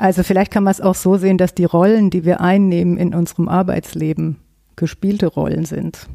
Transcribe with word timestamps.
Also 0.00 0.22
vielleicht 0.22 0.52
kann 0.52 0.62
man 0.62 0.70
es 0.70 0.80
auch 0.80 0.94
so 0.94 1.16
sehen, 1.16 1.38
dass 1.38 1.56
die 1.56 1.64
Rollen, 1.64 2.10
die 2.10 2.24
wir 2.24 2.40
einnehmen 2.40 2.98
in 2.98 3.14
unserem 3.14 3.48
Arbeitsleben, 3.48 4.36
gespielte 4.76 5.26
Rollen 5.26 5.64
sind. 5.64 6.06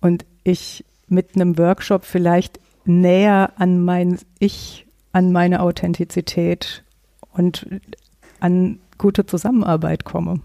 Und 0.00 0.26
ich 0.42 0.84
mit 1.06 1.36
einem 1.36 1.56
Workshop 1.56 2.04
vielleicht 2.04 2.58
näher 2.84 3.52
an 3.56 3.84
mein 3.84 4.18
Ich, 4.40 4.86
an 5.12 5.30
meine 5.30 5.62
Authentizität 5.62 6.82
und 7.32 7.64
an 8.40 8.80
gute 8.98 9.24
Zusammenarbeit 9.24 10.04
komme. 10.04 10.40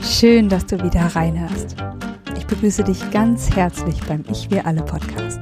Schön, 0.00 0.48
dass 0.48 0.64
du 0.66 0.80
wieder 0.80 1.00
reinhörst. 1.16 1.74
Ich 2.44 2.56
begrüße 2.56 2.84
dich 2.84 3.10
ganz 3.10 3.56
herzlich 3.56 3.98
beim 4.06 4.22
Ich 4.30 4.50
Wir 4.50 4.66
Alle 4.66 4.82
Podcast. 4.82 5.40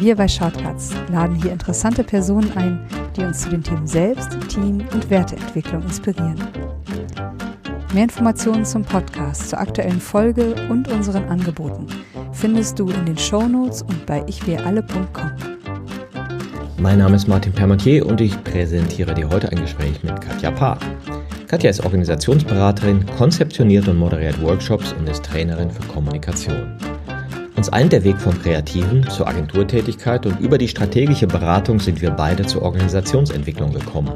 Wir 0.00 0.16
bei 0.16 0.26
Shortcuts 0.26 0.94
laden 1.12 1.36
hier 1.36 1.52
interessante 1.52 2.02
Personen 2.02 2.50
ein, 2.56 2.80
die 3.14 3.20
uns 3.20 3.42
zu 3.42 3.50
den 3.50 3.62
Themen 3.62 3.86
Selbst, 3.86 4.30
Team 4.48 4.82
und 4.94 5.10
Werteentwicklung 5.10 5.82
inspirieren. 5.82 6.40
Mehr 7.92 8.04
Informationen 8.04 8.64
zum 8.64 8.82
Podcast, 8.82 9.50
zur 9.50 9.60
aktuellen 9.60 10.00
Folge 10.00 10.54
und 10.70 10.88
unseren 10.88 11.24
Angeboten 11.28 11.86
findest 12.32 12.78
du 12.78 12.88
in 12.88 13.04
den 13.04 13.18
Shownotes 13.18 13.82
und 13.82 14.06
bei 14.06 14.24
ichwiralle.com. 14.26 15.32
Mein 16.78 16.98
Name 16.98 17.16
ist 17.16 17.28
Martin 17.28 17.52
Permentier 17.52 18.06
und 18.06 18.22
ich 18.22 18.42
präsentiere 18.42 19.12
dir 19.12 19.28
heute 19.28 19.52
ein 19.52 19.60
Gespräch 19.60 20.02
mit 20.02 20.18
Katja 20.22 20.50
Paar. 20.50 20.78
Katja 21.54 21.70
ist 21.70 21.84
Organisationsberaterin, 21.84 23.06
konzeptioniert 23.16 23.86
und 23.86 23.96
moderiert 23.96 24.42
Workshops 24.42 24.92
und 24.98 25.08
ist 25.08 25.24
Trainerin 25.24 25.70
für 25.70 25.86
Kommunikation. 25.86 26.76
Uns 27.54 27.68
eint 27.68 27.92
der 27.92 28.02
Weg 28.02 28.20
vom 28.20 28.36
Kreativen 28.42 29.08
zur 29.08 29.28
Agenturtätigkeit 29.28 30.26
und 30.26 30.40
über 30.40 30.58
die 30.58 30.66
strategische 30.66 31.28
Beratung 31.28 31.78
sind 31.78 32.02
wir 32.02 32.10
beide 32.10 32.44
zur 32.44 32.62
Organisationsentwicklung 32.62 33.72
gekommen. 33.72 34.14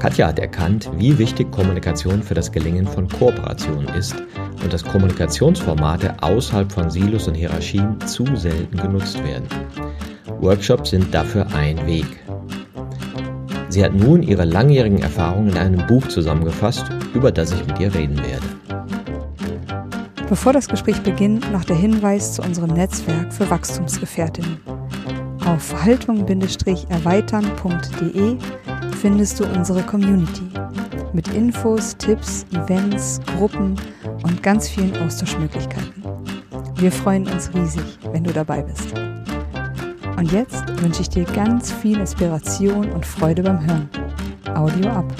Katja 0.00 0.26
hat 0.26 0.40
erkannt, 0.40 0.90
wie 0.96 1.16
wichtig 1.16 1.52
Kommunikation 1.52 2.20
für 2.20 2.34
das 2.34 2.50
Gelingen 2.50 2.88
von 2.88 3.06
Kooperationen 3.08 3.86
ist 3.94 4.16
und 4.60 4.72
dass 4.72 4.84
Kommunikationsformate 4.84 6.20
außerhalb 6.20 6.72
von 6.72 6.90
Silos 6.90 7.28
und 7.28 7.36
Hierarchien 7.36 7.96
zu 8.08 8.26
selten 8.34 8.76
genutzt 8.76 9.22
werden. 9.22 9.46
Workshops 10.40 10.90
sind 10.90 11.14
dafür 11.14 11.46
ein 11.54 11.86
Weg. 11.86 12.06
Sie 13.74 13.84
hat 13.84 13.92
nun 13.92 14.22
ihre 14.22 14.44
langjährigen 14.44 15.02
Erfahrungen 15.02 15.48
in 15.48 15.58
einem 15.58 15.84
Buch 15.88 16.06
zusammengefasst, 16.06 16.84
über 17.12 17.32
das 17.32 17.50
ich 17.50 17.66
mit 17.66 17.80
ihr 17.80 17.92
reden 17.92 18.16
werde. 18.18 18.46
Bevor 20.28 20.52
das 20.52 20.68
Gespräch 20.68 21.02
beginnt, 21.02 21.50
noch 21.50 21.64
der 21.64 21.74
Hinweis 21.74 22.34
zu 22.34 22.42
unserem 22.42 22.70
Netzwerk 22.70 23.32
für 23.32 23.50
Wachstumsgefährtinnen. 23.50 24.58
Auf 25.44 25.84
haltung-erweitern.de 25.84 28.36
findest 29.00 29.40
du 29.40 29.44
unsere 29.44 29.82
Community 29.82 30.48
mit 31.12 31.26
Infos, 31.34 31.96
Tipps, 31.96 32.46
Events, 32.52 33.20
Gruppen 33.36 33.74
und 34.22 34.40
ganz 34.40 34.68
vielen 34.68 34.96
Austauschmöglichkeiten. 34.98 36.04
Wir 36.76 36.92
freuen 36.92 37.26
uns 37.26 37.52
riesig, 37.52 37.98
wenn 38.12 38.22
du 38.22 38.32
dabei 38.32 38.62
bist. 38.62 38.94
Und 40.24 40.32
jetzt 40.32 40.82
wünsche 40.82 41.02
ich 41.02 41.10
dir 41.10 41.24
ganz 41.24 41.70
viel 41.70 41.98
Inspiration 41.98 42.90
und 42.92 43.04
Freude 43.04 43.42
beim 43.42 43.60
Hören. 43.60 43.90
Audio 44.54 44.88
ab. 44.88 45.12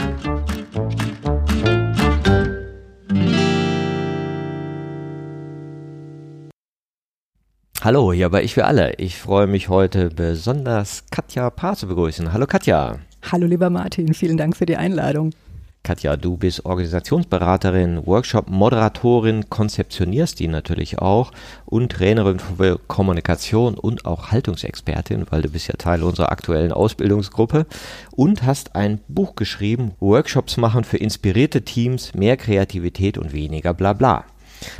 Hallo, 7.82 8.14
hier 8.14 8.30
bei 8.30 8.42
Ich 8.42 8.54
für 8.54 8.64
alle. 8.64 8.94
Ich 8.94 9.18
freue 9.18 9.46
mich 9.46 9.68
heute 9.68 10.08
besonders 10.08 11.04
Katja 11.10 11.50
Paar 11.50 11.76
zu 11.76 11.86
begrüßen. 11.86 12.32
Hallo 12.32 12.46
Katja. 12.46 12.96
Hallo 13.30 13.46
lieber 13.46 13.68
Martin, 13.68 14.14
vielen 14.14 14.38
Dank 14.38 14.56
für 14.56 14.64
die 14.64 14.78
Einladung. 14.78 15.32
Katja, 15.86 16.16
du 16.16 16.38
bist 16.38 16.64
Organisationsberaterin, 16.64 18.06
Workshop-Moderatorin, 18.06 19.50
konzeptionierst 19.50 20.40
die 20.40 20.48
natürlich 20.48 20.98
auch 21.00 21.30
und 21.66 21.92
Trainerin 21.92 22.38
für 22.38 22.80
Kommunikation 22.88 23.74
und 23.74 24.06
auch 24.06 24.30
Haltungsexpertin, 24.30 25.26
weil 25.28 25.42
du 25.42 25.50
bist 25.50 25.68
ja 25.68 25.74
Teil 25.76 26.02
unserer 26.02 26.32
aktuellen 26.32 26.72
Ausbildungsgruppe 26.72 27.66
und 28.12 28.44
hast 28.44 28.74
ein 28.74 29.00
Buch 29.08 29.34
geschrieben, 29.36 29.92
Workshops 30.00 30.56
machen 30.56 30.84
für 30.84 30.96
inspirierte 30.96 31.60
Teams, 31.60 32.14
mehr 32.14 32.38
Kreativität 32.38 33.18
und 33.18 33.34
weniger 33.34 33.74
Blabla. 33.74 34.24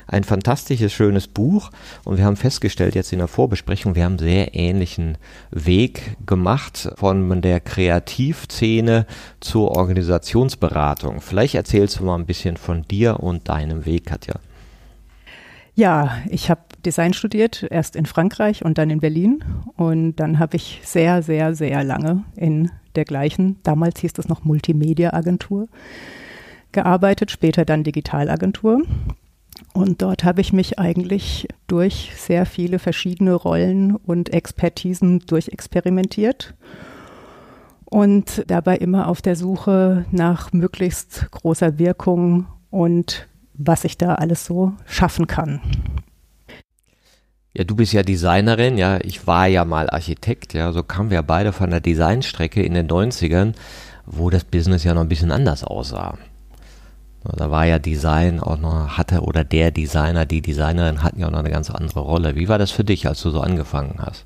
Ein 0.07 0.23
fantastisches, 0.23 0.93
schönes 0.93 1.27
Buch 1.27 1.71
und 2.03 2.17
wir 2.17 2.25
haben 2.25 2.35
festgestellt 2.35 2.95
jetzt 2.95 3.13
in 3.13 3.19
der 3.19 3.27
Vorbesprechung, 3.27 3.95
wir 3.95 4.03
haben 4.03 4.13
einen 4.13 4.19
sehr 4.19 4.55
ähnlichen 4.55 5.17
Weg 5.51 6.17
gemacht 6.25 6.89
von 6.95 7.41
der 7.41 7.59
Kreativszene 7.59 9.05
zur 9.39 9.71
Organisationsberatung. 9.71 11.21
Vielleicht 11.21 11.55
erzählst 11.55 11.99
du 11.99 12.05
mal 12.05 12.15
ein 12.15 12.25
bisschen 12.25 12.57
von 12.57 12.83
dir 12.83 13.19
und 13.19 13.49
deinem 13.49 13.85
Weg, 13.85 14.05
Katja. 14.05 14.35
Ja, 15.75 16.19
ich 16.29 16.49
habe 16.49 16.61
Design 16.85 17.13
studiert, 17.13 17.67
erst 17.69 17.97
in 17.97 18.05
Frankreich 18.05 18.63
und 18.63 18.77
dann 18.77 18.89
in 18.89 19.01
Berlin. 19.01 19.43
Und 19.75 20.15
dann 20.15 20.39
habe 20.39 20.55
ich 20.55 20.79
sehr, 20.83 21.21
sehr, 21.21 21.53
sehr 21.53 21.83
lange 21.83 22.23
in 22.37 22.71
der 22.95 23.03
gleichen, 23.03 23.57
damals 23.63 23.99
hieß 23.99 24.13
es 24.17 24.29
noch 24.29 24.45
Multimedia-Agentur, 24.45 25.67
gearbeitet, 26.71 27.29
später 27.29 27.65
dann 27.65 27.83
Digitalagentur. 27.83 28.83
Und 29.75 30.01
dort 30.01 30.23
habe 30.23 30.39
ich 30.39 30.53
mich 30.53 30.79
eigentlich 30.79 31.49
durch 31.67 32.13
sehr 32.15 32.45
viele 32.45 32.79
verschiedene 32.79 33.33
Rollen 33.33 33.97
und 33.97 34.31
Expertisen 34.31 35.19
durchexperimentiert 35.27 36.53
und 37.83 38.45
dabei 38.47 38.77
immer 38.77 39.09
auf 39.09 39.21
der 39.21 39.35
Suche 39.35 40.05
nach 40.11 40.53
möglichst 40.53 41.29
großer 41.29 41.77
Wirkung 41.77 42.47
und 42.69 43.27
was 43.53 43.83
ich 43.83 43.97
da 43.97 44.15
alles 44.15 44.45
so 44.45 44.71
schaffen 44.85 45.27
kann. 45.27 45.59
Ja, 47.53 47.65
du 47.65 47.75
bist 47.75 47.91
ja 47.91 48.03
Designerin, 48.03 48.77
ja, 48.77 48.99
ich 49.03 49.27
war 49.27 49.47
ja 49.47 49.65
mal 49.65 49.89
Architekt, 49.89 50.53
ja, 50.53 50.71
so 50.71 50.83
kamen 50.83 51.09
wir 51.09 51.21
beide 51.21 51.51
von 51.51 51.69
der 51.69 51.81
Designstrecke 51.81 52.63
in 52.63 52.75
den 52.75 52.87
90ern, 52.87 53.55
wo 54.05 54.29
das 54.29 54.45
Business 54.45 54.85
ja 54.85 54.93
noch 54.93 55.01
ein 55.01 55.09
bisschen 55.09 55.31
anders 55.31 55.65
aussah. 55.65 56.17
Da 57.33 57.49
war 57.49 57.65
ja 57.65 57.79
Design 57.79 58.39
auch 58.39 58.59
noch, 58.59 58.97
hatte 58.97 59.21
oder 59.21 59.43
der 59.43 59.71
Designer, 59.71 60.25
die 60.25 60.41
Designerin 60.41 61.03
hatten 61.03 61.19
ja 61.19 61.27
auch 61.27 61.31
noch 61.31 61.39
eine 61.39 61.49
ganz 61.49 61.69
andere 61.69 62.01
Rolle. 62.01 62.35
Wie 62.35 62.47
war 62.47 62.57
das 62.57 62.71
für 62.71 62.83
dich, 62.83 63.07
als 63.07 63.21
du 63.21 63.31
so 63.31 63.41
angefangen 63.41 63.95
hast? 63.99 64.25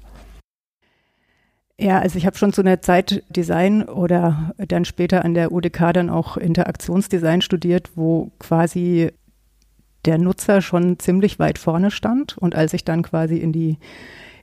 Ja, 1.77 1.99
also 1.99 2.17
ich 2.17 2.25
habe 2.25 2.37
schon 2.37 2.51
zu 2.51 2.61
einer 2.61 2.81
Zeit 2.81 3.23
Design 3.29 3.83
oder 3.83 4.53
dann 4.57 4.83
später 4.83 5.23
an 5.23 5.33
der 5.33 5.53
UDK 5.53 5.93
dann 5.93 6.09
auch 6.09 6.35
Interaktionsdesign 6.35 7.41
studiert, 7.41 7.91
wo 7.95 8.31
quasi 8.37 9.11
der 10.03 10.17
Nutzer 10.17 10.61
schon 10.61 10.99
ziemlich 10.99 11.39
weit 11.39 11.57
vorne 11.57 11.91
stand. 11.91 12.37
Und 12.37 12.53
als 12.53 12.73
ich 12.73 12.83
dann 12.83 13.01
quasi 13.01 13.37
in 13.37 13.53
die, 13.53 13.77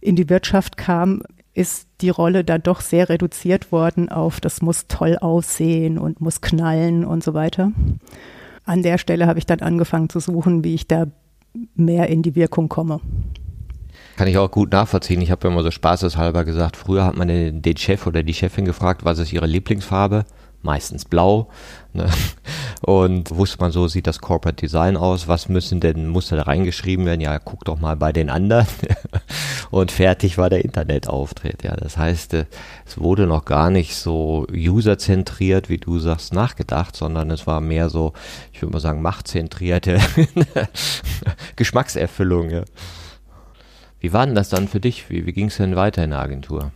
in 0.01 0.17
die 0.17 0.31
Wirtschaft 0.31 0.79
kam, 0.79 1.23
ist 1.53 1.89
die 2.01 2.11
Rolle 2.11 2.43
da 2.43 2.57
doch 2.57 2.81
sehr 2.81 3.11
reduziert 3.11 3.71
worden 3.71 4.09
auf, 4.09 4.41
das 4.41 4.63
muss 4.63 4.87
toll 4.89 5.19
aussehen 5.19 5.99
und 5.99 6.23
muss 6.23 6.41
knallen 6.41 7.05
und 7.05 7.23
so 7.23 7.35
weiter 7.35 7.73
an 8.67 8.83
der 8.83 8.99
Stelle 8.99 9.27
habe 9.27 9.39
ich 9.39 9.47
dann 9.47 9.61
angefangen 9.61 10.11
zu 10.11 10.21
suchen, 10.21 10.65
wie 10.65 10.75
ich 10.75 10.87
da 10.87 11.07
mehr 11.75 12.09
in 12.09 12.23
die 12.23 12.35
Wirkung 12.35 12.69
komme. 12.69 13.01
Kann 14.17 14.29
ich 14.29 14.37
auch 14.39 14.51
gut 14.51 14.73
nachvollziehen. 14.73 15.21
Ich 15.21 15.31
habe 15.31 15.49
immer 15.49 15.63
so 15.63 15.71
spaßeshalber 15.71 16.45
gesagt, 16.45 16.77
früher 16.77 17.05
hat 17.05 17.17
man 17.17 17.29
den, 17.29 17.63
den 17.63 17.77
Chef 17.77 18.07
oder 18.07 18.23
die 18.23 18.35
Chefin 18.35 18.65
gefragt, 18.65 19.05
was 19.05 19.19
ist 19.19 19.33
ihre 19.33 19.47
Lieblingsfarbe? 19.47 20.25
Meistens 20.63 21.05
blau. 21.05 21.49
Ne? 21.97 22.09
Und 22.83 23.35
wusste 23.35 23.59
man 23.59 23.73
so, 23.73 23.89
sieht 23.89 24.07
das 24.07 24.21
Corporate 24.21 24.61
Design 24.61 24.97
aus, 24.97 25.29
was 25.29 25.49
müssen 25.49 25.81
denn, 25.81 26.09
muss 26.09 26.29
da 26.29 26.41
reingeschrieben 26.43 27.07
werden? 27.07 27.21
Ja, 27.21 27.39
guck 27.39 27.65
doch 27.65 27.81
mal 27.81 27.97
bei 27.97 28.13
den 28.13 28.31
anderen. 28.31 28.67
Und 29.71 29.91
fertig 29.91 30.39
war 30.39 30.51
der 30.51 30.65
Internetauftritt. 30.65 31.63
Ja, 31.65 31.75
das 31.75 31.97
heißt, 31.97 32.35
äh, 32.35 32.45
es 32.87 32.99
wurde 32.99 33.27
noch 33.27 33.45
gar 33.45 33.71
nicht 33.71 33.97
so 33.97 34.47
userzentriert, 34.53 35.69
wie 35.69 35.79
du 35.79 35.99
sagst, 35.99 36.33
nachgedacht, 36.33 36.95
sondern 36.95 37.31
es 37.31 37.47
war 37.47 37.61
mehr 37.61 37.89
so, 37.89 38.13
ich 38.53 38.63
würde 38.63 38.75
mal 38.75 38.81
sagen, 38.81 39.03
machtzentrierte 39.03 39.99
Geschmackserfüllung. 41.57 42.51
Ja. 42.51 42.63
Wie 44.01 44.13
war 44.13 44.27
denn 44.27 44.35
das 44.35 44.51
dann 44.51 44.69
für 44.69 44.81
dich? 44.81 45.11
Wie, 45.11 45.27
wie 45.27 45.33
ging 45.33 45.47
es 45.47 45.57
denn 45.57 45.77
weiter 45.77 46.05
in 46.05 46.11
der 46.11 46.21
Agentur? 46.21 46.71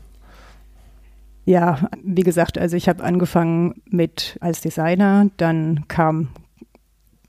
Ja, 1.44 1.88
wie 2.02 2.22
gesagt, 2.22 2.58
also 2.58 2.76
ich 2.76 2.88
habe 2.88 3.02
angefangen 3.02 3.82
mit 3.86 4.36
als 4.40 4.60
Designer, 4.60 5.28
dann 5.36 5.88
kam 5.88 6.28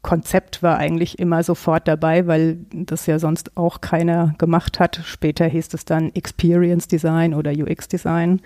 Konzept 0.02 0.64
war 0.64 0.78
eigentlich 0.78 1.20
immer 1.20 1.44
sofort 1.44 1.88
dabei, 1.88 2.26
weil 2.26 2.66
das 2.74 3.06
ja 3.06 3.20
sonst 3.20 3.56
auch 3.56 3.82
keiner 3.82 4.34
gemacht 4.40 4.80
hat. 4.80 5.02
Später 5.06 5.46
hieß 5.46 5.74
es 5.74 5.86
dann 5.86 6.12
Experience 6.16 6.88
Design 6.88 7.36
oder 7.36 7.52
UX 7.52 7.88
Design. 7.88 8.42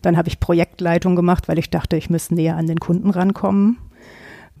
Dann 0.00 0.16
habe 0.16 0.28
ich 0.28 0.40
Projektleitung 0.40 1.14
gemacht, 1.14 1.46
weil 1.46 1.58
ich 1.58 1.68
dachte, 1.68 1.96
ich 1.96 2.08
müsste 2.08 2.34
näher 2.34 2.56
an 2.56 2.66
den 2.66 2.80
Kunden 2.80 3.10
rankommen. 3.10 3.78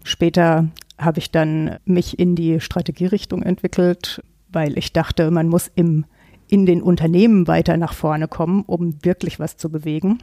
Später 0.02 0.68
habe 0.98 1.18
ich 1.18 1.30
dann 1.30 1.78
mich 1.86 2.18
in 2.18 2.36
die 2.36 2.60
Strategierichtung 2.60 3.42
entwickelt, 3.42 4.22
weil 4.52 4.76
ich 4.76 4.92
dachte, 4.92 5.30
man 5.30 5.48
muss 5.48 5.70
im, 5.74 6.04
in 6.46 6.66
den 6.66 6.82
Unternehmen 6.82 7.48
weiter 7.48 7.78
nach 7.78 7.94
vorne 7.94 8.28
kommen, 8.28 8.64
um 8.66 9.02
wirklich 9.02 9.40
was 9.40 9.56
zu 9.56 9.70
bewegen. 9.70 10.18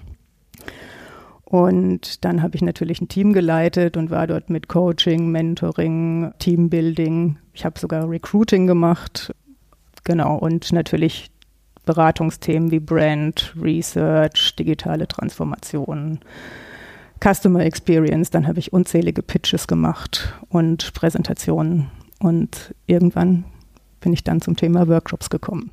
Und 1.52 2.24
dann 2.24 2.42
habe 2.42 2.56
ich 2.56 2.62
natürlich 2.62 3.02
ein 3.02 3.10
Team 3.10 3.34
geleitet 3.34 3.98
und 3.98 4.10
war 4.10 4.25
dort 4.25 4.50
mit 4.50 4.69
Coaching, 4.69 5.31
Mentoring, 5.31 6.31
Teambuilding. 6.40 7.38
Ich 7.54 7.66
habe 7.66 7.78
sogar 7.78 8.10
Recruiting 8.10 8.68
gemacht. 8.68 9.36
Genau. 10.06 10.38
Und 10.38 10.72
natürlich 10.72 11.30
Beratungsthemen 11.86 12.72
wie 12.72 12.80
Brand, 12.80 13.54
Research, 13.62 14.56
digitale 14.56 15.10
Transformation, 15.10 16.19
Customer 17.22 17.66
Experience. 17.66 18.30
Dann 18.30 18.48
habe 18.48 18.60
ich 18.60 18.72
unzählige 18.72 19.22
Pitches 19.22 19.68
gemacht 19.68 20.34
und 20.48 20.94
Präsentationen. 20.94 21.90
Und 22.19 22.74
irgendwann 22.88 23.44
bin 24.00 24.14
ich 24.14 24.24
dann 24.24 24.40
zum 24.40 24.56
Thema 24.56 24.88
Workshops 24.88 25.30
gekommen. 25.30 25.72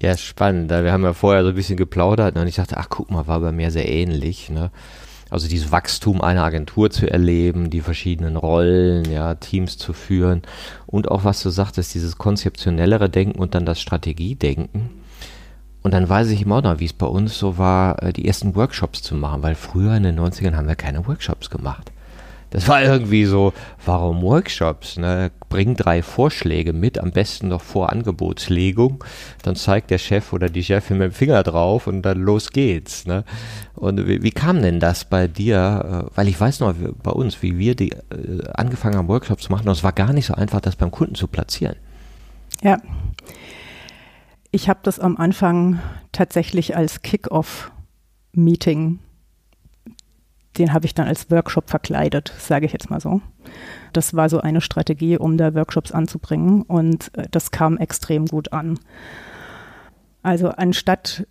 Ja, 0.00 0.16
spannend. 0.16 0.70
Wir 0.70 0.92
haben 0.92 1.04
ja 1.04 1.12
vorher 1.14 1.42
so 1.42 1.50
ein 1.50 1.54
bisschen 1.54 1.76
geplaudert 1.76 2.36
und 2.36 2.46
ich 2.46 2.56
dachte, 2.56 2.76
ach 2.76 2.88
guck 2.88 3.10
mal, 3.10 3.26
war 3.26 3.40
bei 3.40 3.52
mir 3.52 3.70
sehr 3.70 3.88
ähnlich. 3.88 4.50
Ne? 4.50 4.70
Also 5.30 5.48
dieses 5.48 5.72
Wachstum 5.72 6.20
einer 6.20 6.44
Agentur 6.44 6.90
zu 6.90 7.10
erleben, 7.10 7.70
die 7.70 7.80
verschiedenen 7.80 8.36
Rollen, 8.36 9.10
ja, 9.10 9.34
Teams 9.34 9.76
zu 9.76 9.92
führen 9.92 10.42
und 10.86 11.10
auch 11.10 11.24
was 11.24 11.42
du 11.42 11.50
sagtest, 11.50 11.94
dieses 11.94 12.16
konzeptionellere 12.16 13.08
Denken 13.10 13.38
und 13.38 13.54
dann 13.54 13.66
das 13.66 13.80
Strategiedenken. 13.80 14.90
Und 15.82 15.94
dann 15.94 16.08
weiß 16.08 16.30
ich 16.30 16.42
immer 16.42 16.62
noch, 16.62 16.80
wie 16.80 16.84
es 16.84 16.92
bei 16.92 17.06
uns 17.06 17.38
so 17.38 17.58
war, 17.58 18.02
äh, 18.02 18.12
die 18.12 18.26
ersten 18.26 18.54
Workshops 18.54 19.02
zu 19.02 19.14
machen, 19.14 19.42
weil 19.42 19.54
früher 19.54 19.96
in 19.96 20.02
den 20.02 20.18
90ern 20.18 20.56
haben 20.56 20.68
wir 20.68 20.76
keine 20.76 21.06
Workshops 21.06 21.48
gemacht. 21.50 21.92
Das 22.50 22.68
war 22.68 22.82
irgendwie 22.82 23.24
so, 23.24 23.52
warum 23.84 24.22
Workshops? 24.22 24.96
Ne? 24.96 25.32
Bring 25.48 25.74
drei 25.74 26.02
Vorschläge 26.02 26.72
mit, 26.72 26.98
am 26.98 27.10
besten 27.10 27.48
noch 27.48 27.60
vor 27.60 27.90
Angebotslegung. 27.90 29.02
Dann 29.42 29.56
zeigt 29.56 29.90
der 29.90 29.98
Chef 29.98 30.32
oder 30.32 30.48
die 30.48 30.62
Chefin 30.62 30.98
mit 30.98 31.12
dem 31.12 31.14
Finger 31.14 31.42
drauf 31.42 31.86
und 31.86 32.02
dann 32.02 32.20
los 32.20 32.50
geht's. 32.50 33.06
Ne? 33.06 33.24
Und 33.74 34.06
wie, 34.06 34.22
wie, 34.22 34.30
kam 34.30 34.62
denn 34.62 34.80
das 34.80 35.04
bei 35.04 35.26
dir? 35.26 36.06
Äh, 36.06 36.16
weil 36.16 36.28
ich 36.28 36.40
weiß 36.40 36.60
noch, 36.60 36.74
bei 37.02 37.10
uns, 37.10 37.42
wie 37.42 37.58
wir 37.58 37.74
die 37.74 37.90
äh, 37.90 37.98
angefangen 38.54 38.96
haben, 38.96 39.08
Workshops 39.08 39.44
zu 39.44 39.52
machen, 39.52 39.66
und 39.68 39.72
es 39.72 39.84
war 39.84 39.92
gar 39.92 40.12
nicht 40.12 40.26
so 40.26 40.34
einfach, 40.34 40.60
das 40.60 40.76
beim 40.76 40.90
Kunden 40.90 41.14
zu 41.14 41.26
platzieren. 41.26 41.76
Ja. 42.62 42.78
Ich 44.50 44.68
habe 44.68 44.80
das 44.82 45.00
am 45.00 45.16
Anfang 45.16 45.80
tatsächlich 46.12 46.76
als 46.76 47.02
Kick-off-Meeting 47.02 49.00
den 50.58 50.72
habe 50.72 50.86
ich 50.86 50.94
dann 50.94 51.06
als 51.06 51.30
Workshop 51.30 51.70
verkleidet, 51.70 52.32
sage 52.38 52.66
ich 52.66 52.72
jetzt 52.72 52.90
mal 52.90 53.00
so. 53.00 53.20
Das 53.92 54.14
war 54.14 54.28
so 54.28 54.40
eine 54.40 54.60
Strategie, 54.60 55.16
um 55.18 55.36
da 55.36 55.54
Workshops 55.54 55.92
anzubringen 55.92 56.62
und 56.62 57.16
äh, 57.16 57.26
das 57.30 57.50
kam 57.50 57.78
extrem 57.78 58.26
gut 58.26 58.52
an. 58.52 58.78
Also 60.22 60.48
anstatt 60.48 61.26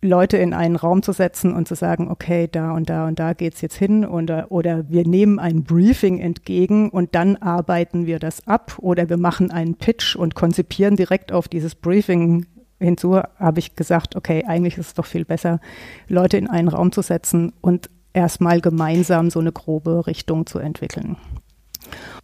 Leute 0.00 0.36
in 0.36 0.54
einen 0.54 0.76
Raum 0.76 1.02
zu 1.02 1.12
setzen 1.12 1.52
und 1.52 1.66
zu 1.66 1.74
sagen, 1.74 2.08
okay, 2.08 2.48
da 2.50 2.70
und 2.70 2.88
da 2.88 3.08
und 3.08 3.18
da 3.18 3.32
geht 3.32 3.54
es 3.54 3.60
jetzt 3.60 3.76
hin 3.76 4.04
oder, 4.04 4.52
oder 4.52 4.88
wir 4.88 5.06
nehmen 5.06 5.40
ein 5.40 5.64
Briefing 5.64 6.20
entgegen 6.20 6.88
und 6.88 7.16
dann 7.16 7.36
arbeiten 7.36 8.06
wir 8.06 8.20
das 8.20 8.46
ab 8.46 8.76
oder 8.78 9.08
wir 9.08 9.16
machen 9.16 9.50
einen 9.50 9.74
Pitch 9.74 10.14
und 10.14 10.36
konzipieren 10.36 10.94
direkt 10.94 11.32
auf 11.32 11.48
dieses 11.48 11.74
Briefing 11.74 12.46
hinzu 12.80 13.20
habe 13.38 13.58
ich 13.58 13.76
gesagt, 13.76 14.16
okay, 14.16 14.44
eigentlich 14.46 14.78
ist 14.78 14.88
es 14.88 14.94
doch 14.94 15.06
viel 15.06 15.24
besser, 15.24 15.60
Leute 16.08 16.36
in 16.36 16.48
einen 16.48 16.68
Raum 16.68 16.92
zu 16.92 17.02
setzen 17.02 17.52
und 17.60 17.90
erstmal 18.12 18.60
gemeinsam 18.60 19.30
so 19.30 19.40
eine 19.40 19.52
grobe 19.52 20.06
Richtung 20.06 20.46
zu 20.46 20.58
entwickeln. 20.58 21.16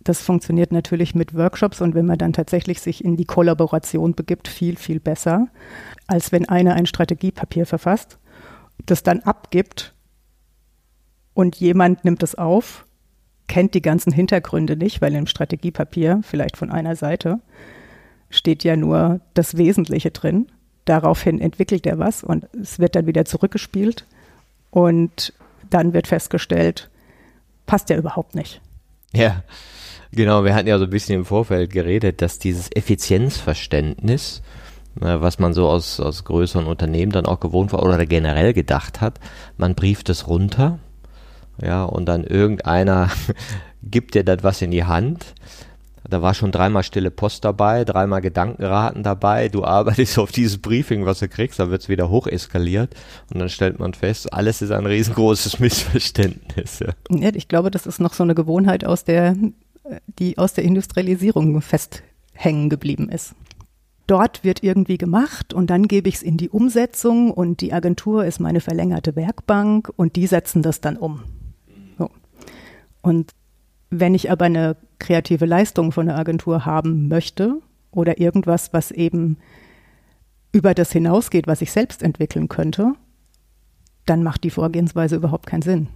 Das 0.02 0.20
funktioniert 0.20 0.72
natürlich 0.72 1.14
mit 1.14 1.34
Workshops 1.34 1.80
und 1.80 1.94
wenn 1.94 2.06
man 2.06 2.18
dann 2.18 2.32
tatsächlich 2.32 2.80
sich 2.80 3.04
in 3.04 3.16
die 3.16 3.24
Kollaboration 3.24 4.14
begibt, 4.14 4.48
viel, 4.48 4.76
viel 4.76 5.00
besser, 5.00 5.48
als 6.06 6.32
wenn 6.32 6.48
einer 6.48 6.74
ein 6.74 6.86
Strategiepapier 6.86 7.64
verfasst, 7.64 8.18
das 8.84 9.02
dann 9.02 9.20
abgibt 9.20 9.94
und 11.32 11.56
jemand 11.56 12.04
nimmt 12.04 12.22
es 12.22 12.34
auf, 12.34 12.86
kennt 13.46 13.74
die 13.74 13.82
ganzen 13.82 14.12
Hintergründe 14.12 14.76
nicht, 14.76 15.00
weil 15.00 15.14
im 15.14 15.26
Strategiepapier, 15.26 16.20
vielleicht 16.22 16.56
von 16.56 16.70
einer 16.70 16.96
Seite, 16.96 17.40
steht 18.34 18.64
ja 18.64 18.76
nur 18.76 19.20
das 19.34 19.56
Wesentliche 19.56 20.10
drin. 20.10 20.46
Daraufhin 20.84 21.40
entwickelt 21.40 21.86
er 21.86 21.98
was 21.98 22.22
und 22.22 22.46
es 22.60 22.78
wird 22.78 22.94
dann 22.94 23.06
wieder 23.06 23.24
zurückgespielt 23.24 24.04
und 24.70 25.32
dann 25.70 25.94
wird 25.94 26.06
festgestellt, 26.06 26.90
passt 27.64 27.88
ja 27.88 27.96
überhaupt 27.96 28.34
nicht. 28.34 28.60
Ja, 29.14 29.42
genau. 30.12 30.44
Wir 30.44 30.54
hatten 30.54 30.68
ja 30.68 30.78
so 30.78 30.84
ein 30.84 30.90
bisschen 30.90 31.14
im 31.14 31.24
Vorfeld 31.24 31.70
geredet, 31.70 32.20
dass 32.20 32.38
dieses 32.38 32.68
Effizienzverständnis, 32.74 34.42
was 34.96 35.38
man 35.38 35.54
so 35.54 35.68
aus, 35.68 36.00
aus 36.00 36.24
größeren 36.24 36.66
Unternehmen 36.66 37.12
dann 37.12 37.26
auch 37.26 37.40
gewohnt 37.40 37.72
war 37.72 37.82
oder 37.82 38.04
generell 38.04 38.52
gedacht 38.52 39.00
hat, 39.00 39.20
man 39.56 39.74
brieft 39.74 40.10
es 40.10 40.28
runter, 40.28 40.78
ja, 41.62 41.84
und 41.84 42.06
dann 42.06 42.24
irgendeiner 42.24 43.10
gibt 43.82 44.14
dir 44.14 44.24
das 44.24 44.42
was 44.42 44.60
in 44.60 44.70
die 44.70 44.84
Hand 44.84 45.34
da 46.08 46.20
war 46.20 46.34
schon 46.34 46.52
dreimal 46.52 46.82
stille 46.82 47.10
Post 47.10 47.44
dabei, 47.44 47.84
dreimal 47.84 48.20
Gedankenraten 48.20 49.02
dabei. 49.02 49.48
Du 49.48 49.64
arbeitest 49.64 50.18
auf 50.18 50.32
dieses 50.32 50.58
Briefing, 50.58 51.06
was 51.06 51.20
du 51.20 51.28
kriegst, 51.28 51.58
dann 51.58 51.70
wird 51.70 51.82
es 51.82 51.88
wieder 51.88 52.10
hocheskaliert 52.10 52.94
und 53.32 53.40
dann 53.40 53.48
stellt 53.48 53.78
man 53.78 53.94
fest, 53.94 54.32
alles 54.32 54.62
ist 54.62 54.70
ein 54.70 54.86
riesengroßes 54.86 55.58
Missverständnis. 55.60 56.80
Ja. 56.80 57.30
ich 57.34 57.48
glaube, 57.48 57.70
das 57.70 57.86
ist 57.86 58.00
noch 58.00 58.12
so 58.12 58.22
eine 58.22 58.34
Gewohnheit 58.34 58.84
aus 58.84 59.04
der, 59.04 59.34
die 60.18 60.36
aus 60.38 60.52
der 60.52 60.64
Industrialisierung 60.64 61.60
festhängen 61.62 62.68
geblieben 62.68 63.08
ist. 63.08 63.34
Dort 64.06 64.44
wird 64.44 64.62
irgendwie 64.62 64.98
gemacht 64.98 65.54
und 65.54 65.70
dann 65.70 65.88
gebe 65.88 66.10
ich 66.10 66.16
es 66.16 66.22
in 66.22 66.36
die 66.36 66.50
Umsetzung 66.50 67.30
und 67.30 67.62
die 67.62 67.72
Agentur 67.72 68.26
ist 68.26 68.38
meine 68.38 68.60
verlängerte 68.60 69.16
Werkbank 69.16 69.90
und 69.96 70.16
die 70.16 70.26
setzen 70.26 70.60
das 70.60 70.82
dann 70.82 70.98
um. 70.98 71.22
So. 71.96 72.10
Und 73.00 73.30
wenn 73.88 74.14
ich 74.14 74.30
aber 74.30 74.44
eine 74.44 74.76
kreative 74.98 75.46
Leistung 75.46 75.92
von 75.92 76.06
der 76.06 76.16
Agentur 76.16 76.64
haben 76.64 77.08
möchte 77.08 77.60
oder 77.90 78.18
irgendwas, 78.18 78.72
was 78.72 78.90
eben 78.90 79.38
über 80.52 80.74
das 80.74 80.92
hinausgeht, 80.92 81.46
was 81.46 81.62
ich 81.62 81.72
selbst 81.72 82.02
entwickeln 82.02 82.48
könnte, 82.48 82.92
dann 84.06 84.22
macht 84.22 84.44
die 84.44 84.50
Vorgehensweise 84.50 85.16
überhaupt 85.16 85.46
keinen 85.46 85.62
Sinn. 85.62 85.88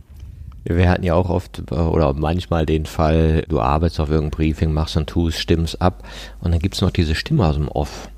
Wir 0.64 0.90
hatten 0.90 1.04
ja 1.04 1.14
auch 1.14 1.30
oft 1.30 1.62
äh, 1.70 1.74
oder 1.74 2.12
manchmal 2.14 2.66
den 2.66 2.84
Fall, 2.84 3.44
du 3.48 3.60
arbeitest 3.60 4.00
auf 4.00 4.10
irgendein 4.10 4.36
Briefing, 4.36 4.72
machst 4.72 4.96
und 4.96 5.08
tust, 5.08 5.38
stimmst 5.38 5.80
ab 5.80 6.02
und 6.40 6.50
dann 6.50 6.60
gibt 6.60 6.74
es 6.74 6.80
noch 6.80 6.90
diese 6.90 7.14
Stimme 7.14 7.46
aus 7.46 7.54
dem 7.54 7.68
Off. 7.68 8.08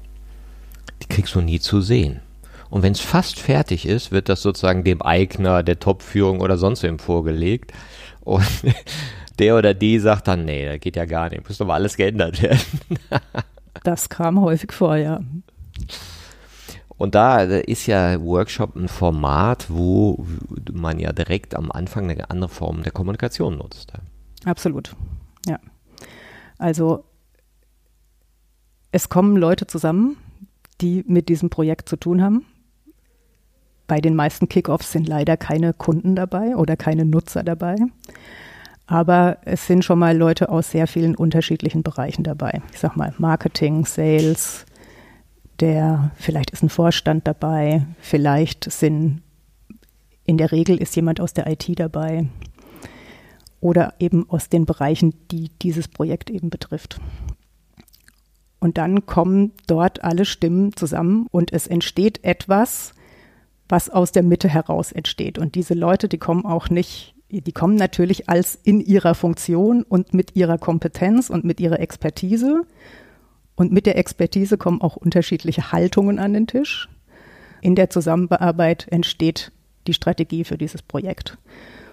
Die 1.03 1.07
kriegst 1.07 1.35
du 1.35 1.41
nie 1.41 1.61
zu 1.61 1.81
sehen. 1.81 2.21
Und 2.71 2.83
wenn 2.83 2.93
es 2.93 3.01
fast 3.01 3.41
fertig 3.41 3.87
ist, 3.87 4.13
wird 4.13 4.29
das 4.29 4.43
sozusagen 4.43 4.85
dem 4.85 5.03
Eigner 5.03 5.63
der 5.63 5.81
Top-Führung 5.81 6.41
oder 6.41 6.57
sonst 6.57 6.83
wem 6.83 6.99
vorgelegt. 6.99 7.73
Und 8.21 8.47
der 9.41 9.57
oder 9.57 9.75
die 9.75 9.99
sagt 9.99 10.29
dann, 10.29 10.45
nee, 10.45 10.67
das 10.67 10.81
geht 10.81 10.97
ja 10.97 11.05
gar 11.07 11.31
nicht, 11.31 11.49
muss 11.49 11.59
doch 11.59 11.67
mal 11.67 11.75
alles 11.75 11.97
geändert 11.97 12.43
werden. 12.43 12.61
das 13.85 14.09
kam 14.09 14.41
häufig 14.41 14.73
vor, 14.73 14.97
ja. 14.97 15.21
Und 16.97 17.15
da 17.15 17.41
ist 17.41 17.87
ja 17.87 18.21
Workshop 18.21 18.77
ein 18.77 18.89
Format, 18.89 19.67
wo 19.71 20.27
man 20.71 20.99
ja 20.99 21.13
direkt 21.13 21.55
am 21.55 21.73
Anfang 21.73 22.11
eine 22.11 22.29
andere 22.29 22.51
Form 22.51 22.83
der 22.83 22.93
Kommunikation 22.93 23.57
nutzt. 23.57 23.95
Absolut, 24.45 24.95
ja. 25.47 25.59
Also 26.59 27.05
es 28.93 29.09
kommen 29.09 29.37
Leute 29.37 29.67
zusammen, 29.67 30.19
die 30.83 31.05
mit 31.07 31.29
diesem 31.31 31.49
Projekt 31.49 31.89
zu 31.89 31.97
tun 31.97 32.23
haben. 32.23 32.45
Bei 33.87 34.01
den 34.01 34.15
meisten 34.15 34.49
Kickoffs 34.49 34.93
sind 34.93 35.09
leider 35.09 35.37
keine 35.37 35.73
Kunden 35.73 36.15
dabei 36.15 36.55
oder 36.55 36.77
keine 36.77 37.05
Nutzer 37.05 37.43
dabei. 37.43 37.77
Aber 38.91 39.39
es 39.43 39.69
sind 39.69 39.85
schon 39.85 40.01
mal 40.01 40.17
Leute 40.17 40.49
aus 40.49 40.73
sehr 40.73 40.89
vielen 40.89 41.15
unterschiedlichen 41.15 41.85
Bereichen 41.85 42.25
dabei. 42.25 42.61
Ich 42.73 42.81
sag 42.81 42.97
mal 42.97 43.15
Marketing, 43.19 43.87
Sales, 43.87 44.67
der, 45.61 46.11
vielleicht 46.17 46.51
ist 46.51 46.65
ein 46.65 46.71
Vorstand 46.71 47.29
dabei, 47.29 47.87
vielleicht 48.01 48.65
sind, 48.65 49.23
in 50.25 50.39
der 50.39 50.51
Regel 50.51 50.77
ist 50.77 50.97
jemand 50.97 51.21
aus 51.21 51.33
der 51.33 51.47
IT 51.47 51.69
dabei 51.79 52.27
oder 53.61 53.95
eben 54.01 54.29
aus 54.29 54.49
den 54.49 54.67
Bereichen, 54.67 55.15
die 55.31 55.53
dieses 55.63 55.87
Projekt 55.87 56.29
eben 56.29 56.51
betrifft. 56.51 57.01
Und 58.59 58.77
dann 58.77 59.07
kommen 59.07 59.53
dort 59.69 60.03
alle 60.03 60.25
Stimmen 60.25 60.75
zusammen 60.75 61.29
und 61.31 61.53
es 61.53 61.69
entsteht 61.69 62.25
etwas, 62.25 62.93
was 63.69 63.89
aus 63.89 64.11
der 64.11 64.25
Mitte 64.25 64.49
heraus 64.49 64.91
entsteht. 64.91 65.39
Und 65.39 65.55
diese 65.55 65.75
Leute, 65.75 66.09
die 66.09 66.19
kommen 66.19 66.45
auch 66.45 66.71
nicht 66.71 67.15
die 67.31 67.53
kommen 67.53 67.77
natürlich 67.77 68.29
als 68.29 68.59
in 68.63 68.81
ihrer 68.81 69.15
Funktion 69.15 69.83
und 69.85 70.13
mit 70.15 70.37
ihrer 70.37 70.59
Kompetenz 70.59 71.31
und 71.31 71.45
mit 71.45 71.61
ihrer 71.61 71.81
Expertise. 71.81 72.63
Und 73.55 73.73
mit 73.73 73.87
der 73.87 73.99
Expertise 73.99 74.59
kommen 74.59 74.81
auch 74.81 74.97
unterschiedliche 74.97 75.73
Haltungen 75.73 76.19
an 76.19 76.33
den 76.33 76.47
Tisch. 76.47 76.89
In 77.61 77.75
der 77.75 77.91
Zusammenarbeit 77.91 78.87
entsteht 78.91 79.53
die 79.87 79.93
Strategie 79.93 80.45
für 80.45 80.59
dieses 80.59 80.83
Projekt. 80.83 81.39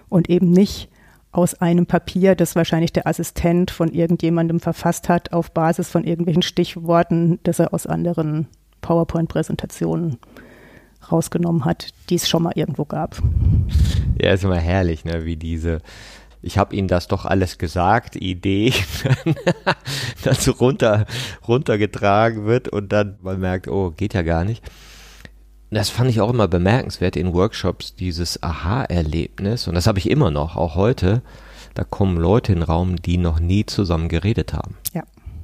Und 0.08 0.28
eben 0.28 0.50
nicht 0.50 0.88
aus 1.30 1.54
einem 1.54 1.86
Papier, 1.86 2.34
das 2.34 2.56
wahrscheinlich 2.56 2.92
der 2.92 3.06
Assistent 3.06 3.70
von 3.70 3.92
irgendjemandem 3.92 4.60
verfasst 4.60 5.08
hat, 5.08 5.32
auf 5.32 5.52
Basis 5.52 5.88
von 5.88 6.04
irgendwelchen 6.04 6.42
Stichworten, 6.42 7.38
das 7.42 7.58
er 7.58 7.74
aus 7.74 7.86
anderen 7.86 8.48
PowerPoint-Präsentationen 8.80 10.18
rausgenommen 11.10 11.64
hat, 11.64 11.88
die 12.10 12.16
es 12.16 12.28
schon 12.28 12.42
mal 12.42 12.52
irgendwo 12.54 12.84
gab. 12.84 13.20
Ja, 14.20 14.32
ist 14.32 14.44
immer 14.44 14.58
herrlich, 14.58 15.04
ne, 15.04 15.24
wie 15.24 15.36
diese 15.36 15.80
ich 16.40 16.58
habe 16.58 16.74
Ihnen 16.74 16.88
das 16.88 17.08
doch 17.08 17.24
alles 17.24 17.58
gesagt, 17.58 18.16
Idee, 18.16 18.72
dann 20.24 20.34
so 20.34 20.52
runter, 20.52 21.06
runtergetragen 21.46 22.46
wird 22.46 22.68
und 22.68 22.92
dann 22.92 23.18
man 23.22 23.40
merkt, 23.40 23.68
oh, 23.68 23.90
geht 23.90 24.14
ja 24.14 24.22
gar 24.22 24.44
nicht. 24.44 24.62
Das 25.70 25.90
fand 25.90 26.10
ich 26.10 26.20
auch 26.20 26.30
immer 26.30 26.48
bemerkenswert 26.48 27.16
in 27.16 27.34
Workshops, 27.34 27.94
dieses 27.94 28.42
Aha-Erlebnis, 28.42 29.68
und 29.68 29.74
das 29.74 29.86
habe 29.86 29.98
ich 29.98 30.08
immer 30.08 30.30
noch, 30.30 30.56
auch 30.56 30.76
heute, 30.76 31.22
da 31.74 31.84
kommen 31.84 32.16
Leute 32.16 32.52
in 32.52 32.60
den 32.60 32.64
Raum, 32.64 32.96
die 32.96 33.18
noch 33.18 33.40
nie 33.40 33.66
zusammen 33.66 34.08
geredet 34.08 34.54
haben. 34.54 34.76
Ja, 34.94 35.02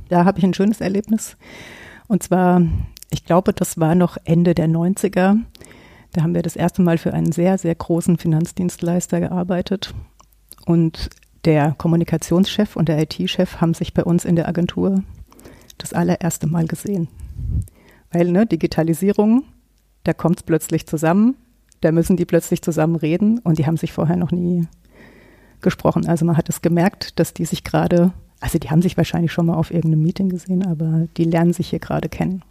da 0.08 0.25
habe 0.25 0.38
ich 0.38 0.44
ein 0.44 0.54
schönes 0.54 0.80
Erlebnis. 0.80 1.37
Und 2.06 2.23
zwar 2.23 2.62
ich 3.14 3.25
glaube, 3.25 3.52
das 3.52 3.78
war 3.78 3.94
noch 3.94 4.18
Ende 4.25 4.54
der 4.56 4.68
90er. 4.68 5.37
Da 6.12 6.23
haben 6.23 6.35
wir 6.35 6.42
das 6.42 6.56
erste 6.56 6.83
Mal 6.83 6.99
für 6.99 7.14
einen 7.14 7.30
sehr, 7.30 7.59
sehr 7.59 7.75
großen 7.75 8.18
Finanzdienstleister 8.18 9.21
gearbeitet. 9.21 9.94
Und 10.66 11.11
der 11.44 11.76
Kommunikationschef 11.78 12.75
und 12.75 12.88
der 12.88 13.00
IT-Chef 13.00 13.61
haben 13.61 13.73
sich 13.73 13.94
bei 13.94 14.02
uns 14.02 14.25
in 14.25 14.35
der 14.35 14.49
Agentur 14.49 15.04
das 15.78 15.92
allererste 15.92 16.49
Mal 16.49 16.66
gesehen. 16.66 17.06
Weil 18.11 18.33
ne, 18.33 18.47
Digitalisierung, 18.47 19.44
da 20.02 20.12
kommt 20.12 20.38
es 20.38 20.42
plötzlich 20.42 20.88
zusammen, 20.88 21.37
da 21.83 21.92
müssen 21.92 22.16
die 22.16 22.25
plötzlich 22.25 22.62
zusammen 22.62 22.97
reden 22.97 23.38
und 23.38 23.59
die 23.59 23.66
haben 23.66 23.76
sich 23.76 23.92
vorher 23.92 24.16
noch 24.16 24.33
nie 24.33 24.66
gesprochen. 25.61 26.09
Also 26.09 26.25
man 26.25 26.37
hat 26.37 26.49
es 26.49 26.62
gemerkt, 26.62 27.21
dass 27.21 27.33
die 27.33 27.44
sich 27.44 27.62
gerade, 27.62 28.12
also 28.40 28.59
die 28.59 28.71
haben 28.71 28.83
sich 28.83 28.97
wahrscheinlich 28.97 29.33
schon 29.33 29.47
mal 29.47 29.54
auf 29.54 29.71
irgendeinem 29.71 30.02
Meeting 30.02 30.30
gesehen, 30.30 30.66
aber 30.66 31.06
die 31.16 31.25
lernen 31.25 31.52
sich 31.52 31.68
hier 31.68 31.78
gerade 31.78 32.09
kennen. 32.09 32.42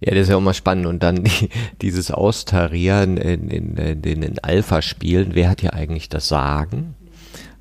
Ja, 0.00 0.12
das 0.14 0.22
ist 0.22 0.28
ja 0.30 0.36
auch 0.36 0.40
mal 0.40 0.54
spannend. 0.54 0.86
Und 0.86 1.02
dann 1.02 1.24
die, 1.24 1.48
dieses 1.80 2.10
Austarieren 2.10 3.16
in, 3.16 3.48
in, 3.48 3.76
in, 3.76 4.22
in 4.22 4.38
Alpha-Spielen, 4.40 5.34
wer 5.34 5.48
hat 5.48 5.62
ja 5.62 5.70
eigentlich 5.70 6.08
das 6.08 6.28
Sagen? 6.28 6.94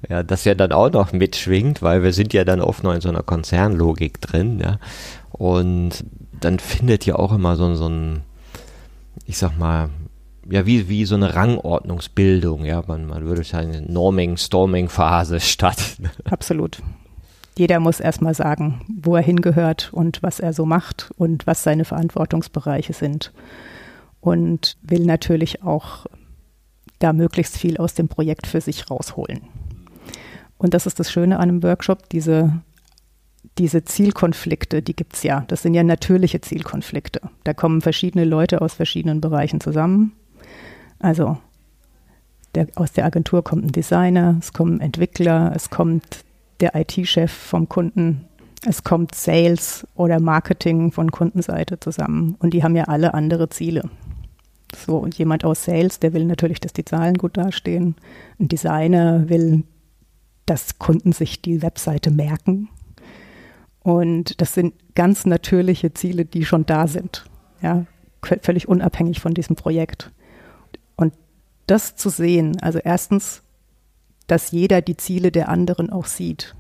Ja, 0.10 0.24
das 0.24 0.46
ja 0.46 0.56
dann 0.56 0.72
auch 0.72 0.92
noch 0.92 1.14
mitschwingt, 1.14 1.84
weil 1.84 2.02
wir 2.02 2.12
sind 2.12 2.34
ja 2.34 2.44
dann 2.44 2.60
oft 2.60 2.84
noch 2.84 2.94
in 2.94 3.02
so 3.02 3.10
einer 3.10 3.22
Konzernlogik 3.22 4.20
drin, 4.20 4.60
ja. 4.60 4.80
Und 5.32 6.04
dann 6.40 6.58
findet 6.58 7.06
ja 7.06 7.16
auch 7.16 7.32
immer 7.32 7.56
so, 7.56 7.76
so 7.76 7.88
ein, 7.88 8.24
ich 9.28 9.38
sag 9.38 9.60
mal, 9.60 9.90
ja, 10.50 10.66
wie, 10.66 10.90
wie 10.90 11.06
so 11.06 11.14
eine 11.14 11.36
Rangordnungsbildung, 11.36 12.66
ja. 12.66 12.84
Man, 12.88 13.06
man 13.06 13.26
würde 13.26 13.44
sagen, 13.44 13.86
Norming, 13.88 14.38
Storming-Phase 14.38 15.40
statt. 15.40 15.98
Absolut 16.26 16.82
jeder 17.62 17.80
muss 17.80 18.00
erstmal 18.00 18.34
sagen, 18.34 18.82
wo 18.88 19.16
er 19.16 19.22
hingehört 19.22 19.94
und 19.94 20.24
was 20.24 20.40
er 20.40 20.52
so 20.52 20.66
macht 20.66 21.12
und 21.18 21.46
was 21.46 21.62
seine 21.62 21.86
Verantwortungsbereiche 21.86 22.94
sind. 22.94 23.34
Und 24.20 24.78
will 24.82 25.06
natürlich 25.06 25.62
auch 25.62 26.08
da 26.98 27.14
möglichst 27.14 27.56
viel 27.60 27.78
aus 27.78 27.94
dem 27.94 28.08
Projekt 28.08 28.48
für 28.48 28.62
sich 28.62 28.90
rausholen. 28.90 29.42
Und 30.58 30.74
das 30.74 30.88
ist 30.88 31.00
das 31.00 31.12
Schöne 31.12 31.36
an 31.36 31.50
einem 31.50 31.62
Workshop, 31.62 32.10
diese, 32.10 32.64
diese 33.60 33.84
Zielkonflikte, 33.84 34.82
die 34.82 34.96
gibt 34.96 35.14
es 35.14 35.22
ja. 35.22 35.46
Das 35.48 35.62
sind 35.62 35.76
ja 35.76 35.84
natürliche 35.84 36.42
Zielkonflikte. 36.42 37.22
Da 37.44 37.54
kommen 37.54 37.82
verschiedene 37.82 38.26
Leute 38.26 38.62
aus 38.62 38.74
verschiedenen 38.74 39.22
Bereichen 39.22 39.62
zusammen. 39.62 40.14
Also 40.98 41.38
der, 42.56 42.70
aus 42.74 42.92
der 42.94 43.06
Agentur 43.06 43.44
kommt 43.44 43.66
ein 43.66 43.72
Designer, 43.72 44.38
es 44.40 44.52
kommen 44.52 44.82
Entwickler, 44.82 45.54
es 45.56 45.70
kommt 45.70 46.26
der 46.62 46.76
IT-Chef 46.76 47.32
vom 47.32 47.68
Kunden. 47.68 48.26
Es 48.66 48.84
kommt 48.84 49.16
Sales 49.16 49.88
oder 49.96 50.20
Marketing 50.20 50.92
von 50.92 51.12
Kundenseite 51.12 51.80
zusammen 51.80 52.36
und 52.40 52.54
die 52.54 52.64
haben 52.64 52.76
ja 52.76 52.84
alle 52.86 53.14
andere 53.14 53.50
Ziele. 53.50 53.90
So, 54.76 54.98
und 54.98 55.18
jemand 55.18 55.44
aus 55.44 55.66
Sales, 55.66 56.00
der 56.00 56.14
will 56.14 56.26
natürlich, 56.26 56.60
dass 56.60 56.74
die 56.74 56.86
Zahlen 56.86 57.16
gut 57.16 57.36
dastehen. 57.38 57.96
Ein 58.40 58.48
Designer 58.48 59.28
will, 59.28 59.64
dass 60.46 60.80
Kunden 60.80 61.12
sich 61.12 61.42
die 61.42 61.62
Webseite 61.62 62.12
merken. 62.12 62.70
Und 63.84 64.40
das 64.42 64.54
sind 64.54 64.74
ganz 64.96 65.26
natürliche 65.26 65.94
Ziele, 65.94 66.24
die 66.26 66.46
schon 66.46 66.66
da 66.66 66.88
sind. 66.88 67.26
Ja, 67.62 67.86
völlig 68.42 68.68
unabhängig 68.68 69.20
von 69.20 69.34
diesem 69.34 69.56
Projekt. 69.56 70.12
Und 70.96 71.14
das 71.68 71.96
zu 71.96 72.10
sehen, 72.10 72.60
also 72.62 72.80
erstens 72.80 73.44
dass 74.32 74.52
jeder 74.52 74.82
die 74.82 74.96
Ziele 74.96 75.30
der 75.30 75.50
anderen 75.50 75.90
auch 75.90 76.06
sieht. 76.06 76.56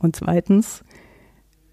Und 0.00 0.16
zweitens, 0.16 0.84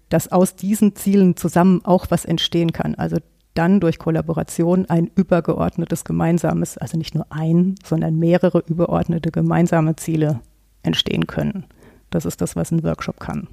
dass 0.08 0.32
aus 0.32 0.56
diesen 0.56 0.96
Zielen 0.96 1.36
zusammen 1.36 1.84
auch 1.84 2.06
was 2.08 2.24
entstehen 2.24 2.72
kann. 2.72 2.94
Also 2.94 3.18
dann 3.52 3.78
durch 3.78 3.98
Kollaboration 3.98 4.86
ein 4.86 5.10
übergeordnetes 5.14 6.04
gemeinsames, 6.04 6.78
also 6.78 6.96
nicht 6.96 7.14
nur 7.14 7.26
ein, 7.28 7.74
sondern 7.84 8.18
mehrere 8.18 8.60
übergeordnete 8.66 9.30
gemeinsame 9.30 9.96
Ziele 9.96 10.40
entstehen 10.82 11.26
können. 11.26 11.66
Das 12.08 12.24
ist 12.24 12.40
das, 12.40 12.56
was 12.56 12.70
ein 12.70 12.82
Workshop 12.82 13.20
kann. 13.20 13.48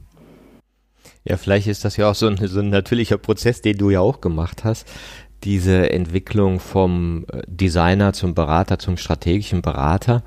Ja, 1.25 1.35
vielleicht 1.35 1.67
ist 1.67 1.83
das 1.83 1.97
ja 1.97 2.09
auch 2.09 2.15
so 2.15 2.27
ein, 2.27 2.37
so 2.37 2.61
ein 2.61 2.69
natürlicher 2.69 3.17
Prozess, 3.17 3.61
den 3.61 3.77
du 3.77 3.89
ja 3.89 3.99
auch 3.99 4.21
gemacht 4.21 4.63
hast. 4.63 4.87
Diese 5.43 5.91
Entwicklung 5.91 6.61
vom 6.61 7.25
äh, 7.33 7.41
Designer 7.47 8.13
zum 8.13 8.33
Berater, 8.33 8.79
zum 8.79 8.95
strategischen 8.95 9.61
Berater 9.61 10.23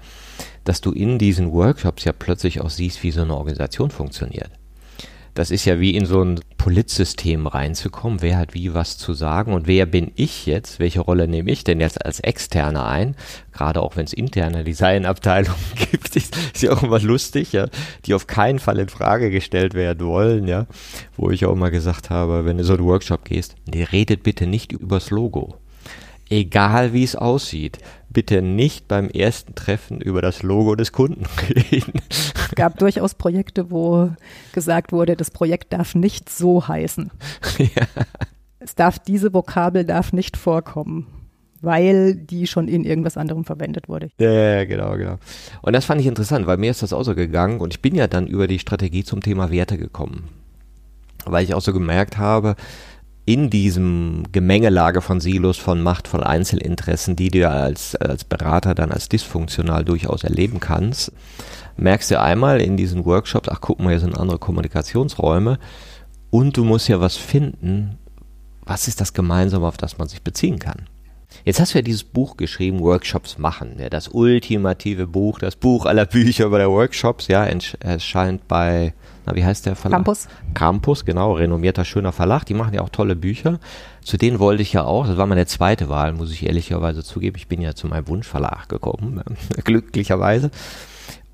dass 0.66 0.80
du 0.80 0.92
in 0.92 1.18
diesen 1.18 1.52
Workshops 1.52 2.04
ja 2.04 2.12
plötzlich 2.12 2.60
auch 2.60 2.70
siehst, 2.70 3.02
wie 3.02 3.12
so 3.12 3.22
eine 3.22 3.36
Organisation 3.36 3.90
funktioniert. 3.90 4.50
Das 5.32 5.50
ist 5.50 5.66
ja 5.66 5.78
wie 5.80 5.94
in 5.94 6.06
so 6.06 6.22
ein 6.22 6.40
Politsystem 6.56 7.46
reinzukommen, 7.46 8.22
wer 8.22 8.38
hat 8.38 8.54
wie 8.54 8.72
was 8.72 8.96
zu 8.96 9.12
sagen 9.12 9.52
und 9.52 9.66
wer 9.66 9.84
bin 9.84 10.10
ich 10.16 10.46
jetzt, 10.46 10.80
welche 10.80 11.00
Rolle 11.00 11.28
nehme 11.28 11.50
ich 11.50 11.62
denn 11.62 11.78
jetzt 11.78 12.04
als 12.04 12.20
Externer 12.20 12.86
ein, 12.86 13.14
gerade 13.52 13.82
auch 13.82 13.96
wenn 13.96 14.06
es 14.06 14.14
interne 14.14 14.64
Designabteilungen 14.64 15.60
gibt, 15.90 16.16
ist, 16.16 16.34
ist 16.54 16.62
ja 16.62 16.72
auch 16.72 16.82
immer 16.82 17.00
lustig, 17.00 17.52
ja, 17.52 17.68
die 18.06 18.14
auf 18.14 18.26
keinen 18.26 18.58
Fall 18.58 18.78
in 18.78 18.88
Frage 18.88 19.30
gestellt 19.30 19.74
werden 19.74 20.06
wollen, 20.06 20.48
ja, 20.48 20.66
wo 21.18 21.30
ich 21.30 21.44
auch 21.44 21.54
mal 21.54 21.70
gesagt 21.70 22.08
habe, 22.08 22.46
wenn 22.46 22.56
du 22.56 22.64
so 22.64 22.72
einen 22.72 22.86
Workshop 22.86 23.26
gehst, 23.26 23.56
redet 23.92 24.22
bitte 24.22 24.46
nicht 24.46 24.72
übers 24.72 25.10
Logo 25.10 25.58
egal 26.28 26.92
wie 26.92 27.04
es 27.04 27.16
aussieht, 27.16 27.78
bitte 28.10 28.42
nicht 28.42 28.88
beim 28.88 29.08
ersten 29.08 29.54
Treffen 29.54 30.00
über 30.00 30.22
das 30.22 30.42
Logo 30.42 30.74
des 30.74 30.92
Kunden 30.92 31.24
reden. 31.48 32.00
Es 32.08 32.54
gab 32.54 32.78
durchaus 32.78 33.14
Projekte, 33.14 33.70
wo 33.70 34.10
gesagt 34.52 34.92
wurde, 34.92 35.16
das 35.16 35.30
Projekt 35.30 35.72
darf 35.72 35.94
nicht 35.94 36.30
so 36.30 36.66
heißen. 36.66 37.10
Ja. 37.58 37.86
Es 38.58 38.74
darf, 38.74 38.98
diese 38.98 39.32
Vokabel 39.32 39.84
darf 39.84 40.12
nicht 40.12 40.36
vorkommen 40.36 41.06
weil 41.62 42.14
die 42.14 42.46
schon 42.46 42.68
in 42.68 42.84
irgendwas 42.84 43.16
anderem 43.16 43.44
verwendet 43.44 43.88
wurde. 43.88 44.08
Ja, 44.18 44.64
genau, 44.64 44.96
genau. 44.96 45.16
Und 45.62 45.72
das 45.72 45.84
fand 45.84 46.00
ich 46.00 46.06
interessant, 46.06 46.46
weil 46.46 46.58
mir 46.58 46.70
ist 46.70 46.82
das 46.82 46.92
auch 46.92 47.02
so 47.02 47.14
gegangen 47.14 47.60
und 47.60 47.74
ich 47.74 47.82
bin 47.82 47.94
ja 47.94 48.06
dann 48.06 48.26
über 48.26 48.46
die 48.46 48.58
Strategie 48.58 49.04
zum 49.04 49.20
Thema 49.20 49.50
Werte 49.50 49.78
gekommen. 49.78 50.28
Weil 51.24 51.44
ich 51.44 51.54
auch 51.54 51.60
so 51.60 51.72
gemerkt 51.72 52.18
habe, 52.18 52.56
in 53.26 53.50
diesem 53.50 54.22
Gemengelage 54.30 55.02
von 55.02 55.20
Silos, 55.20 55.58
von 55.58 55.82
Macht, 55.82 56.06
von 56.06 56.22
Einzelinteressen, 56.22 57.16
die 57.16 57.28
du 57.28 57.48
als, 57.48 57.96
als 57.96 58.22
Berater 58.22 58.76
dann 58.76 58.92
als 58.92 59.08
dysfunktional 59.08 59.84
durchaus 59.84 60.22
erleben 60.22 60.60
kannst, 60.60 61.12
merkst 61.76 62.12
du 62.12 62.20
einmal 62.20 62.60
in 62.60 62.76
diesen 62.76 63.04
Workshops, 63.04 63.48
ach 63.48 63.60
guck 63.60 63.80
mal, 63.80 63.90
hier 63.90 64.00
sind 64.00 64.16
andere 64.16 64.38
Kommunikationsräume 64.38 65.58
und 66.30 66.56
du 66.56 66.64
musst 66.64 66.88
ja 66.88 67.00
was 67.00 67.16
finden, 67.16 67.98
was 68.64 68.86
ist 68.86 69.00
das 69.00 69.12
Gemeinsame, 69.12 69.66
auf 69.66 69.76
das 69.76 69.98
man 69.98 70.06
sich 70.06 70.22
beziehen 70.22 70.60
kann. 70.60 70.86
Jetzt 71.44 71.58
hast 71.58 71.74
du 71.74 71.78
ja 71.78 71.82
dieses 71.82 72.04
Buch 72.04 72.36
geschrieben, 72.36 72.78
Workshops 72.78 73.38
machen, 73.38 73.76
ja, 73.80 73.90
das 73.90 74.06
ultimative 74.06 75.08
Buch, 75.08 75.40
das 75.40 75.56
Buch 75.56 75.84
aller 75.84 76.06
Bücher 76.06 76.46
über 76.46 76.58
der 76.58 76.70
Workshops, 76.70 77.26
ja, 77.26 77.44
erscheint 77.44 78.46
bei 78.46 78.94
na, 79.26 79.34
wie 79.34 79.44
heißt 79.44 79.66
der 79.66 79.74
Verlag? 79.74 79.98
Campus. 79.98 80.28
Campus, 80.54 81.04
genau, 81.04 81.32
renommierter, 81.34 81.84
schöner 81.84 82.12
Verlag. 82.12 82.44
Die 82.44 82.54
machen 82.54 82.72
ja 82.72 82.82
auch 82.82 82.88
tolle 82.88 83.16
Bücher. 83.16 83.58
Zu 84.02 84.16
denen 84.16 84.38
wollte 84.38 84.62
ich 84.62 84.72
ja 84.72 84.84
auch, 84.84 85.06
das 85.06 85.16
war 85.16 85.26
meine 85.26 85.46
zweite 85.46 85.88
Wahl, 85.88 86.12
muss 86.12 86.32
ich 86.32 86.46
ehrlicherweise 86.46 87.02
zugeben. 87.02 87.36
Ich 87.36 87.48
bin 87.48 87.60
ja 87.60 87.74
zu 87.74 87.88
meinem 87.88 88.06
Wunschverlag 88.06 88.68
gekommen, 88.68 89.20
glücklicherweise. 89.64 90.50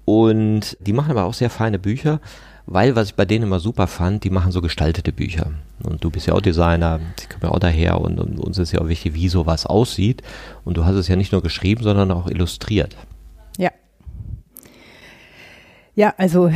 Und 0.07 0.77
die 0.81 0.95
machen 0.95 1.11
aber 1.11 1.25
auch 1.25 1.35
sehr 1.35 1.51
feine 1.51 1.79
Bücher, 1.79 2.21
weil, 2.65 2.97
was 2.97 3.09
ich 3.09 3.15
bei 3.15 3.25
denen 3.25 3.45
immer 3.45 3.61
super 3.61 3.87
fand, 3.87 4.25
die 4.25 4.31
machen 4.31 4.53
so 4.53 4.63
gestaltete 4.63 5.13
Bücher. 5.13 5.51
Und 5.83 6.03
du 6.03 6.11
bist 6.11 6.27
ja 6.27 6.35
auch 6.35 6.41
Designer, 6.41 6.99
die 7.21 7.27
kommen 7.27 7.43
ja 7.43 7.51
auch 7.51 7.59
daher 7.59 8.01
und, 8.01 8.19
und 8.19 8.39
uns 8.39 8.57
ist 8.57 8.73
ja 8.73 8.81
auch 8.81 8.89
wichtig, 8.89 9.15
wie 9.15 9.29
sowas 9.29 9.67
aussieht. 9.67 10.23
Und 10.65 10.77
du 10.77 10.85
hast 10.85 10.95
es 10.95 11.09
ja 11.09 11.17
nicht 11.17 11.33
nur 11.33 11.43
geschrieben, 11.43 11.83
sondern 11.83 12.11
auch 12.11 12.29
illustriert. 12.29 12.97
Ja, 13.59 13.71
ja, 15.95 16.15
also 16.17 16.51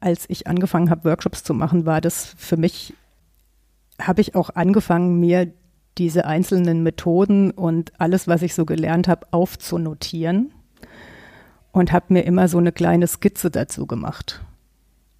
als 0.00 0.24
ich 0.28 0.46
angefangen 0.46 0.90
habe, 0.90 1.04
Workshops 1.04 1.44
zu 1.44 1.54
machen, 1.54 1.86
war 1.86 2.00
das 2.00 2.34
für 2.36 2.56
mich, 2.56 2.94
habe 4.00 4.20
ich 4.20 4.34
auch 4.34 4.50
angefangen, 4.50 5.20
mir 5.20 5.52
diese 5.98 6.24
einzelnen 6.24 6.82
Methoden 6.82 7.50
und 7.50 7.92
alles, 8.00 8.26
was 8.26 8.42
ich 8.42 8.54
so 8.54 8.64
gelernt 8.64 9.08
habe, 9.08 9.26
aufzunotieren. 9.30 10.52
und 11.72 11.92
habe 11.92 12.06
mir 12.08 12.22
immer 12.22 12.48
so 12.48 12.58
eine 12.58 12.72
kleine 12.72 13.06
Skizze 13.06 13.50
dazu 13.50 13.86
gemacht. 13.86 14.42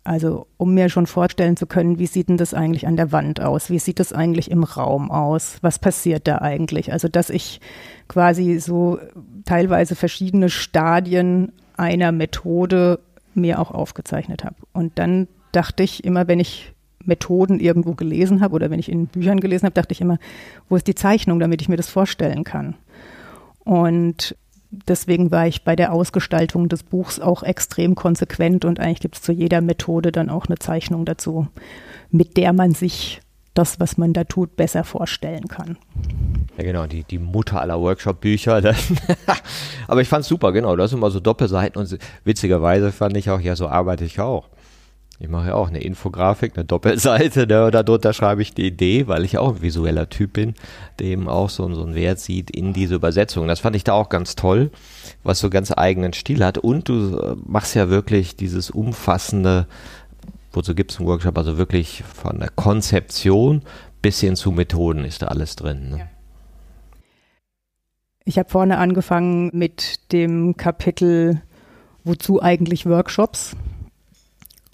Also 0.02 0.46
um 0.56 0.74
mir 0.74 0.88
schon 0.88 1.06
vorstellen 1.06 1.56
zu 1.56 1.66
können, 1.66 1.98
wie 1.98 2.06
sieht 2.06 2.28
denn 2.28 2.38
das 2.38 2.54
eigentlich 2.54 2.86
an 2.86 2.96
der 2.96 3.12
Wand 3.12 3.40
aus? 3.40 3.70
Wie 3.70 3.78
sieht 3.78 4.00
das 4.00 4.12
eigentlich 4.12 4.50
im 4.50 4.64
Raum 4.64 5.10
aus? 5.10 5.58
Was 5.60 5.78
passiert 5.78 6.26
da 6.26 6.38
eigentlich? 6.38 6.90
Also 6.90 7.06
dass 7.06 7.30
ich 7.30 7.60
quasi 8.08 8.58
so 8.58 8.98
teilweise 9.44 9.94
verschiedene 9.94 10.48
Stadien 10.48 11.52
einer 11.76 12.12
Methode 12.12 12.98
mir 13.34 13.58
auch 13.58 13.70
aufgezeichnet 13.70 14.44
habe. 14.44 14.56
Und 14.72 14.98
dann 14.98 15.28
dachte 15.52 15.82
ich 15.82 16.04
immer, 16.04 16.28
wenn 16.28 16.40
ich 16.40 16.72
Methoden 17.04 17.60
irgendwo 17.60 17.94
gelesen 17.94 18.40
habe 18.40 18.54
oder 18.54 18.70
wenn 18.70 18.78
ich 18.78 18.90
in 18.90 19.06
Büchern 19.06 19.40
gelesen 19.40 19.66
habe, 19.66 19.74
dachte 19.74 19.92
ich 19.92 20.00
immer, 20.00 20.18
wo 20.68 20.76
ist 20.76 20.86
die 20.86 20.94
Zeichnung, 20.94 21.40
damit 21.40 21.62
ich 21.62 21.68
mir 21.68 21.76
das 21.76 21.88
vorstellen 21.88 22.44
kann? 22.44 22.76
Und 23.64 24.36
deswegen 24.70 25.30
war 25.30 25.46
ich 25.46 25.64
bei 25.64 25.76
der 25.76 25.92
Ausgestaltung 25.92 26.68
des 26.68 26.82
Buchs 26.82 27.20
auch 27.20 27.42
extrem 27.42 27.94
konsequent 27.94 28.64
und 28.64 28.80
eigentlich 28.80 29.00
gibt 29.00 29.16
es 29.16 29.22
zu 29.22 29.32
jeder 29.32 29.60
Methode 29.60 30.12
dann 30.12 30.30
auch 30.30 30.46
eine 30.46 30.58
Zeichnung 30.58 31.04
dazu, 31.04 31.48
mit 32.10 32.36
der 32.36 32.52
man 32.52 32.72
sich 32.72 33.20
das, 33.54 33.80
was 33.80 33.98
man 33.98 34.12
da 34.12 34.24
tut, 34.24 34.56
besser 34.56 34.84
vorstellen 34.84 35.48
kann. 35.48 35.76
Ja, 36.56 36.64
genau, 36.64 36.86
die, 36.86 37.04
die 37.04 37.18
Mutter 37.18 37.60
aller 37.60 37.80
Workshop-Bücher. 37.80 38.62
Aber 39.88 40.00
ich 40.00 40.08
fand 40.08 40.22
es 40.22 40.28
super, 40.28 40.52
genau. 40.52 40.76
Du 40.76 40.82
hast 40.82 40.92
immer 40.92 41.10
so 41.10 41.20
Doppelseiten 41.20 41.80
und 41.80 41.98
witzigerweise 42.24 42.92
fand 42.92 43.16
ich 43.16 43.30
auch, 43.30 43.40
ja, 43.40 43.56
so 43.56 43.68
arbeite 43.68 44.04
ich 44.04 44.20
auch. 44.20 44.48
Ich 45.22 45.28
mache 45.28 45.48
ja 45.48 45.54
auch 45.54 45.68
eine 45.68 45.82
Infografik, 45.82 46.52
eine 46.56 46.64
Doppelseite, 46.64 47.46
ne, 47.46 47.66
und 47.66 47.74
darunter 47.74 48.14
schreibe 48.14 48.40
ich 48.40 48.54
die 48.54 48.66
Idee, 48.66 49.06
weil 49.06 49.26
ich 49.26 49.36
auch 49.36 49.56
ein 49.56 49.62
visueller 49.62 50.08
Typ 50.08 50.32
bin, 50.32 50.54
der 50.98 51.08
eben 51.08 51.28
auch 51.28 51.50
so, 51.50 51.70
so 51.74 51.82
einen 51.82 51.94
Wert 51.94 52.20
sieht 52.20 52.50
in 52.50 52.72
diese 52.72 52.94
Übersetzung. 52.94 53.46
Das 53.46 53.60
fand 53.60 53.76
ich 53.76 53.84
da 53.84 53.92
auch 53.92 54.08
ganz 54.08 54.34
toll, 54.34 54.70
was 55.22 55.38
so 55.38 55.50
ganz 55.50 55.72
eigenen 55.76 56.14
Stil 56.14 56.42
hat. 56.42 56.56
Und 56.56 56.88
du 56.88 57.18
äh, 57.18 57.36
machst 57.44 57.74
ja 57.74 57.90
wirklich 57.90 58.36
dieses 58.36 58.70
umfassende, 58.70 59.66
wozu 60.52 60.74
gibt 60.74 60.92
es 60.92 60.98
einen 60.98 61.08
Workshop, 61.08 61.36
also 61.38 61.58
wirklich 61.58 62.02
von 62.02 62.38
der 62.38 62.50
Konzeption 62.50 63.62
bis 64.02 64.20
hin 64.20 64.36
zu 64.36 64.50
Methoden 64.50 65.04
ist 65.04 65.22
da 65.22 65.26
alles 65.26 65.56
drin. 65.56 65.90
Ne? 65.90 65.98
Ja. 65.98 66.08
Ich 68.24 68.38
habe 68.38 68.48
vorne 68.48 68.78
angefangen 68.78 69.50
mit 69.52 70.12
dem 70.12 70.56
Kapitel, 70.56 71.42
wozu 72.04 72.42
eigentlich 72.42 72.86
Workshops? 72.86 73.56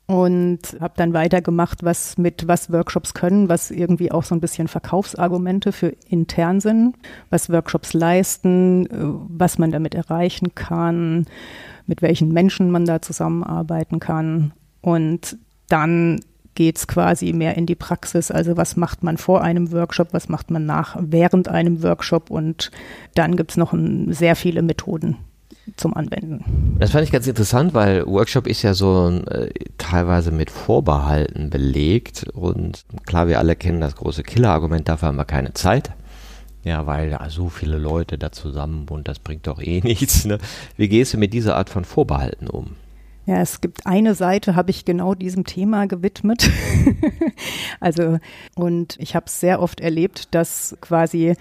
und 0.07 0.61
habe 0.81 0.95
dann 0.97 1.13
weitergemacht, 1.13 1.83
was 1.83 2.17
mit 2.17 2.47
was 2.47 2.71
Workshops 2.71 3.13
können, 3.13 3.49
was 3.49 3.73
irgendwie 3.73 4.13
auch 4.13 4.23
so 4.23 4.35
ein 4.35 4.41
bisschen 4.41 4.69
Verkaufsargumente 4.69 5.73
für 5.73 5.89
intern 6.09 6.61
sind, 6.61 6.97
was 7.29 7.51
Workshops 7.51 7.93
leisten, 7.93 8.87
äh, 8.87 8.91
was 9.29 9.59
man 9.59 9.73
damit 9.73 9.95
erreichen 9.95 10.55
kann, 10.55 11.27
mit 11.87 12.03
welchen 12.03 12.33
Menschen 12.33 12.71
man 12.71 12.85
da 12.85 13.03
zusammenarbeiten 13.03 13.99
kann 13.99 14.53
und 14.81 15.39
dann 15.69 16.21
geht's 16.57 16.89
quasi 16.89 17.33
mehr 17.33 17.57
in 17.57 17.67
die 17.67 17.77
Praxis. 17.77 18.33
Also 18.33 18.57
was 18.57 18.77
macht 18.77 19.05
man 19.05 19.17
vor 19.17 19.43
einem 19.43 19.71
Workshop, 19.71 20.09
was 20.13 20.29
macht 20.29 20.51
man 20.51 20.67
nach 20.67 20.97
während 20.99 21.49
einem 21.49 21.83
Workshop 21.85 22.31
und 22.31 22.73
dann 23.15 23.37
gibt's 23.37 23.57
noch 23.57 23.73
ein, 23.73 24.13
sehr 24.13 24.35
viele 24.35 24.63
Methoden, 24.63 25.19
zum 25.77 25.95
Anwenden. 25.95 26.77
Das 26.79 26.91
fand 26.91 27.05
ich 27.05 27.13
ganz 27.13 27.27
interessant, 27.27 27.75
weil 27.75 28.07
Workshop 28.07 28.47
ist 28.47 28.63
ja 28.63 28.75
so 28.75 29.09
äh, 29.27 29.51
teilweise 29.79 30.33
mit 30.33 30.51
Vorbehalten 30.51 31.51
belegt 31.51 32.27
und 32.33 32.85
klar, 33.05 33.29
wir 33.29 33.39
alle 33.39 33.55
kennen 33.55 33.81
das 33.81 33.95
große 33.97 34.23
Killer-Argument, 34.23 34.89
dafür 34.89 35.09
haben 35.09 35.17
wir 35.17 35.25
keine 35.25 35.53
Zeit. 35.55 35.91
Ja, 36.65 36.85
weil 36.85 37.11
ja, 37.11 37.31
so 37.31 37.49
viele 37.49 37.79
Leute 37.79 38.19
da 38.19 38.33
zusammen 38.33 38.87
und 38.91 39.07
das 39.07 39.21
bringt 39.21 39.47
doch 39.47 39.61
eh 39.61 39.81
nichts. 39.85 40.25
Ne? 40.25 40.39
Wie 40.77 40.89
gehst 40.89 41.15
du 41.15 41.19
mit 41.19 41.33
dieser 41.33 41.57
Art 41.57 41.71
von 41.71 41.85
Vorbehalten 41.85 42.49
um? 42.49 42.75
Ja, 43.27 43.41
es 43.41 43.61
gibt 43.61 43.87
eine 43.87 44.15
Seite, 44.15 44.55
habe 44.55 44.71
ich 44.71 44.85
genau 44.85 45.15
diesem 45.15 45.45
Thema 45.45 45.87
gewidmet. 45.87 46.49
also, 47.81 48.19
und 48.55 48.97
ich 49.01 49.17
habe 49.17 49.27
es 49.27 49.41
sehr 49.41 49.61
oft 49.61 49.81
erlebt, 49.81 50.33
dass 50.33 50.77
quasi 50.81 51.35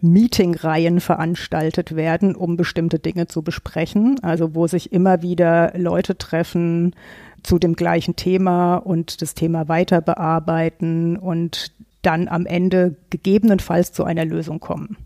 Meetingreihen 0.00 1.00
veranstaltet 1.00 1.96
werden, 1.96 2.36
um 2.36 2.56
bestimmte 2.56 3.00
Dinge 3.00 3.26
zu 3.26 3.42
besprechen. 3.42 4.20
Also 4.22 4.54
wo 4.54 4.68
sich 4.68 4.92
immer 4.92 5.22
wieder 5.22 5.72
Leute 5.76 6.16
treffen 6.16 6.94
zu 7.42 7.58
dem 7.58 7.74
gleichen 7.74 8.14
Thema 8.14 8.76
und 8.76 9.20
das 9.20 9.34
Thema 9.34 9.66
weiter 9.66 10.00
bearbeiten 10.02 11.16
und 11.16 11.72
dann 12.02 12.28
am 12.28 12.46
Ende 12.46 12.96
gegebenenfalls 13.10 13.92
zu 13.92 14.04
einer 14.04 14.24
Lösung 14.24 14.60
kommen. 14.60 14.98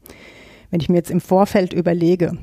Wenn 0.71 0.81
ich 0.81 0.89
mir 0.91 0.97
jetzt 0.97 1.11
im 1.11 1.21
Vorfeld 1.21 1.73
überlege, 1.73 2.37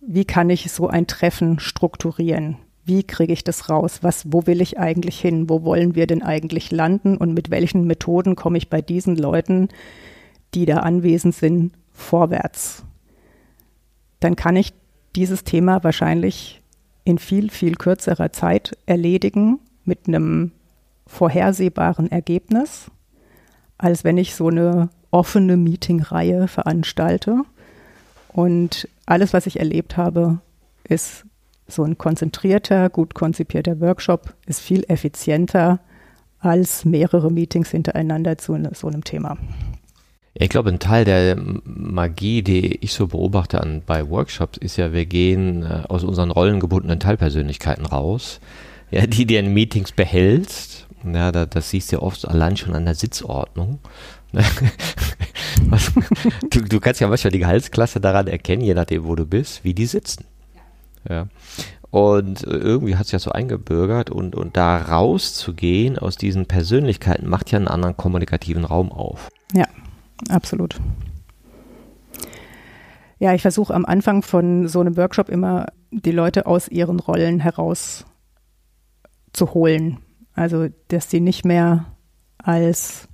wie 0.00 0.24
kann 0.24 0.48
ich 0.48 0.70
so 0.70 0.88
ein 0.88 1.06
Treffen 1.06 1.58
strukturieren? 1.58 2.56
Wie 2.84 3.02
kriege 3.02 3.32
ich 3.32 3.44
das 3.44 3.70
raus? 3.70 4.00
Was, 4.02 4.32
wo 4.32 4.46
will 4.46 4.60
ich 4.60 4.78
eigentlich 4.78 5.18
hin? 5.18 5.48
Wo 5.48 5.62
wollen 5.64 5.94
wir 5.94 6.06
denn 6.06 6.22
eigentlich 6.22 6.70
landen? 6.70 7.16
Und 7.16 7.32
mit 7.32 7.50
welchen 7.50 7.86
Methoden 7.86 8.36
komme 8.36 8.58
ich 8.58 8.68
bei 8.68 8.82
diesen 8.82 9.16
Leuten 9.16 9.68
die 10.54 10.66
da 10.66 10.78
anwesend 10.78 11.34
sind, 11.34 11.72
vorwärts. 11.92 12.84
Dann 14.20 14.36
kann 14.36 14.56
ich 14.56 14.72
dieses 15.16 15.44
Thema 15.44 15.84
wahrscheinlich 15.84 16.62
in 17.04 17.18
viel, 17.18 17.50
viel 17.50 17.74
kürzerer 17.74 18.32
Zeit 18.32 18.76
erledigen 18.86 19.58
mit 19.84 20.08
einem 20.08 20.52
vorhersehbaren 21.06 22.10
Ergebnis, 22.10 22.90
als 23.76 24.04
wenn 24.04 24.16
ich 24.16 24.34
so 24.34 24.48
eine 24.48 24.88
offene 25.10 25.56
Meetingreihe 25.56 26.48
veranstalte. 26.48 27.42
Und 28.32 28.88
alles, 29.06 29.32
was 29.32 29.46
ich 29.46 29.58
erlebt 29.58 29.96
habe, 29.96 30.38
ist 30.88 31.24
so 31.66 31.82
ein 31.84 31.98
konzentrierter, 31.98 32.90
gut 32.90 33.14
konzipierter 33.14 33.80
Workshop, 33.80 34.34
ist 34.46 34.60
viel 34.60 34.84
effizienter 34.88 35.80
als 36.40 36.84
mehrere 36.84 37.30
Meetings 37.30 37.70
hintereinander 37.70 38.36
zu 38.38 38.58
so 38.72 38.88
einem 38.88 39.04
Thema. 39.04 39.38
Ich 40.34 40.48
glaube, 40.48 40.70
ein 40.70 40.80
Teil 40.80 41.04
der 41.04 41.36
Magie, 41.64 42.42
die 42.42 42.76
ich 42.82 42.92
so 42.92 43.06
beobachte 43.06 43.60
an, 43.60 43.82
bei 43.86 44.08
Workshops, 44.10 44.58
ist 44.58 44.76
ja, 44.76 44.92
wir 44.92 45.06
gehen 45.06 45.62
äh, 45.62 45.84
aus 45.88 46.02
unseren 46.02 46.32
rollengebundenen 46.32 46.98
Teilpersönlichkeiten 46.98 47.86
raus, 47.86 48.40
ja, 48.90 49.06
die 49.06 49.26
dir 49.26 49.38
in 49.38 49.54
Meetings 49.54 49.92
behältst. 49.92 50.88
Ja, 51.04 51.30
da, 51.30 51.46
das 51.46 51.70
siehst 51.70 51.92
du 51.92 51.96
ja 51.96 52.02
oft 52.02 52.26
allein 52.26 52.56
schon 52.56 52.74
an 52.74 52.84
der 52.84 52.96
Sitzordnung. 52.96 53.78
du, 56.50 56.62
du, 56.62 56.80
kannst 56.80 57.00
ja 57.00 57.06
manchmal 57.06 57.30
die 57.30 57.38
Gehaltsklasse 57.38 58.00
daran 58.00 58.26
erkennen, 58.26 58.62
je 58.62 58.74
nachdem, 58.74 59.04
wo 59.04 59.14
du 59.14 59.24
bist, 59.24 59.62
wie 59.62 59.74
die 59.74 59.86
sitzen. 59.86 60.24
Ja. 61.08 61.28
Und 61.90 62.42
irgendwie 62.42 62.96
hat 62.96 63.06
es 63.06 63.12
ja 63.12 63.20
so 63.20 63.30
eingebürgert 63.30 64.10
und, 64.10 64.34
und 64.34 64.56
da 64.56 64.78
rauszugehen 64.78 65.96
aus 65.96 66.16
diesen 66.16 66.46
Persönlichkeiten 66.46 67.28
macht 67.28 67.52
ja 67.52 67.58
einen 67.58 67.68
anderen 67.68 67.96
kommunikativen 67.96 68.64
Raum 68.64 68.90
auf. 68.90 69.28
Ja, 69.52 69.66
absolut. 70.28 70.80
Ja, 73.20 73.32
ich 73.32 73.42
versuche 73.42 73.72
am 73.72 73.84
Anfang 73.84 74.22
von 74.22 74.66
so 74.66 74.80
einem 74.80 74.96
Workshop 74.96 75.28
immer 75.28 75.66
die 75.92 76.10
Leute 76.10 76.46
aus 76.46 76.68
ihren 76.68 76.98
Rollen 76.98 77.38
heraus 77.38 78.04
zu 79.32 79.54
holen. 79.54 79.98
Also, 80.34 80.66
dass 80.88 81.10
sie 81.10 81.20
nicht 81.20 81.44
mehr 81.44 81.86
als 82.38 83.08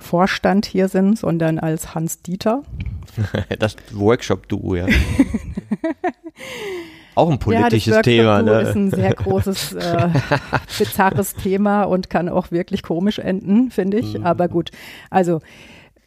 Vorstand 0.00 0.66
hier 0.66 0.88
sind, 0.88 1.18
sondern 1.18 1.58
als 1.58 1.94
Hans 1.94 2.22
Dieter. 2.22 2.62
Das 3.58 3.74
Workshop-Duo, 3.92 4.76
ja. 4.76 4.86
Auch 7.16 7.30
ein 7.30 7.38
politisches 7.38 7.96
ja, 7.96 8.02
Thema. 8.02 8.42
Ne? 8.42 8.62
ist 8.62 8.76
ein 8.76 8.90
sehr 8.90 9.14
großes, 9.14 9.72
äh, 9.74 10.08
bizarres 10.78 11.34
Thema 11.34 11.82
und 11.82 12.08
kann 12.08 12.28
auch 12.28 12.50
wirklich 12.50 12.82
komisch 12.82 13.18
enden, 13.18 13.70
finde 13.70 13.98
ich. 13.98 14.16
Mhm. 14.16 14.24
Aber 14.24 14.48
gut, 14.48 14.70
also 15.10 15.40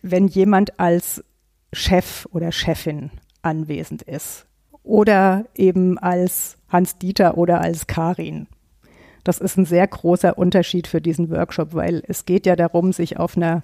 wenn 0.02 0.28
jemand 0.28 0.80
als 0.80 1.24
Chef 1.72 2.28
oder 2.32 2.52
Chefin 2.52 3.12
anwesend 3.42 4.02
ist 4.02 4.46
oder 4.82 5.46
eben 5.56 5.98
als 5.98 6.58
Hans-Dieter 6.70 7.38
oder 7.38 7.62
als 7.62 7.88
Karin. 7.88 8.48
Das 9.24 9.40
ist 9.40 9.58
ein 9.58 9.66
sehr 9.66 9.88
großer 9.88 10.38
Unterschied 10.38 10.88
für 10.88 11.02
diesen 11.02 11.30
Workshop, 11.30 11.74
weil 11.74 12.04
es 12.08 12.26
geht 12.26 12.46
ja 12.46 12.56
darum, 12.56 12.92
sich 12.92 13.18
auf 13.18 13.38
einer, 13.38 13.64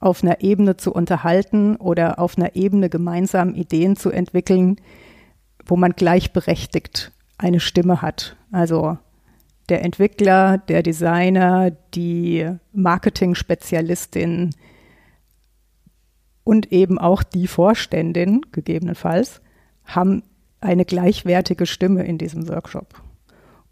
auf 0.00 0.22
einer 0.22 0.40
Ebene 0.40 0.76
zu 0.76 0.92
unterhalten 0.92 1.76
oder 1.76 2.18
auf 2.18 2.38
einer 2.38 2.56
Ebene 2.56 2.88
gemeinsam 2.88 3.54
Ideen 3.54 3.96
zu 3.96 4.10
entwickeln, 4.10 4.76
wo 5.66 5.76
man 5.76 5.92
gleichberechtigt 5.92 7.12
eine 7.36 7.60
Stimme 7.60 8.00
hat. 8.00 8.36
Also 8.50 8.98
der 9.68 9.84
Entwickler, 9.84 10.58
der 10.58 10.82
Designer, 10.82 11.70
die 11.94 12.48
Marketing-Spezialistin, 12.72 14.54
und 16.48 16.72
eben 16.72 16.98
auch 16.98 17.22
die 17.22 17.46
Vorständin 17.46 18.40
gegebenenfalls 18.52 19.42
haben 19.84 20.22
eine 20.62 20.86
gleichwertige 20.86 21.66
Stimme 21.66 22.04
in 22.04 22.16
diesem 22.16 22.48
Workshop. 22.48 23.02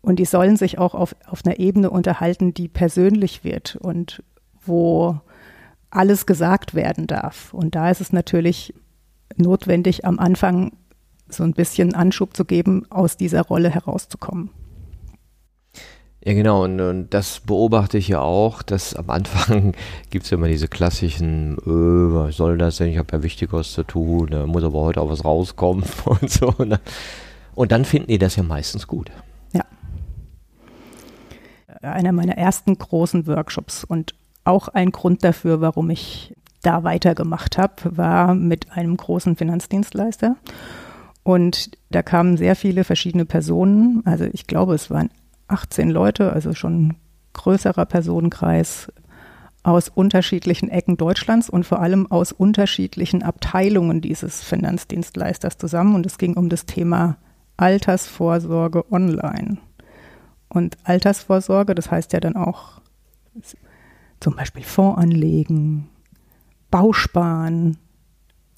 Und 0.06 0.20
die 0.20 0.24
sollen 0.24 0.56
sich 0.56 0.78
auch 0.78 0.94
auf, 0.94 1.16
auf 1.26 1.44
einer 1.44 1.58
Ebene 1.58 1.90
unterhalten, 1.90 2.54
die 2.54 2.68
persönlich 2.68 3.42
wird 3.42 3.74
und 3.74 4.22
wo 4.64 5.18
alles 5.90 6.26
gesagt 6.26 6.76
werden 6.76 7.08
darf. 7.08 7.52
Und 7.52 7.74
da 7.74 7.90
ist 7.90 8.00
es 8.00 8.12
natürlich 8.12 8.72
notwendig, 9.36 10.04
am 10.04 10.20
Anfang 10.20 10.70
so 11.28 11.42
ein 11.42 11.54
bisschen 11.54 11.92
Anschub 11.96 12.36
zu 12.36 12.44
geben, 12.44 12.86
aus 12.88 13.16
dieser 13.16 13.42
Rolle 13.42 13.68
herauszukommen. 13.68 14.50
Ja, 16.24 16.34
genau, 16.34 16.62
und, 16.62 16.80
und, 16.80 17.12
das 17.12 17.40
beobachte 17.40 17.98
ich 17.98 18.06
ja 18.06 18.20
auch, 18.20 18.62
dass 18.62 18.94
am 18.94 19.10
Anfang 19.10 19.72
gibt 20.10 20.26
es 20.26 20.30
immer 20.30 20.46
diese 20.46 20.68
klassischen, 20.68 21.56
öh, 21.66 22.14
was 22.14 22.36
soll 22.36 22.58
das 22.58 22.76
denn, 22.76 22.90
ich 22.90 22.98
habe 22.98 23.08
ja 23.16 23.24
Wichtigeres 23.24 23.72
zu 23.72 23.82
tun, 23.82 24.28
da 24.30 24.46
muss 24.46 24.62
aber 24.62 24.82
heute 24.82 25.00
auch 25.00 25.10
was 25.10 25.24
rauskommen 25.24 25.82
und 26.04 26.30
so. 26.30 26.54
Ne? 26.64 26.78
Und 27.56 27.72
dann 27.72 27.84
finden 27.84 28.06
die 28.06 28.18
das 28.18 28.36
ja 28.36 28.44
meistens 28.44 28.86
gut. 28.86 29.10
Einer 31.82 32.12
meiner 32.12 32.36
ersten 32.36 32.76
großen 32.76 33.26
Workshops 33.26 33.84
und 33.84 34.14
auch 34.44 34.68
ein 34.68 34.92
Grund 34.92 35.24
dafür, 35.24 35.60
warum 35.60 35.90
ich 35.90 36.34
da 36.62 36.84
weitergemacht 36.84 37.58
habe, 37.58 37.96
war 37.96 38.34
mit 38.34 38.72
einem 38.72 38.96
großen 38.96 39.36
Finanzdienstleister. 39.36 40.36
Und 41.22 41.72
da 41.90 42.02
kamen 42.02 42.36
sehr 42.36 42.54
viele 42.54 42.84
verschiedene 42.84 43.24
Personen, 43.24 44.02
also 44.04 44.24
ich 44.32 44.46
glaube, 44.46 44.74
es 44.74 44.90
waren 44.90 45.10
18 45.48 45.90
Leute, 45.90 46.32
also 46.32 46.54
schon 46.54 46.86
ein 46.86 46.96
größerer 47.32 47.84
Personenkreis 47.84 48.92
aus 49.62 49.88
unterschiedlichen 49.88 50.68
Ecken 50.68 50.96
Deutschlands 50.96 51.50
und 51.50 51.66
vor 51.66 51.80
allem 51.80 52.10
aus 52.10 52.30
unterschiedlichen 52.30 53.24
Abteilungen 53.24 54.00
dieses 54.00 54.42
Finanzdienstleisters 54.44 55.58
zusammen. 55.58 55.96
Und 55.96 56.06
es 56.06 56.18
ging 56.18 56.36
um 56.36 56.48
das 56.48 56.66
Thema 56.66 57.16
Altersvorsorge 57.56 58.90
online. 58.92 59.58
Und 60.56 60.78
Altersvorsorge, 60.84 61.74
das 61.74 61.90
heißt 61.90 62.14
ja 62.14 62.20
dann 62.20 62.34
auch 62.34 62.80
zum 64.20 64.36
Beispiel 64.36 64.62
Fonds 64.62 64.98
anlegen, 64.98 65.90
Bausparen, 66.70 67.76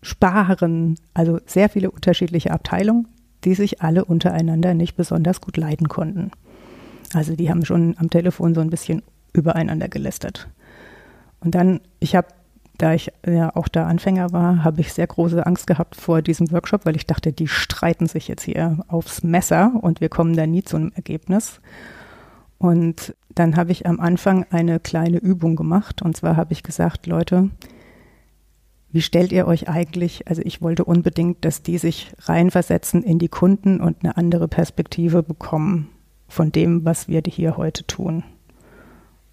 Sparen, 0.01 0.95
also 1.13 1.41
sehr 1.45 1.69
viele 1.69 1.91
unterschiedliche 1.91 2.53
Abteilungen, 2.53 3.09
die 3.43 3.55
sich 3.55 3.83
alle 3.83 4.05
untereinander 4.05 4.75
nicht 4.75 4.95
besonders 4.95 5.41
gut 5.41 5.57
leiden 5.57 5.89
konnten. 5.89 6.31
Also 7.15 7.35
die 7.35 7.51
haben 7.51 7.65
schon 7.65 7.97
am 7.99 8.11
Telefon 8.11 8.55
so 8.55 8.61
ein 8.61 8.71
bisschen 8.71 9.03
übereinander 9.33 9.89
gelästert. 9.89 10.47
Und 11.41 11.57
dann, 11.57 11.81
ich 11.99 12.15
habe, 12.15 12.29
da 12.79 12.95
ich 12.95 13.13
ja 13.27 13.55
auch 13.55 13.69
da 13.69 13.87
Anfänger 13.87 14.33
war, 14.33 14.65
habe 14.65 14.81
ich 14.81 14.93
sehr 14.93 15.07
große 15.07 15.45
Angst 15.45 15.67
gehabt 15.67 15.97
vor 15.97 16.23
diesem 16.23 16.51
Workshop, 16.53 16.87
weil 16.87 16.97
ich 16.97 17.07
dachte, 17.07 17.33
die 17.33 17.49
streiten 17.49 18.07
sich 18.07 18.29
jetzt 18.29 18.45
hier 18.45 18.79
aufs 18.87 19.23
Messer 19.23 19.73
und 19.81 20.01
wir 20.01 20.09
kommen 20.09 20.37
da 20.37 20.47
nie 20.47 20.63
zu 20.63 20.77
einem 20.77 20.93
Ergebnis. 20.95 21.61
Und 22.59 23.15
dann 23.35 23.57
habe 23.57 23.73
ich 23.73 23.87
am 23.87 24.01
Anfang 24.01 24.47
eine 24.51 24.81
kleine 24.81 25.19
Übung 25.19 25.57
gemacht. 25.57 26.03
Und 26.03 26.17
zwar 26.17 26.37
habe 26.37 26.53
ich 26.53 26.63
gesagt, 26.63 27.07
Leute, 27.07 27.51
wie 28.91 29.03
stellt 29.03 29.33
ihr 29.33 29.47
euch 29.47 29.69
eigentlich, 29.69 30.27
also 30.29 30.43
ich 30.45 30.63
wollte 30.63 30.85
unbedingt, 30.85 31.45
dass 31.45 31.63
die 31.63 31.79
sich 31.79 32.13
reinversetzen 32.21 33.03
in 33.03 33.19
die 33.19 33.29
Kunden 33.29 33.81
und 33.81 33.99
eine 34.03 34.17
andere 34.17 34.49
Perspektive 34.49 35.23
bekommen 35.23 35.89
von 36.29 36.53
dem, 36.53 36.85
was 36.85 37.09
wir 37.09 37.23
hier 37.27 37.57
heute 37.57 37.87
tun. 37.87 38.23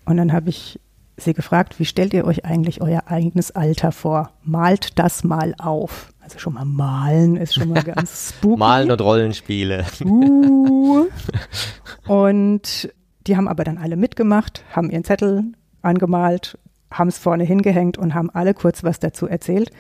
Und 0.06 0.18
dann 0.18 0.34
habe 0.34 0.50
ich 0.50 0.80
sie 1.18 1.34
gefragt, 1.34 1.80
wie 1.80 1.86
stellt 1.86 2.14
ihr 2.14 2.26
euch 2.26 2.46
eigentlich 2.46 2.82
euer 2.82 3.04
eigenes 3.08 3.52
Alter 3.52 3.92
vor? 3.92 4.32
Malt 4.44 5.00
das 5.00 5.24
mal 5.24 5.56
auf. 5.58 6.14
Also 6.20 6.40
schon 6.40 6.54
mal 6.54 6.66
malen 6.66 7.36
ist 7.36 7.54
schon 7.54 7.70
mal 7.70 7.84
ganz 7.96 8.30
spooky. 8.30 8.58
malen 8.58 8.92
und 8.92 9.02
Rollenspiele. 9.02 9.86
Uh. 10.04 11.08
Und 12.08 12.94
die 13.26 13.36
haben 13.36 13.48
aber 13.48 13.64
dann 13.64 13.80
alle 13.80 13.96
mitgemacht, 13.96 14.64
haben 14.72 14.92
ihren 14.92 15.04
Zettel 15.04 15.44
angemalt, 15.82 16.58
haben 16.92 17.08
es 17.08 17.18
vorne 17.18 17.44
hingehängt 17.44 17.98
und 17.98 18.14
haben 18.14 18.30
alle 18.30 18.54
kurz 18.54 18.84
was 18.84 19.00
dazu 19.00 19.28
erzählt. 19.28 19.72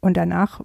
Und 0.00 0.16
danach 0.16 0.62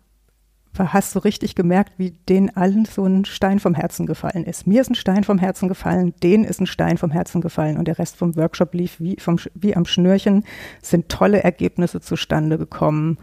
hast 0.79 1.15
du 1.15 1.19
richtig 1.19 1.55
gemerkt, 1.55 1.93
wie 1.97 2.11
denen 2.11 2.55
allen 2.55 2.85
so 2.85 3.05
ein 3.05 3.25
Stein 3.25 3.59
vom 3.59 3.75
Herzen 3.75 4.05
gefallen 4.05 4.43
ist. 4.43 4.67
Mir 4.67 4.81
ist 4.81 4.89
ein 4.89 4.95
Stein 4.95 5.23
vom 5.23 5.37
Herzen 5.37 5.67
gefallen, 5.67 6.13
denen 6.23 6.43
ist 6.43 6.61
ein 6.61 6.67
Stein 6.67 6.97
vom 6.97 7.11
Herzen 7.11 7.41
gefallen 7.41 7.77
und 7.77 7.87
der 7.87 7.99
Rest 7.99 8.17
vom 8.17 8.35
Workshop 8.35 8.73
lief 8.73 8.99
wie, 8.99 9.17
vom, 9.19 9.37
wie 9.53 9.75
am 9.75 9.85
Schnürchen, 9.85 10.43
sind 10.81 11.09
tolle 11.09 11.43
Ergebnisse 11.43 12.01
zustande 12.01 12.57
gekommen 12.57 13.17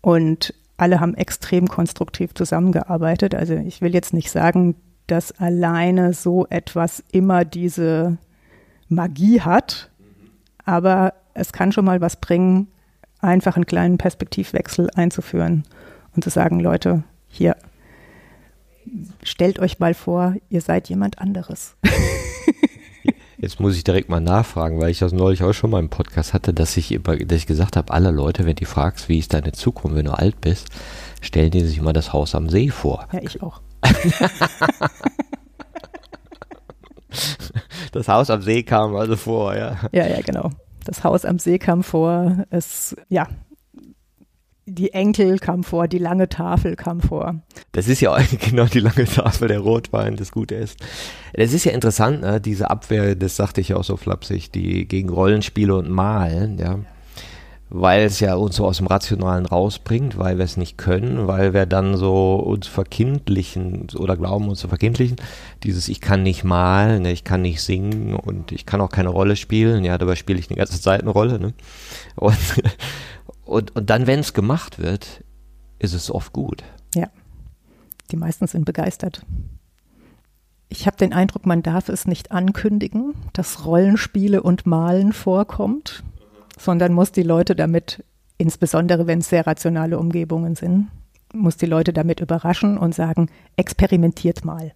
und 0.00 0.54
alle 0.76 1.00
haben 1.00 1.14
extrem 1.14 1.68
konstruktiv 1.68 2.34
zusammengearbeitet. 2.34 3.34
Also 3.34 3.54
ich 3.54 3.80
will 3.80 3.94
jetzt 3.94 4.12
nicht 4.12 4.30
sagen, 4.30 4.74
dass 5.06 5.32
alleine 5.32 6.12
so 6.12 6.46
etwas 6.50 7.02
immer 7.12 7.44
diese 7.44 8.18
Magie 8.88 9.40
hat, 9.40 9.90
aber 10.64 11.14
es 11.34 11.52
kann 11.52 11.72
schon 11.72 11.84
mal 11.84 12.00
was 12.00 12.16
bringen, 12.16 12.68
einfach 13.20 13.56
einen 13.56 13.66
kleinen 13.66 13.98
Perspektivwechsel 13.98 14.90
einzuführen 14.94 15.64
und 16.16 16.22
zu 16.22 16.30
sagen, 16.30 16.60
Leute, 16.60 17.04
hier, 17.28 17.56
stellt 19.22 19.58
euch 19.58 19.78
mal 19.78 19.94
vor, 19.94 20.34
ihr 20.48 20.60
seid 20.60 20.88
jemand 20.88 21.18
anderes. 21.18 21.76
Jetzt 23.38 23.60
muss 23.60 23.76
ich 23.76 23.84
direkt 23.84 24.08
mal 24.08 24.20
nachfragen, 24.20 24.80
weil 24.80 24.90
ich 24.90 24.98
das 24.98 25.12
neulich 25.12 25.42
auch 25.42 25.52
schon 25.52 25.68
mal 25.70 25.78
im 25.80 25.90
Podcast 25.90 26.32
hatte, 26.32 26.54
dass 26.54 26.74
ich, 26.78 26.98
dass 27.02 27.38
ich 27.38 27.46
gesagt 27.46 27.76
habe, 27.76 27.92
alle 27.92 28.10
Leute, 28.10 28.46
wenn 28.46 28.56
du 28.56 28.64
fragst, 28.64 29.10
wie 29.10 29.18
ist 29.18 29.34
deine 29.34 29.52
Zukunft, 29.52 29.94
wenn 29.94 30.06
du 30.06 30.18
alt 30.18 30.40
bist, 30.40 30.68
stellen 31.20 31.50
die 31.50 31.60
sich 31.60 31.82
mal 31.82 31.92
das 31.92 32.14
Haus 32.14 32.34
am 32.34 32.48
See 32.48 32.70
vor. 32.70 33.06
Ja, 33.12 33.20
ich 33.20 33.42
auch. 33.42 33.60
das 37.92 38.08
Haus 38.08 38.30
am 38.30 38.40
See 38.40 38.62
kam 38.62 38.96
also 38.96 39.16
vor, 39.16 39.54
ja. 39.54 39.76
Ja, 39.92 40.06
ja, 40.06 40.22
genau. 40.22 40.50
Das 40.84 41.04
Haus 41.04 41.26
am 41.26 41.38
See 41.38 41.58
kam 41.58 41.82
vor. 41.82 42.46
Es, 42.48 42.96
ja, 43.10 43.28
die 44.66 44.92
Enkel 44.92 45.38
kam 45.38 45.62
vor, 45.62 45.86
die 45.86 45.98
lange 45.98 46.28
Tafel 46.28 46.74
kam 46.74 47.00
vor. 47.00 47.36
Das 47.72 47.86
ist 47.86 48.00
ja 48.00 48.16
genau 48.44 48.64
die 48.64 48.80
lange 48.80 49.04
Tafel, 49.04 49.48
der 49.48 49.60
Rotwein, 49.60 50.16
das 50.16 50.32
Gute 50.32 50.56
ist. 50.56 50.78
Das 51.34 51.52
ist 51.52 51.64
ja 51.64 51.72
interessant, 51.72 52.22
ne? 52.22 52.40
diese 52.40 52.68
Abwehr, 52.68 53.14
das 53.14 53.36
sagte 53.36 53.60
ich 53.60 53.68
ja 53.68 53.76
auch 53.76 53.84
so 53.84 53.96
flapsig, 53.96 54.50
die 54.50 54.86
gegen 54.86 55.08
Rollenspiele 55.08 55.74
und 55.74 55.88
Malen, 55.88 56.58
ja. 56.58 56.80
Weil 57.68 58.04
es 58.04 58.20
ja 58.20 58.36
uns 58.36 58.56
so 58.56 58.64
aus 58.64 58.76
dem 58.76 58.86
Rationalen 58.86 59.44
rausbringt, 59.44 60.16
weil 60.16 60.38
wir 60.38 60.44
es 60.44 60.56
nicht 60.56 60.78
können, 60.78 61.26
weil 61.26 61.52
wir 61.52 61.66
dann 61.66 61.96
so 61.96 62.36
uns 62.36 62.68
verkindlichen 62.68 63.88
oder 63.96 64.16
glauben 64.16 64.48
uns 64.48 64.60
zu 64.60 64.68
verkindlichen. 64.68 65.16
Dieses 65.64 65.88
Ich 65.88 66.00
kann 66.00 66.22
nicht 66.22 66.44
malen, 66.44 67.02
ne? 67.02 67.10
ich 67.10 67.24
kann 67.24 67.42
nicht 67.42 67.60
singen 67.60 68.14
und 68.14 68.52
ich 68.52 68.66
kann 68.66 68.80
auch 68.80 68.90
keine 68.90 69.08
Rolle 69.08 69.34
spielen. 69.34 69.82
Ja, 69.82 69.98
dabei 69.98 70.14
spiele 70.14 70.38
ich 70.38 70.48
eine 70.48 70.58
ganze 70.58 70.80
Zeit 70.80 71.00
eine 71.00 71.10
Rolle. 71.10 71.40
Ne? 71.40 71.54
Und 72.14 72.38
und, 73.46 73.74
und 73.74 73.88
dann, 73.88 74.06
wenn 74.06 74.20
es 74.20 74.34
gemacht 74.34 74.78
wird, 74.78 75.24
ist 75.78 75.94
es 75.94 76.10
oft 76.10 76.32
gut. 76.32 76.64
Ja, 76.94 77.08
die 78.10 78.16
meisten 78.16 78.46
sind 78.46 78.64
begeistert. 78.64 79.24
Ich 80.68 80.86
habe 80.86 80.96
den 80.96 81.12
Eindruck, 81.12 81.46
man 81.46 81.62
darf 81.62 81.88
es 81.88 82.06
nicht 82.06 82.32
ankündigen, 82.32 83.14
dass 83.32 83.64
Rollenspiele 83.64 84.42
und 84.42 84.66
Malen 84.66 85.12
vorkommt, 85.12 86.02
sondern 86.58 86.92
muss 86.92 87.12
die 87.12 87.22
Leute 87.22 87.54
damit, 87.54 88.04
insbesondere 88.36 89.06
wenn 89.06 89.20
es 89.20 89.28
sehr 89.28 89.46
rationale 89.46 89.98
Umgebungen 89.98 90.56
sind, 90.56 90.88
muss 91.32 91.56
die 91.56 91.66
Leute 91.66 91.92
damit 91.92 92.20
überraschen 92.20 92.78
und 92.78 92.94
sagen, 92.94 93.30
experimentiert 93.56 94.44
mal. 94.44 94.72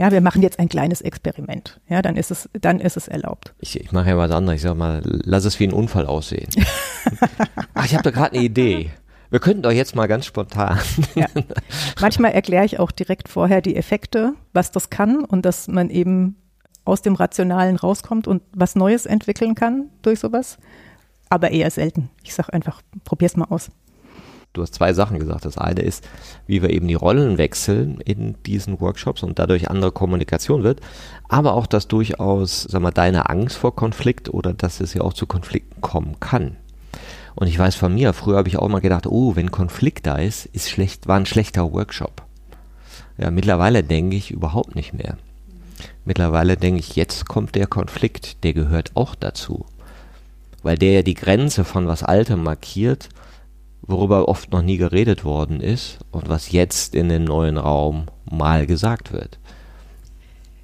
Ja, 0.00 0.10
wir 0.10 0.22
machen 0.22 0.40
jetzt 0.40 0.58
ein 0.58 0.70
kleines 0.70 1.02
Experiment. 1.02 1.78
Ja, 1.86 2.00
dann 2.00 2.16
ist 2.16 2.30
es, 2.30 2.48
dann 2.58 2.80
ist 2.80 2.96
es 2.96 3.06
erlaubt. 3.06 3.52
Ich, 3.58 3.78
ich 3.78 3.92
mache 3.92 4.08
ja 4.08 4.16
was 4.16 4.30
anderes. 4.30 4.56
Ich 4.56 4.62
sag 4.62 4.74
mal, 4.74 5.02
lass 5.04 5.44
es 5.44 5.60
wie 5.60 5.64
ein 5.64 5.74
Unfall 5.74 6.06
aussehen. 6.06 6.48
Ach, 7.74 7.84
ich 7.84 7.92
habe 7.92 8.02
da 8.02 8.10
gerade 8.10 8.34
eine 8.34 8.42
Idee. 8.42 8.92
Wir 9.28 9.40
könnten 9.40 9.60
doch 9.60 9.70
jetzt 9.70 9.94
mal 9.94 10.08
ganz 10.08 10.24
spontan. 10.24 10.78
Ja. 11.14 11.26
Manchmal 12.00 12.32
erkläre 12.32 12.64
ich 12.64 12.78
auch 12.78 12.92
direkt 12.92 13.28
vorher 13.28 13.60
die 13.60 13.76
Effekte, 13.76 14.32
was 14.54 14.72
das 14.72 14.88
kann 14.88 15.22
und 15.22 15.44
dass 15.44 15.68
man 15.68 15.90
eben 15.90 16.36
aus 16.86 17.02
dem 17.02 17.14
Rationalen 17.14 17.76
rauskommt 17.76 18.26
und 18.26 18.42
was 18.54 18.76
Neues 18.76 19.04
entwickeln 19.04 19.54
kann 19.54 19.90
durch 20.00 20.20
sowas. 20.20 20.56
Aber 21.28 21.50
eher 21.50 21.70
selten. 21.70 22.08
Ich 22.24 22.32
sage 22.32 22.54
einfach, 22.54 22.80
probier's 23.04 23.36
mal 23.36 23.48
aus 23.50 23.70
du 24.52 24.62
hast 24.62 24.74
zwei 24.74 24.92
Sachen 24.92 25.18
gesagt. 25.18 25.44
Das 25.44 25.58
eine 25.58 25.82
ist, 25.82 26.06
wie 26.46 26.62
wir 26.62 26.70
eben 26.70 26.88
die 26.88 26.94
Rollen 26.94 27.38
wechseln 27.38 28.00
in 28.00 28.36
diesen 28.44 28.80
Workshops 28.80 29.22
und 29.22 29.38
dadurch 29.38 29.70
andere 29.70 29.92
Kommunikation 29.92 30.62
wird, 30.62 30.80
aber 31.28 31.54
auch, 31.54 31.66
dass 31.66 31.88
durchaus, 31.88 32.62
sag 32.62 32.82
mal, 32.82 32.90
deine 32.90 33.28
Angst 33.28 33.56
vor 33.56 33.74
Konflikt 33.74 34.28
oder 34.28 34.52
dass 34.52 34.80
es 34.80 34.94
ja 34.94 35.02
auch 35.02 35.12
zu 35.12 35.26
Konflikten 35.26 35.80
kommen 35.80 36.18
kann. 36.20 36.56
Und 37.34 37.46
ich 37.46 37.58
weiß 37.58 37.76
von 37.76 37.94
mir, 37.94 38.12
früher 38.12 38.38
habe 38.38 38.48
ich 38.48 38.58
auch 38.58 38.68
mal 38.68 38.80
gedacht, 38.80 39.06
oh, 39.06 39.36
wenn 39.36 39.50
Konflikt 39.50 40.06
da 40.06 40.16
ist, 40.16 40.46
ist 40.46 40.68
schlecht, 40.68 41.06
war 41.06 41.16
ein 41.16 41.26
schlechter 41.26 41.72
Workshop. 41.72 42.22
Ja, 43.18 43.30
mittlerweile 43.30 43.84
denke 43.84 44.16
ich 44.16 44.30
überhaupt 44.30 44.74
nicht 44.74 44.92
mehr. 44.92 45.16
Mittlerweile 46.04 46.56
denke 46.56 46.80
ich, 46.80 46.96
jetzt 46.96 47.28
kommt 47.28 47.54
der 47.54 47.66
Konflikt, 47.66 48.42
der 48.44 48.52
gehört 48.52 48.92
auch 48.94 49.14
dazu. 49.14 49.64
Weil 50.62 50.76
der 50.76 50.92
ja 50.92 51.02
die 51.02 51.14
Grenze 51.14 51.64
von 51.64 51.86
was 51.86 52.02
Altem 52.02 52.42
markiert 52.42 53.08
worüber 53.90 54.28
oft 54.28 54.52
noch 54.52 54.62
nie 54.62 54.76
geredet 54.76 55.24
worden 55.24 55.60
ist 55.60 55.98
und 56.10 56.28
was 56.28 56.52
jetzt 56.52 56.94
in 56.94 57.08
den 57.08 57.24
neuen 57.24 57.56
Raum 57.56 58.06
mal 58.30 58.66
gesagt 58.66 59.12
wird. 59.12 59.38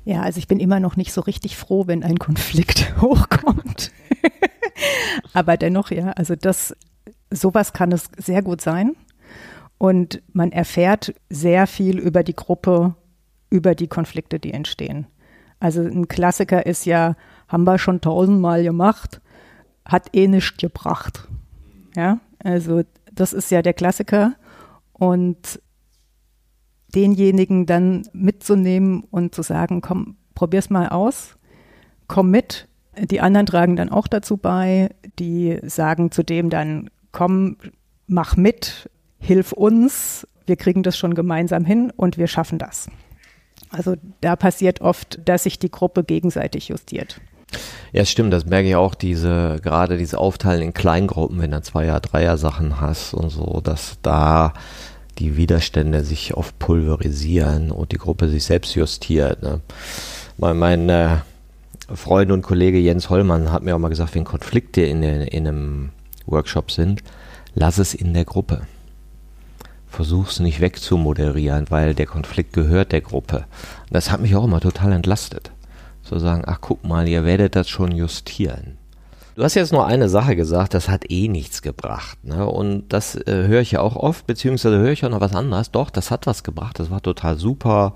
Ja, 0.04 0.22
also 0.22 0.38
ich 0.38 0.46
bin 0.46 0.60
immer 0.60 0.78
noch 0.78 0.96
nicht 0.96 1.12
so 1.12 1.20
richtig 1.20 1.56
froh, 1.56 1.88
wenn 1.88 2.04
ein 2.04 2.18
Konflikt 2.18 2.94
hochkommt. 3.00 3.90
Aber 5.32 5.56
dennoch, 5.56 5.90
ja, 5.90 6.12
also 6.12 6.36
das, 6.36 6.76
sowas 7.30 7.72
kann 7.72 7.90
es 7.92 8.08
sehr 8.16 8.42
gut 8.42 8.60
sein. 8.60 8.94
Und 9.78 10.22
man 10.32 10.52
erfährt 10.52 11.14
sehr 11.28 11.66
viel 11.66 11.98
über 11.98 12.22
die 12.22 12.36
Gruppe, 12.36 12.94
über 13.50 13.74
die 13.74 13.88
Konflikte, 13.88 14.38
die 14.38 14.52
entstehen. 14.52 15.06
Also 15.58 15.82
ein 15.82 16.08
Klassiker 16.08 16.66
ist 16.66 16.86
ja, 16.86 17.16
haben 17.48 17.64
wir 17.64 17.78
schon 17.78 18.00
tausendmal 18.00 18.62
gemacht, 18.62 19.20
hat 19.84 20.14
eh 20.14 20.28
nichts 20.28 20.56
gebracht. 20.56 21.28
Ja, 21.94 22.20
also 22.38 22.82
das 23.16 23.33
ist 23.33 23.50
ja 23.50 23.62
der 23.62 23.74
Klassiker. 23.74 24.35
Und 24.92 25.61
denjenigen 26.94 27.66
dann 27.66 28.09
mitzunehmen 28.12 29.05
und 29.11 29.35
zu 29.35 29.42
sagen, 29.42 29.83
komm, 29.83 30.16
probier's 30.35 30.70
mal 30.70 30.88
aus, 30.88 31.37
komm 32.09 32.31
mit. 32.31 32.68
Die 32.98 33.20
anderen 33.20 33.46
tragen 33.46 33.76
dann 33.76 33.90
auch 33.90 34.07
dazu 34.07 34.38
bei, 34.38 34.88
die 35.18 35.59
sagen 35.62 36.11
zu 36.11 36.22
dem 36.22 36.48
dann, 36.48 36.88
komm, 37.12 37.59
mach 38.07 38.37
mit, 38.37 38.88
hilf 39.18 39.52
uns, 39.52 40.26
wir 40.46 40.57
kriegen 40.57 40.83
das 40.83 40.96
schon 40.96 41.14
gemeinsam 41.14 41.64
hin 41.66 41.92
und 41.94 42.16
wir 42.16 42.29
schaffen 42.29 42.59
das. 42.59 42.88
Also 43.68 43.96
da 44.20 44.37
passiert 44.37 44.81
oft, 44.81 45.20
dass 45.29 45.42
sich 45.42 45.59
die 45.59 45.70
Gruppe 45.70 46.05
gegenseitig 46.05 46.68
justiert. 46.68 47.20
Ja, 47.92 48.04
stimmt, 48.04 48.32
das 48.32 48.44
merke 48.44 48.68
ich 48.68 48.76
auch, 48.76 48.94
diese, 48.94 49.59
gerade 49.62 49.96
diese 49.96 50.18
Aufteilen 50.18 50.62
in 50.62 50.74
Kleingruppen, 50.74 51.40
wenn 51.40 51.52
du 51.52 51.62
Zweier-, 51.62 52.00
Dreier-Sachen 52.00 52.80
hast 52.80 53.14
und 53.14 53.30
so, 53.30 53.61
dass 53.62 53.98
da 54.02 54.52
die 55.18 55.37
Widerstände 55.37 56.04
sich 56.04 56.35
oft 56.35 56.59
pulverisieren 56.59 57.70
und 57.70 57.92
die 57.92 57.98
Gruppe 57.98 58.28
sich 58.28 58.44
selbst 58.44 58.74
justiert. 58.74 59.42
Ne? 59.42 59.61
Mein, 60.37 60.59
mein 60.59 60.88
äh, 60.90 61.16
Freund 61.94 62.32
und 62.32 62.42
Kollege 62.42 62.78
Jens 62.78 63.09
Hollmann 63.09 63.50
hat 63.50 63.62
mir 63.62 63.74
auch 63.74 63.78
mal 63.78 63.88
gesagt, 63.88 64.14
wenn 64.14 64.24
Konflikte 64.24 64.82
in, 64.82 65.02
in 65.02 65.46
einem 65.46 65.90
Workshop 66.26 66.70
sind, 66.70 67.02
lass 67.54 67.78
es 67.78 67.94
in 67.94 68.12
der 68.12 68.24
Gruppe. 68.24 68.62
Versuch 69.88 70.28
es 70.28 70.40
nicht 70.40 70.61
wegzumoderieren, 70.61 71.66
weil 71.70 71.94
der 71.94 72.06
Konflikt 72.06 72.52
gehört 72.52 72.92
der 72.92 73.00
Gruppe. 73.00 73.46
Das 73.88 74.11
hat 74.11 74.20
mich 74.20 74.37
auch 74.37 74.44
immer 74.44 74.61
total 74.61 74.92
entlastet. 74.92 75.52
Zu 76.07 76.19
sagen, 76.19 76.45
ach 76.47 76.59
guck 76.61 76.85
mal, 76.85 77.09
ihr 77.09 77.25
werdet 77.25 77.57
das 77.57 77.69
schon 77.69 77.92
justieren. 77.92 78.79
Du 79.35 79.42
hast 79.42 79.55
jetzt 79.55 79.73
nur 79.73 79.87
eine 79.87 80.09
Sache 80.09 80.35
gesagt, 80.35 80.73
das 80.73 80.88
hat 80.88 81.11
eh 81.11 81.29
nichts 81.29 81.61
gebracht. 81.61 82.16
Ne? 82.25 82.47
Und 82.47 82.88
das 82.88 83.16
äh, 83.16 83.47
höre 83.47 83.61
ich 83.61 83.73
ja 83.73 83.81
auch 83.81 83.97
oft, 83.97 84.27
beziehungsweise 84.27 84.79
höre 84.79 84.92
ich 84.92 85.05
auch 85.05 85.11
noch 85.11 85.21
was 85.21 85.35
anderes. 85.35 85.71
Doch, 85.71 85.90
das 85.90 86.11
hat 86.11 86.27
was 86.27 86.42
gebracht, 86.42 86.79
das 86.79 86.90
war 86.90 87.03
total 87.03 87.37
super, 87.37 87.92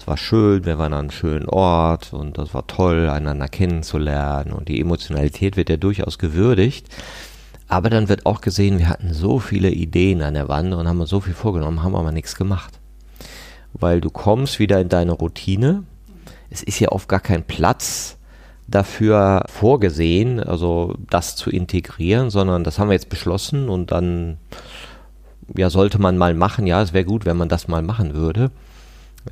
es 0.00 0.08
war 0.08 0.16
schön, 0.16 0.64
wir 0.64 0.78
waren 0.78 0.92
an 0.92 1.00
einem 1.00 1.10
schönen 1.10 1.48
Ort 1.48 2.12
und 2.12 2.38
das 2.38 2.54
war 2.54 2.66
toll, 2.66 3.08
einander 3.08 3.46
kennenzulernen 3.46 4.52
und 4.52 4.68
die 4.68 4.80
Emotionalität 4.80 5.56
wird 5.56 5.68
ja 5.68 5.76
durchaus 5.76 6.18
gewürdigt. 6.18 6.88
Aber 7.68 7.88
dann 7.88 8.08
wird 8.08 8.26
auch 8.26 8.40
gesehen, 8.40 8.78
wir 8.78 8.88
hatten 8.88 9.14
so 9.14 9.38
viele 9.38 9.70
Ideen 9.70 10.22
an 10.22 10.34
der 10.34 10.48
Wand 10.48 10.74
und 10.74 10.88
haben 10.88 11.00
uns 11.00 11.10
so 11.10 11.20
viel 11.20 11.34
vorgenommen, 11.34 11.84
haben 11.84 11.94
aber 11.94 12.10
nichts 12.10 12.34
gemacht. 12.34 12.80
Weil 13.74 14.00
du 14.00 14.10
kommst 14.10 14.58
wieder 14.58 14.80
in 14.80 14.88
deine 14.88 15.12
Routine. 15.12 15.84
Es 16.50 16.62
ist 16.62 16.80
ja 16.80 16.90
oft 16.90 17.08
gar 17.08 17.20
kein 17.20 17.44
Platz 17.44 18.18
dafür 18.66 19.44
vorgesehen, 19.48 20.40
also 20.40 20.94
das 21.08 21.36
zu 21.36 21.50
integrieren, 21.50 22.30
sondern 22.30 22.64
das 22.64 22.78
haben 22.78 22.88
wir 22.88 22.94
jetzt 22.94 23.08
beschlossen 23.08 23.68
und 23.68 23.90
dann 23.90 24.38
ja, 25.56 25.70
sollte 25.70 26.00
man 26.00 26.16
mal 26.16 26.34
machen. 26.34 26.66
Ja, 26.66 26.82
es 26.82 26.92
wäre 26.92 27.04
gut, 27.04 27.24
wenn 27.24 27.36
man 27.36 27.48
das 27.48 27.68
mal 27.68 27.82
machen 27.82 28.14
würde. 28.14 28.50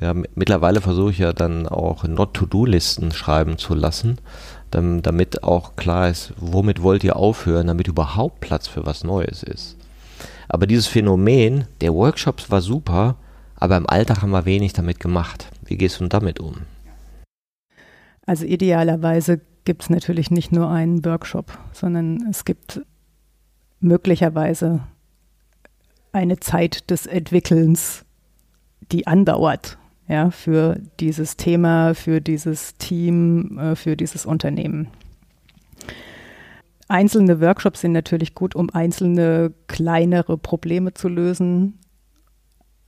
Ja, 0.01 0.13
mittlerweile 0.35 0.81
versuche 0.81 1.11
ich 1.11 1.17
ja 1.17 1.33
dann 1.33 1.67
auch 1.67 2.03
Not-to-Do-Listen 2.03 3.11
schreiben 3.11 3.57
zu 3.57 3.73
lassen, 3.73 4.19
damit 4.69 5.43
auch 5.43 5.75
klar 5.77 6.09
ist, 6.09 6.33
womit 6.37 6.83
wollt 6.83 7.03
ihr 7.03 7.15
aufhören, 7.15 7.67
damit 7.67 7.87
überhaupt 7.87 8.39
Platz 8.39 8.67
für 8.67 8.85
was 8.85 9.03
Neues 9.03 9.41
ist. 9.41 9.77
Aber 10.47 10.67
dieses 10.67 10.87
Phänomen 10.87 11.65
der 11.81 11.93
Workshops 11.93 12.51
war 12.51 12.61
super, 12.61 13.15
aber 13.55 13.77
im 13.77 13.89
Alltag 13.89 14.21
haben 14.21 14.31
wir 14.31 14.45
wenig 14.45 14.73
damit 14.73 14.99
gemacht. 14.99 15.47
Wie 15.65 15.77
gehst 15.77 15.99
du 15.99 16.07
damit 16.07 16.39
um? 16.39 16.57
Also 18.29 18.45
idealerweise 18.45 19.41
gibt 19.65 19.81
es 19.81 19.89
natürlich 19.89 20.29
nicht 20.29 20.51
nur 20.51 20.69
einen 20.69 21.03
Workshop, 21.03 21.57
sondern 21.73 22.27
es 22.29 22.45
gibt 22.45 22.79
möglicherweise 23.79 24.81
eine 26.11 26.39
Zeit 26.39 26.91
des 26.91 27.07
Entwickelns, 27.07 28.05
die 28.91 29.07
andauert 29.07 29.79
ja, 30.07 30.29
für 30.29 30.79
dieses 30.99 31.37
Thema, 31.37 31.95
für 31.95 32.21
dieses 32.21 32.77
Team, 32.77 33.57
äh, 33.57 33.75
für 33.75 33.97
dieses 33.97 34.27
Unternehmen. 34.27 34.89
Einzelne 36.87 37.41
Workshops 37.41 37.81
sind 37.81 37.93
natürlich 37.93 38.35
gut, 38.35 38.53
um 38.53 38.69
einzelne 38.69 39.51
kleinere 39.65 40.37
Probleme 40.37 40.93
zu 40.93 41.07
lösen. 41.07 41.79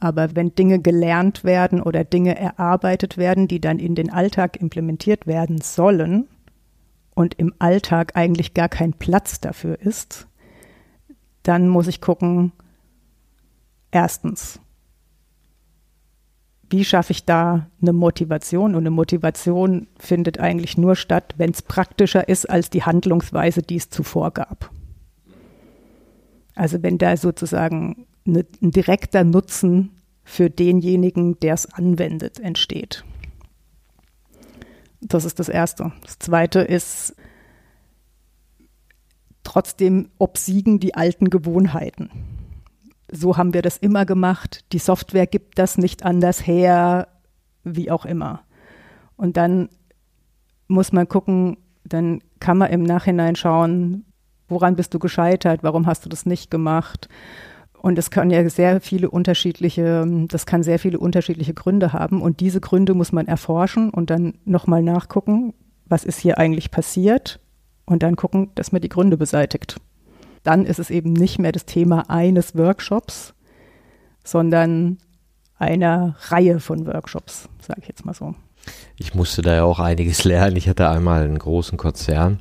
Aber 0.02 0.36
wenn 0.36 0.56
Dinge 0.56 0.80
gelernt 0.80 1.44
werden 1.44 1.80
oder 1.80 2.04
Dinge 2.04 2.36
erarbeitet 2.36 3.18
werden, 3.18 3.48
die 3.48 3.62
dann 3.62 3.78
in 3.78 3.94
den 3.94 4.12
Alltag 4.12 4.60
implementiert 4.60 5.28
werden 5.28 5.62
sollen 5.62 6.28
und 7.14 7.36
im 7.36 7.54
Alltag 7.60 8.14
eigentlich 8.16 8.56
gar 8.56 8.68
kein 8.68 8.94
Platz 8.94 9.40
dafür 9.40 9.80
ist, 9.80 10.28
dann 11.44 11.70
muss 11.70 11.86
ich 11.86 12.02
gucken, 12.02 12.52
erstens, 13.92 14.60
wie 16.72 16.84
schaffe 16.84 17.12
ich 17.12 17.26
da 17.26 17.68
eine 17.80 17.94
Motivation? 17.94 18.72
Und 18.72 18.82
eine 18.82 18.90
Motivation 18.90 19.88
findet 20.00 20.40
eigentlich 20.40 20.80
nur 20.80 20.96
statt, 20.96 21.36
wenn 21.38 21.52
es 21.52 21.62
praktischer 21.62 22.28
ist 22.28 22.50
als 22.50 22.72
die 22.72 22.84
Handlungsweise, 22.84 23.62
die 23.62 23.76
es 23.76 23.92
zuvor 23.92 24.32
gab. 24.32 24.72
Also 26.56 26.82
wenn 26.82 26.98
da 26.98 27.16
sozusagen 27.18 28.08
ein 28.26 28.72
direkter 28.72 29.24
Nutzen 29.24 29.98
für 30.24 30.50
denjenigen, 30.50 31.40
der 31.40 31.56
es 31.56 31.66
anwendet, 31.66 32.40
entsteht. 32.40 33.04
Das 35.02 35.26
ist 35.26 35.40
das 35.40 35.50
Erste. 35.50 35.92
Das 36.04 36.20
Zweite 36.20 36.60
ist, 36.60 37.16
trotzdem 39.44 40.10
obsiegen 40.20 40.80
die 40.80 40.94
alten 40.94 41.30
Gewohnheiten 41.30 42.10
so 43.12 43.38
haben 43.38 43.54
wir 43.54 43.62
das 43.62 43.78
immer 43.78 44.06
gemacht, 44.06 44.64
die 44.72 44.80
Software 44.80 45.28
gibt 45.28 45.60
das 45.60 45.78
nicht 45.78 46.04
anders 46.04 46.48
her, 46.48 47.10
wie 47.64 47.92
auch 47.92 48.06
immer. 48.06 48.42
Und 49.18 49.38
dann 49.38 49.70
muss 50.68 50.94
man 50.94 51.08
gucken, 51.08 51.58
dann 51.84 52.22
kann 52.40 52.58
man 52.58 52.72
im 52.72 52.84
Nachhinein 52.84 53.36
schauen, 53.36 54.06
woran 54.48 54.78
bist 54.78 54.94
du 54.94 55.00
gescheitert, 55.00 55.62
warum 55.62 55.86
hast 55.86 56.06
du 56.06 56.10
das 56.10 56.26
nicht 56.26 56.50
gemacht. 56.50 57.10
Und 57.82 57.98
es 57.98 58.12
kann 58.12 58.30
ja 58.30 58.48
sehr 58.48 58.80
viele 58.80 59.10
unterschiedliche, 59.10 60.06
das 60.28 60.46
kann 60.46 60.62
sehr 60.62 60.78
viele 60.78 61.00
unterschiedliche 61.00 61.54
Gründe 61.54 61.94
haben. 61.94 62.22
Und 62.22 62.40
diese 62.40 62.62
Gründe 62.62 62.94
muss 62.94 63.12
man 63.12 63.28
erforschen 63.28 63.90
und 63.90 64.10
dann 64.10 64.36
nochmal 64.46 64.84
nachgucken, 64.84 65.54
was 65.86 66.04
ist 66.04 66.20
hier 66.20 66.38
eigentlich 66.38 66.70
passiert 66.70 67.40
und 67.86 68.04
dann 68.04 68.16
gucken, 68.16 68.52
dass 68.56 68.72
man 68.72 68.82
die 68.82 68.90
Gründe 68.90 69.18
beseitigt 69.18 69.78
dann 70.44 70.66
ist 70.66 70.80
es 70.80 70.90
eben 70.90 71.14
nicht 71.14 71.40
mehr 71.40 71.52
das 71.52 71.66
Thema 71.66 72.10
eines 72.10 72.56
Workshops, 72.56 73.34
sondern 74.24 74.98
einer 75.58 76.16
Reihe 76.30 76.60
von 76.60 76.88
Workshops, 76.88 77.48
sage 77.60 77.82
ich 77.84 77.88
jetzt 77.88 78.06
mal 78.06 78.14
so. 78.14 78.34
Ich 78.98 79.14
musste 79.14 79.42
da 79.42 79.56
ja 79.56 79.64
auch 79.64 79.80
einiges 79.80 80.24
lernen. 80.24 80.56
Ich 80.56 80.70
hatte 80.70 80.90
einmal 80.90 81.24
einen 81.24 81.40
großen 81.40 81.78
Konzern, 81.78 82.40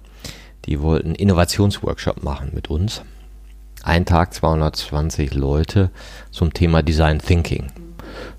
die 0.66 0.80
wollten 0.80 1.08
einen 1.08 1.14
Innovationsworkshop 1.16 2.22
machen 2.22 2.50
mit 2.54 2.68
uns. 2.68 3.02
Ein 3.82 4.04
Tag 4.04 4.34
220 4.34 5.32
Leute 5.34 5.90
zum 6.30 6.52
Thema 6.52 6.82
Design 6.82 7.18
Thinking. 7.18 7.68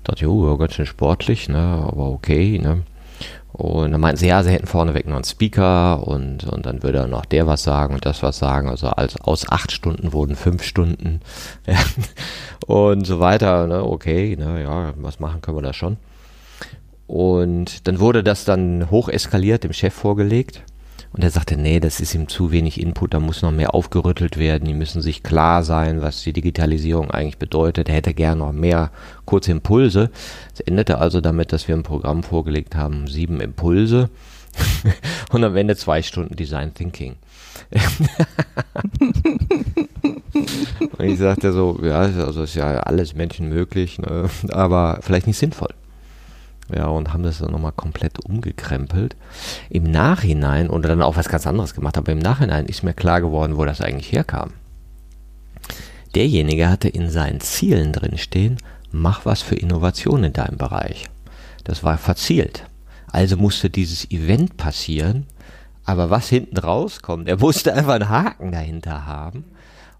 Da 0.04 0.12
dachte 0.12 0.24
ich, 0.24 0.30
oh, 0.30 0.56
ganz 0.56 0.74
schön 0.74 0.86
sportlich, 0.86 1.48
ne, 1.48 1.58
aber 1.58 2.10
okay, 2.10 2.58
ne. 2.58 2.82
Und 3.52 3.92
dann 3.92 4.00
meinten 4.00 4.18
sie, 4.18 4.28
ja, 4.28 4.42
sie 4.42 4.50
hätten 4.50 4.66
vorneweg 4.66 5.06
noch 5.06 5.16
einen 5.16 5.24
Speaker 5.24 6.06
und, 6.06 6.44
und 6.44 6.64
dann 6.64 6.82
würde 6.82 7.06
noch 7.06 7.26
der 7.26 7.46
was 7.46 7.62
sagen 7.62 7.92
und 7.94 8.06
das 8.06 8.22
was 8.22 8.38
sagen. 8.38 8.68
Also 8.68 8.88
als, 8.88 9.20
aus 9.20 9.48
acht 9.50 9.72
Stunden 9.72 10.12
wurden 10.12 10.36
fünf 10.36 10.62
Stunden 10.62 11.20
ja, 11.66 11.76
und 12.66 13.06
so 13.06 13.20
weiter. 13.20 13.66
Ne? 13.66 13.84
Okay, 13.84 14.36
ne, 14.36 14.62
ja, 14.62 14.94
was 14.96 15.20
machen 15.20 15.42
können 15.42 15.58
wir 15.58 15.62
da 15.62 15.74
schon. 15.74 15.98
Und 17.06 17.86
dann 17.86 18.00
wurde 18.00 18.22
das 18.22 18.44
dann 18.46 18.90
hoch 18.90 19.08
eskaliert, 19.08 19.64
dem 19.64 19.74
Chef 19.74 19.92
vorgelegt. 19.92 20.62
Und 21.12 21.22
er 21.22 21.30
sagte, 21.30 21.56
nee, 21.58 21.78
das 21.78 22.00
ist 22.00 22.14
ihm 22.14 22.28
zu 22.28 22.52
wenig 22.52 22.80
Input, 22.80 23.12
da 23.12 23.20
muss 23.20 23.42
noch 23.42 23.52
mehr 23.52 23.74
aufgerüttelt 23.74 24.38
werden, 24.38 24.64
die 24.64 24.72
müssen 24.72 25.02
sich 25.02 25.22
klar 25.22 25.62
sein, 25.62 26.00
was 26.00 26.22
die 26.22 26.32
Digitalisierung 26.32 27.10
eigentlich 27.10 27.36
bedeutet. 27.38 27.90
Er 27.90 27.96
hätte 27.96 28.14
gern 28.14 28.38
noch 28.38 28.52
mehr 28.52 28.90
kurze 29.26 29.50
Impulse. 29.52 30.10
Es 30.54 30.60
endete 30.60 30.98
also 30.98 31.20
damit, 31.20 31.52
dass 31.52 31.68
wir 31.68 31.76
ein 31.76 31.82
Programm 31.82 32.22
vorgelegt 32.22 32.74
haben, 32.76 33.06
sieben 33.08 33.40
Impulse 33.40 34.08
und 35.32 35.44
am 35.44 35.56
Ende 35.56 35.76
zwei 35.76 36.02
Stunden 36.02 36.34
Design 36.36 36.72
Thinking. 36.72 37.16
und 40.98 41.04
ich 41.04 41.18
sagte 41.18 41.52
so, 41.52 41.78
ja, 41.82 42.00
also 42.00 42.42
ist 42.42 42.54
ja 42.54 42.80
alles 42.80 43.14
menschenmöglich, 43.14 43.98
ne, 43.98 44.30
aber 44.50 44.98
vielleicht 45.02 45.26
nicht 45.26 45.38
sinnvoll 45.38 45.74
ja, 46.74 46.86
und 46.86 47.12
haben 47.12 47.22
das 47.22 47.38
dann 47.38 47.52
nochmal 47.52 47.72
komplett 47.72 48.24
umgekrempelt. 48.24 49.16
Im 49.70 49.84
Nachhinein, 49.84 50.68
und 50.68 50.84
dann 50.84 51.02
auch 51.02 51.16
was 51.16 51.28
ganz 51.28 51.46
anderes 51.46 51.74
gemacht, 51.74 51.96
aber 51.98 52.12
im 52.12 52.18
Nachhinein 52.18 52.66
ist 52.66 52.82
mir 52.82 52.94
klar 52.94 53.20
geworden, 53.20 53.56
wo 53.56 53.64
das 53.64 53.80
eigentlich 53.80 54.12
herkam. 54.12 54.52
derjenige 56.14 56.68
hatte 56.68 56.88
in 56.88 57.08
seinen 57.10 57.40
Zielen 57.40 57.92
drin 57.92 58.18
stehen, 58.18 58.58
mach 58.90 59.24
was 59.24 59.40
für 59.42 59.54
Innovation 59.54 60.24
in 60.24 60.32
deinem 60.32 60.58
Bereich. 60.58 61.08
Das 61.64 61.82
war 61.82 61.98
verzielt. 61.98 62.66
Also 63.10 63.36
musste 63.36 63.70
dieses 63.70 64.10
Event 64.10 64.56
passieren, 64.56 65.26
aber 65.84 66.10
was 66.10 66.28
hinten 66.28 66.58
rauskommt, 66.58 67.28
er 67.28 67.38
musste 67.38 67.74
einfach 67.74 67.94
einen 67.94 68.08
Haken 68.08 68.52
dahinter 68.52 69.06
haben, 69.06 69.44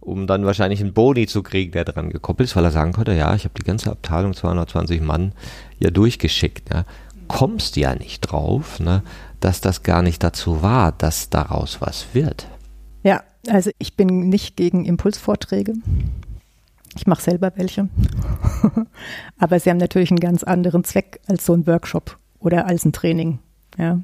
um 0.00 0.26
dann 0.26 0.46
wahrscheinlich 0.46 0.80
einen 0.80 0.94
Boni 0.94 1.26
zu 1.26 1.42
kriegen, 1.42 1.72
der 1.72 1.84
dran 1.84 2.10
gekoppelt 2.10 2.48
ist, 2.48 2.56
weil 2.56 2.64
er 2.64 2.70
sagen 2.70 2.92
konnte, 2.92 3.12
ja, 3.12 3.34
ich 3.34 3.44
habe 3.44 3.54
die 3.58 3.64
ganze 3.64 3.90
Abteilung 3.90 4.34
220 4.34 5.00
Mann 5.00 5.32
ja 5.82 5.90
durchgeschickt. 5.90 6.70
Ja. 6.70 6.84
Kommst 7.28 7.76
ja 7.76 7.94
nicht 7.94 8.20
drauf, 8.20 8.80
ne, 8.80 9.02
dass 9.40 9.60
das 9.60 9.82
gar 9.82 10.02
nicht 10.02 10.22
dazu 10.22 10.62
war, 10.62 10.92
dass 10.92 11.30
daraus 11.30 11.80
was 11.80 12.06
wird. 12.12 12.46
Ja, 13.02 13.22
also 13.48 13.70
ich 13.78 13.96
bin 13.96 14.28
nicht 14.28 14.56
gegen 14.56 14.84
Impulsvorträge. 14.84 15.74
Ich 16.94 17.06
mache 17.06 17.22
selber 17.22 17.52
welche. 17.56 17.88
Aber 19.38 19.58
sie 19.58 19.70
haben 19.70 19.78
natürlich 19.78 20.10
einen 20.10 20.20
ganz 20.20 20.42
anderen 20.42 20.84
Zweck 20.84 21.20
als 21.26 21.46
so 21.46 21.54
ein 21.54 21.66
Workshop 21.66 22.18
oder 22.38 22.66
als 22.66 22.84
ein 22.84 22.92
Training. 22.92 23.38
Ja. 23.78 24.00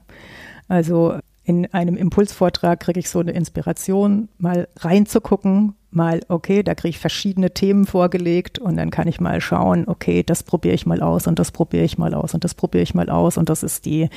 Also 0.68 1.18
in 1.44 1.72
einem 1.72 1.96
Impulsvortrag 1.96 2.80
kriege 2.80 3.00
ich 3.00 3.08
so 3.08 3.20
eine 3.20 3.32
Inspiration, 3.32 4.28
mal 4.38 4.68
reinzugucken, 4.76 5.74
mal, 5.90 6.20
okay, 6.28 6.62
da 6.62 6.74
kriege 6.74 6.90
ich 6.90 6.98
verschiedene 6.98 7.52
Themen 7.52 7.86
vorgelegt 7.86 8.58
und 8.58 8.76
dann 8.76 8.90
kann 8.90 9.08
ich 9.08 9.20
mal 9.20 9.40
schauen, 9.40 9.88
okay, 9.88 10.22
das 10.22 10.42
probiere 10.42 10.74
ich 10.74 10.86
mal 10.86 11.02
aus 11.02 11.26
und 11.26 11.38
das 11.38 11.50
probiere 11.50 11.84
ich 11.84 11.98
mal 11.98 12.14
aus 12.14 12.34
und 12.34 12.44
das 12.44 12.54
probiere 12.54 12.82
ich 12.82 12.94
mal 12.94 13.08
aus 13.08 13.36
und 13.36 13.48
das 13.48 13.62
ist 13.62 13.86
die, 13.86 14.08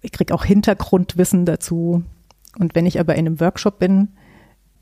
ich 0.00 0.12
kriege 0.12 0.34
auch 0.34 0.44
Hintergrundwissen 0.44 1.44
dazu. 1.44 2.02
Und 2.58 2.74
wenn 2.74 2.86
ich 2.86 2.98
aber 2.98 3.14
in 3.14 3.26
einem 3.26 3.40
Workshop 3.40 3.78
bin 3.78 4.08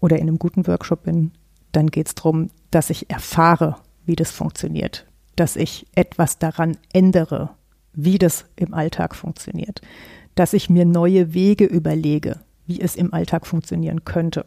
oder 0.00 0.16
in 0.16 0.28
einem 0.28 0.38
guten 0.38 0.66
Workshop 0.66 1.04
bin, 1.04 1.32
dann 1.72 1.88
geht 1.88 2.08
es 2.08 2.14
darum, 2.14 2.50
dass 2.70 2.90
ich 2.90 3.10
erfahre, 3.10 3.76
wie 4.04 4.16
das 4.16 4.30
funktioniert, 4.30 5.06
dass 5.34 5.56
ich 5.56 5.86
etwas 5.94 6.38
daran 6.38 6.76
ändere, 6.92 7.50
wie 7.92 8.18
das 8.18 8.44
im 8.56 8.72
Alltag 8.72 9.14
funktioniert, 9.14 9.80
dass 10.34 10.52
ich 10.52 10.70
mir 10.70 10.84
neue 10.84 11.34
Wege 11.34 11.64
überlege, 11.64 12.40
wie 12.66 12.80
es 12.80 12.94
im 12.94 13.12
Alltag 13.12 13.46
funktionieren 13.46 14.04
könnte. 14.04 14.44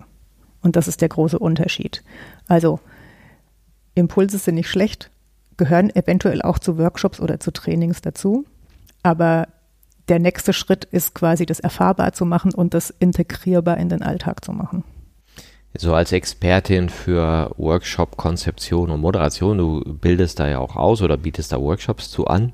Und 0.62 0.76
das 0.76 0.88
ist 0.88 1.02
der 1.02 1.10
große 1.10 1.40
Unterschied. 1.40 2.04
Also 2.48 2.80
Impulse 3.96 4.38
sind 4.38 4.56
nicht 4.56 4.70
schlecht, 4.70 5.10
gehören 5.58 5.94
eventuell 5.96 6.42
auch 6.42 6.60
zu 6.60 6.78
Workshops 6.78 7.20
oder 7.20 7.40
zu 7.40 7.52
Trainings 7.52 8.02
dazu, 8.02 8.46
aber 9.04 9.48
der 10.08 10.20
nächste 10.20 10.54
Schritt 10.54 10.86
ist 10.86 11.14
quasi 11.14 11.46
das 11.46 11.60
erfahrbar 11.60 12.14
zu 12.14 12.26
machen 12.26 12.54
und 12.54 12.74
das 12.74 12.90
integrierbar 12.90 13.78
in 13.78 13.90
den 13.90 14.02
Alltag 14.02 14.44
zu 14.44 14.52
machen. 14.52 14.84
So 15.78 15.94
als 15.94 16.12
Expertin 16.12 16.90
für 16.90 17.52
Workshop-Konzeption 17.58 18.90
und 18.90 19.02
Moderation, 19.02 19.60
du 19.60 19.82
bildest 19.86 20.40
da 20.40 20.48
ja 20.48 20.58
auch 20.58 20.76
aus 20.76 21.04
oder 21.04 21.16
bietest 21.16 21.52
da 21.52 21.62
Workshops 21.62 22.10
zu 22.10 22.26
an. 22.26 22.54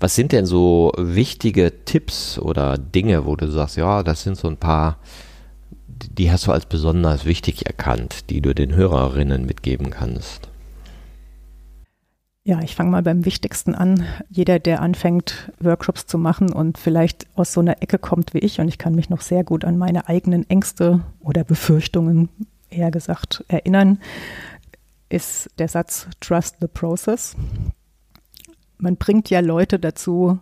Was 0.00 0.14
sind 0.14 0.32
denn 0.32 0.44
so 0.44 0.92
wichtige 0.98 1.84
Tipps 1.86 2.38
oder 2.38 2.76
Dinge, 2.76 3.24
wo 3.24 3.36
du 3.36 3.50
sagst, 3.50 3.78
ja, 3.78 4.02
das 4.02 4.22
sind 4.22 4.36
so 4.36 4.48
ein 4.48 4.58
paar, 4.58 4.98
die 6.18 6.30
hast 6.30 6.46
du 6.46 6.52
als 6.52 6.66
besonders 6.66 7.24
wichtig 7.24 7.66
erkannt, 7.66 8.30
die 8.30 8.40
du 8.40 8.54
den 8.54 8.74
Hörerinnen 8.74 9.46
mitgeben 9.46 9.90
kannst? 9.90 10.48
Ja, 12.44 12.60
ich 12.60 12.74
fange 12.74 12.90
mal 12.90 13.02
beim 13.02 13.24
Wichtigsten 13.24 13.74
an. 13.74 14.04
Jeder, 14.28 14.58
der 14.58 14.82
anfängt, 14.82 15.52
Workshops 15.60 16.06
zu 16.06 16.18
machen 16.18 16.52
und 16.52 16.76
vielleicht 16.76 17.26
aus 17.36 17.52
so 17.52 17.60
einer 17.60 17.80
Ecke 17.82 17.98
kommt 17.98 18.34
wie 18.34 18.38
ich, 18.38 18.58
und 18.58 18.66
ich 18.66 18.78
kann 18.78 18.96
mich 18.96 19.10
noch 19.10 19.20
sehr 19.20 19.44
gut 19.44 19.64
an 19.64 19.78
meine 19.78 20.08
eigenen 20.08 20.48
Ängste 20.50 21.02
oder 21.20 21.44
Befürchtungen, 21.44 22.28
eher 22.68 22.90
gesagt, 22.90 23.44
erinnern, 23.46 23.98
ist 25.08 25.50
der 25.58 25.68
Satz 25.68 26.08
Trust 26.18 26.56
the 26.60 26.66
Process. 26.66 27.36
Man 28.78 28.96
bringt 28.96 29.30
ja 29.30 29.38
Leute 29.38 29.78
dazu, 29.78 30.40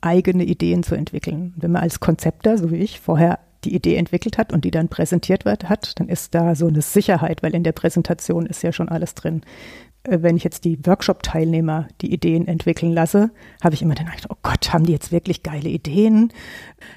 eigene 0.00 0.44
Ideen 0.44 0.82
zu 0.82 0.94
entwickeln. 0.94 1.52
Wenn 1.56 1.72
man 1.72 1.82
als 1.82 2.00
Konzepter, 2.00 2.56
so 2.56 2.70
wie 2.70 2.76
ich, 2.76 3.00
vorher 3.00 3.38
die 3.64 3.74
Idee 3.74 3.96
entwickelt 3.96 4.38
hat 4.38 4.52
und 4.52 4.64
die 4.64 4.70
dann 4.70 4.88
präsentiert 4.88 5.44
wird, 5.44 5.68
hat, 5.68 5.98
dann 6.00 6.08
ist 6.08 6.34
da 6.34 6.54
so 6.54 6.66
eine 6.66 6.82
Sicherheit, 6.82 7.42
weil 7.42 7.54
in 7.54 7.64
der 7.64 7.72
Präsentation 7.72 8.46
ist 8.46 8.62
ja 8.62 8.72
schon 8.72 8.88
alles 8.88 9.14
drin. 9.14 9.42
Äh, 10.04 10.18
wenn 10.22 10.36
ich 10.36 10.44
jetzt 10.44 10.64
die 10.64 10.84
Workshop-Teilnehmer 10.84 11.88
die 12.00 12.12
Ideen 12.12 12.48
entwickeln 12.48 12.92
lasse, 12.92 13.30
habe 13.62 13.74
ich 13.74 13.82
immer 13.82 13.94
den 13.94 14.08
Eindruck, 14.08 14.36
oh 14.36 14.40
Gott, 14.42 14.72
haben 14.72 14.84
die 14.84 14.92
jetzt 14.92 15.12
wirklich 15.12 15.42
geile 15.42 15.68
Ideen? 15.68 16.32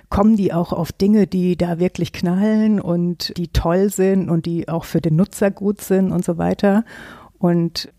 Kommen 0.09 0.35
die 0.37 0.53
auch 0.53 0.73
auf 0.73 0.91
Dinge, 0.91 1.27
die 1.27 1.55
da 1.55 1.79
wirklich 1.79 2.13
knallen 2.13 2.79
und 2.79 3.37
die 3.37 3.49
toll 3.49 3.89
sind 3.89 4.29
und 4.29 4.45
die 4.45 4.67
auch 4.69 4.85
für 4.85 5.01
den 5.01 5.15
Nutzer 5.15 5.51
gut 5.51 5.81
sind 5.81 6.11
und 6.11 6.25
so 6.25 6.37
weiter? 6.37 6.83
Und 7.37 7.91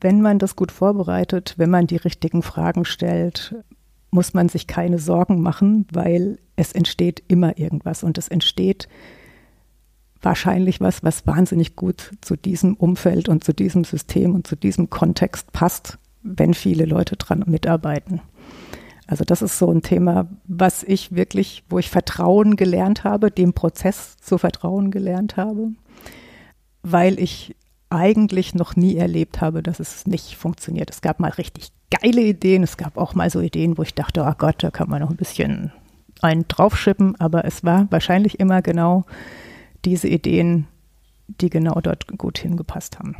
wenn 0.00 0.20
man 0.20 0.38
das 0.38 0.56
gut 0.56 0.70
vorbereitet, 0.70 1.54
wenn 1.56 1.70
man 1.70 1.86
die 1.86 1.96
richtigen 1.96 2.42
Fragen 2.42 2.84
stellt, 2.84 3.54
muss 4.14 4.32
man 4.32 4.48
sich 4.48 4.68
keine 4.68 4.98
Sorgen 4.98 5.42
machen, 5.42 5.86
weil 5.92 6.38
es 6.54 6.72
entsteht 6.72 7.22
immer 7.26 7.58
irgendwas 7.58 8.04
und 8.04 8.16
es 8.16 8.28
entsteht 8.28 8.88
wahrscheinlich 10.22 10.80
was, 10.80 11.02
was 11.02 11.26
wahnsinnig 11.26 11.74
gut 11.74 12.12
zu 12.20 12.36
diesem 12.36 12.74
Umfeld 12.74 13.28
und 13.28 13.42
zu 13.42 13.52
diesem 13.52 13.82
System 13.82 14.34
und 14.34 14.46
zu 14.46 14.54
diesem 14.56 14.88
Kontext 14.88 15.50
passt, 15.52 15.98
wenn 16.22 16.54
viele 16.54 16.84
Leute 16.84 17.16
dran 17.16 17.42
mitarbeiten. 17.46 18.20
Also 19.08 19.24
das 19.24 19.42
ist 19.42 19.58
so 19.58 19.70
ein 19.70 19.82
Thema, 19.82 20.28
was 20.44 20.84
ich 20.84 21.14
wirklich, 21.14 21.64
wo 21.68 21.80
ich 21.80 21.90
Vertrauen 21.90 22.54
gelernt 22.54 23.02
habe, 23.02 23.32
dem 23.32 23.52
Prozess 23.52 24.16
zu 24.16 24.38
vertrauen 24.38 24.92
gelernt 24.92 25.36
habe, 25.36 25.72
weil 26.82 27.18
ich 27.18 27.56
eigentlich 27.94 28.54
noch 28.54 28.76
nie 28.76 28.96
erlebt 28.96 29.40
habe, 29.40 29.62
dass 29.62 29.80
es 29.80 30.06
nicht 30.06 30.36
funktioniert. 30.36 30.90
Es 30.90 31.00
gab 31.00 31.20
mal 31.20 31.30
richtig 31.30 31.70
geile 31.90 32.22
Ideen, 32.22 32.62
es 32.62 32.76
gab 32.76 32.96
auch 32.96 33.14
mal 33.14 33.30
so 33.30 33.40
Ideen, 33.40 33.78
wo 33.78 33.82
ich 33.82 33.94
dachte, 33.94 34.24
oh 34.24 34.34
Gott, 34.36 34.62
da 34.62 34.70
kann 34.70 34.90
man 34.90 35.00
noch 35.00 35.10
ein 35.10 35.16
bisschen 35.16 35.72
einen 36.20 36.46
draufschippen, 36.48 37.18
aber 37.20 37.44
es 37.44 37.64
war 37.64 37.86
wahrscheinlich 37.90 38.40
immer 38.40 38.62
genau 38.62 39.04
diese 39.84 40.08
Ideen, 40.08 40.66
die 41.28 41.50
genau 41.50 41.80
dort 41.80 42.18
gut 42.18 42.38
hingepasst 42.38 42.98
haben. 42.98 43.16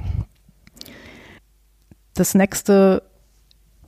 Das 2.15 2.35
nächste 2.35 3.03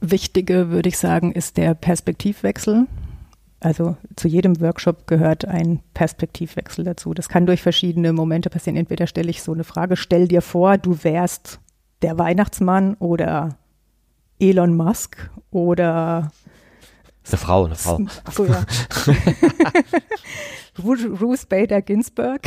Wichtige, 0.01 0.71
würde 0.71 0.89
ich 0.89 0.99
sagen, 0.99 1.33
ist 1.33 1.57
der 1.57 1.75
Perspektivwechsel. 1.75 2.87
Also 3.61 3.97
zu 4.17 4.29
jedem 4.29 4.61
Workshop 4.61 5.07
gehört 5.07 5.47
ein 5.47 5.81
Perspektivwechsel 5.95 6.85
dazu. 6.85 7.15
Das 7.15 7.29
kann 7.29 7.47
durch 7.47 7.63
verschiedene 7.63 8.13
Momente 8.13 8.51
passieren. 8.51 8.77
Entweder 8.77 9.07
stelle 9.07 9.31
ich 9.31 9.43
so 9.43 9.53
eine 9.53 9.65
Frage, 9.65 9.97
stell 9.97 10.29
dir 10.29 10.43
vor, 10.43 10.77
du 10.79 11.03
wärst 11.03 11.61
der 12.03 12.19
Weihnachtsmann 12.19 12.95
oder 12.95 13.59
Elon 14.39 14.77
Musk 14.77 15.31
oder 15.51 16.31
eine 17.29 17.39
Frau, 17.39 17.65
eine 17.65 17.75
Frau. 17.75 18.01
Achso, 18.25 18.45
ja. 18.45 18.65
Ruth 20.85 21.49
Bader 21.49 21.83
Ginsburg. 21.83 22.43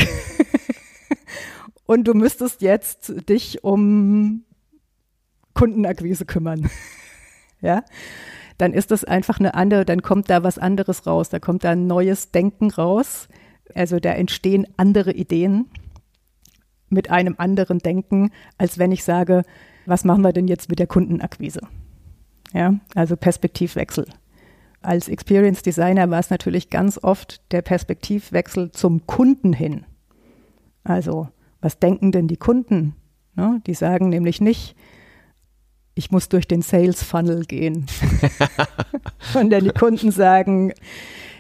Und 1.86 2.08
du 2.08 2.13
müsstest 2.13 2.62
jetzt 2.62 3.13
dich 3.28 3.63
um 3.63 4.45
Kundenakquise 5.54 6.26
kümmern. 6.26 6.69
ja. 7.62 7.84
Dann 8.60 8.74
ist 8.74 8.91
das 8.91 9.04
einfach 9.04 9.39
eine 9.39 9.56
andere, 9.56 9.86
dann 9.86 10.04
kommt 10.04 10.30
da 10.30 10.43
was 10.43 10.60
anderes 10.60 11.08
raus. 11.08 11.30
Da 11.30 11.39
kommt 11.39 11.63
da 11.63 11.72
ein 11.72 11.88
neues 11.88 12.30
Denken 12.30 12.69
raus. 12.69 13.28
Also 13.74 14.00
da 14.00 14.12
entstehen 14.12 14.67
andere 14.78 15.12
Ideen 15.13 15.65
mit 16.89 17.10
einem 17.10 17.34
anderen 17.39 17.80
Denken, 17.80 18.30
als 18.60 18.78
wenn 18.78 18.91
ich 18.91 19.04
sage, 19.04 19.43
was 19.88 20.06
machen 20.06 20.22
wir 20.22 20.34
denn 20.34 20.48
jetzt 20.48 20.69
mit 20.69 20.78
der 20.78 20.88
Kundenakquise? 20.88 21.62
Ja, 22.54 22.76
also 22.93 23.15
Perspektivwechsel 23.15 24.06
als 24.82 25.10
Experience 25.10 25.62
Designer 25.62 26.10
war 26.10 26.19
es 26.19 26.30
natürlich 26.30 26.69
ganz 26.69 26.98
oft 27.02 27.41
der 27.52 27.62
Perspektivwechsel 27.62 28.72
zum 28.72 29.06
Kunden 29.06 29.54
hin. 29.54 29.86
Also, 30.84 31.28
was 31.62 31.80
denken 31.80 32.12
denn 32.12 32.28
die 32.28 32.38
Kunden? 32.38 32.95
Ne? 33.36 33.62
Die 33.67 33.74
sagen 33.74 34.10
nämlich 34.10 34.39
nicht, 34.39 34.76
ich 36.00 36.12
muss 36.12 36.30
durch 36.30 36.48
den 36.48 36.62
Sales 36.62 37.04
Funnel 37.04 37.46
gehen. 37.46 37.86
Sondern 39.34 39.64
die 39.64 39.70
Kunden 39.70 40.12
sagen, 40.12 40.74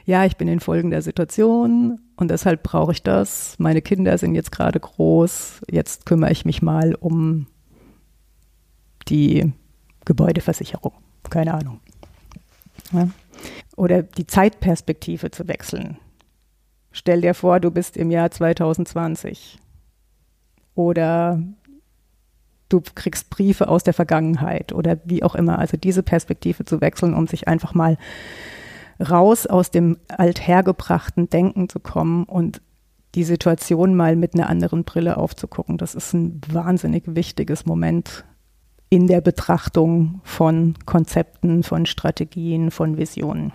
ja, 0.05 0.25
ich 0.25 0.37
bin 0.37 0.47
in 0.47 0.59
folgender 0.59 1.01
Situation 1.01 1.99
und 2.15 2.29
deshalb 2.29 2.63
brauche 2.63 2.91
ich 2.91 3.01
das. 3.01 3.55
Meine 3.57 3.81
Kinder 3.81 4.17
sind 4.17 4.35
jetzt 4.35 4.51
gerade 4.51 4.79
groß. 4.79 5.61
Jetzt 5.69 6.05
kümmere 6.05 6.31
ich 6.31 6.45
mich 6.45 6.61
mal 6.61 6.95
um 6.95 7.47
die 9.07 9.51
Gebäudeversicherung. 10.05 10.93
Keine 11.29 11.53
Ahnung. 11.55 11.79
Ja 12.91 13.09
oder 13.79 14.03
die 14.03 14.27
Zeitperspektive 14.27 15.31
zu 15.31 15.47
wechseln. 15.47 15.97
Stell 16.91 17.21
dir 17.21 17.33
vor, 17.33 17.61
du 17.61 17.71
bist 17.71 17.95
im 17.95 18.11
Jahr 18.11 18.29
2020 18.29 19.57
oder 20.75 21.41
du 22.69 22.81
kriegst 22.95 23.29
Briefe 23.29 23.67
aus 23.67 23.83
der 23.83 23.93
Vergangenheit 23.93 24.71
oder 24.71 24.97
wie 25.03 25.23
auch 25.23 25.35
immer. 25.35 25.59
Also 25.59 25.75
diese 25.75 26.03
Perspektive 26.03 26.65
zu 26.65 26.81
wechseln, 26.81 27.13
um 27.13 27.27
sich 27.27 27.47
einfach 27.47 27.73
mal 27.73 27.97
raus 28.99 29.47
aus 29.47 29.71
dem 29.71 29.97
althergebrachten 30.07 31.29
Denken 31.29 31.69
zu 31.69 31.79
kommen 31.79 32.25
und 32.25 32.61
die 33.15 33.23
Situation 33.23 33.95
mal 33.95 34.15
mit 34.15 34.35
einer 34.35 34.49
anderen 34.49 34.83
Brille 34.83 35.17
aufzugucken. 35.17 35.77
Das 35.77 35.95
ist 35.95 36.13
ein 36.13 36.41
wahnsinnig 36.47 37.03
wichtiges 37.07 37.65
Moment 37.65 38.23
in 38.89 39.07
der 39.07 39.21
Betrachtung 39.21 40.21
von 40.23 40.75
Konzepten, 40.85 41.63
von 41.63 41.85
Strategien, 41.85 42.71
von 42.71 42.97
Visionen. 42.97 43.51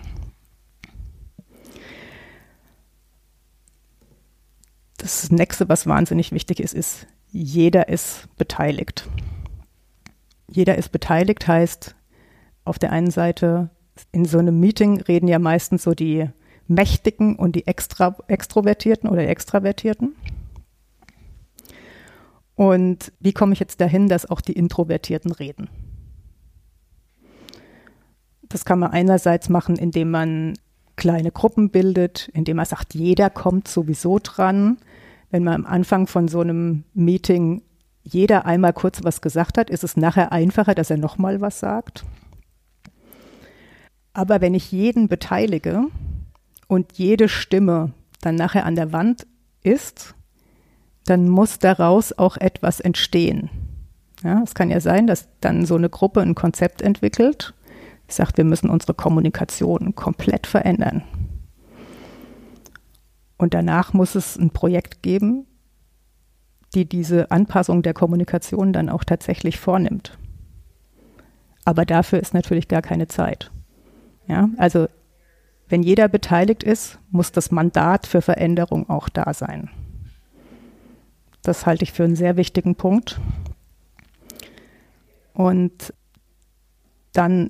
Das 4.97 5.29
nächste, 5.29 5.69
was 5.69 5.87
wahnsinnig 5.87 6.31
wichtig 6.31 6.59
ist, 6.59 6.73
ist, 6.73 7.05
jeder 7.35 7.89
ist 7.89 8.29
beteiligt. 8.37 9.09
Jeder 10.49 10.77
ist 10.77 10.93
beteiligt 10.93 11.49
heißt, 11.49 11.93
auf 12.63 12.79
der 12.79 12.93
einen 12.93 13.11
Seite 13.11 13.69
in 14.13 14.23
so 14.23 14.39
einem 14.39 14.57
Meeting 14.61 15.01
reden 15.01 15.27
ja 15.27 15.37
meistens 15.37 15.83
so 15.83 15.93
die 15.93 16.29
Mächtigen 16.67 17.35
und 17.35 17.57
die 17.57 17.67
Extra 17.67 18.15
Extrovertierten 18.27 19.09
oder 19.09 19.27
Extravertierten. 19.27 20.15
Und 22.55 23.11
wie 23.19 23.33
komme 23.33 23.51
ich 23.51 23.59
jetzt 23.59 23.81
dahin, 23.81 24.07
dass 24.07 24.29
auch 24.29 24.39
die 24.39 24.53
Introvertierten 24.53 25.33
reden? 25.33 25.67
Das 28.43 28.63
kann 28.63 28.79
man 28.79 28.91
einerseits 28.91 29.49
machen, 29.49 29.75
indem 29.75 30.09
man 30.09 30.53
kleine 30.95 31.31
Gruppen 31.31 31.69
bildet, 31.69 32.29
indem 32.29 32.55
man 32.55 32.65
sagt, 32.65 32.93
jeder 32.93 33.29
kommt 33.29 33.67
sowieso 33.67 34.19
dran. 34.19 34.77
Wenn 35.35 35.43
man 35.43 35.65
am 35.65 35.65
Anfang 35.65 36.07
von 36.07 36.29
so 36.29 36.39
einem 36.39 36.85
Meeting 36.93 37.61
jeder 38.03 38.45
einmal 38.45 38.71
kurz 38.71 39.03
was 39.03 39.19
gesagt 39.19 39.57
hat, 39.57 39.69
ist 39.69 39.83
es 39.83 39.97
nachher 39.97 40.31
einfacher, 40.31 40.73
dass 40.73 40.89
er 40.89 40.95
nochmal 40.95 41.41
was 41.41 41.59
sagt. 41.59 42.05
Aber 44.13 44.39
wenn 44.39 44.53
ich 44.53 44.71
jeden 44.71 45.09
beteilige 45.09 45.87
und 46.67 46.93
jede 46.93 47.27
Stimme 47.27 47.91
dann 48.21 48.35
nachher 48.35 48.65
an 48.65 48.75
der 48.75 48.93
Wand 48.93 49.27
ist, 49.61 50.15
dann 51.03 51.27
muss 51.27 51.59
daraus 51.59 52.17
auch 52.17 52.37
etwas 52.37 52.79
entstehen. 52.79 53.49
Ja, 54.23 54.41
es 54.41 54.55
kann 54.55 54.69
ja 54.69 54.79
sein, 54.79 55.05
dass 55.05 55.27
dann 55.41 55.65
so 55.65 55.75
eine 55.75 55.89
Gruppe 55.89 56.21
ein 56.21 56.33
Konzept 56.35 56.81
entwickelt, 56.81 57.53
sagt, 58.07 58.37
wir 58.37 58.45
müssen 58.45 58.69
unsere 58.69 58.93
Kommunikation 58.93 59.95
komplett 59.95 60.47
verändern. 60.47 61.03
Und 63.37 63.53
danach 63.53 63.93
muss 63.93 64.15
es 64.15 64.37
ein 64.37 64.51
Projekt 64.51 65.03
geben, 65.03 65.45
die 66.73 66.85
diese 66.87 67.31
Anpassung 67.31 67.83
der 67.83 67.93
Kommunikation 67.93 68.73
dann 68.73 68.89
auch 68.89 69.03
tatsächlich 69.03 69.59
vornimmt. 69.59 70.17
Aber 71.63 71.85
dafür 71.85 72.19
ist 72.19 72.33
natürlich 72.33 72.67
gar 72.67 72.81
keine 72.81 73.07
Zeit. 73.07 73.51
Ja, 74.27 74.49
also 74.57 74.87
wenn 75.67 75.83
jeder 75.83 76.07
beteiligt 76.07 76.63
ist, 76.63 76.99
muss 77.09 77.31
das 77.31 77.51
Mandat 77.51 78.05
für 78.05 78.21
Veränderung 78.21 78.89
auch 78.89 79.09
da 79.09 79.33
sein. 79.33 79.69
Das 81.41 81.65
halte 81.65 81.83
ich 81.83 81.91
für 81.91 82.03
einen 82.03 82.15
sehr 82.15 82.37
wichtigen 82.37 82.75
Punkt. 82.75 83.19
Und 85.33 85.93
dann 87.13 87.49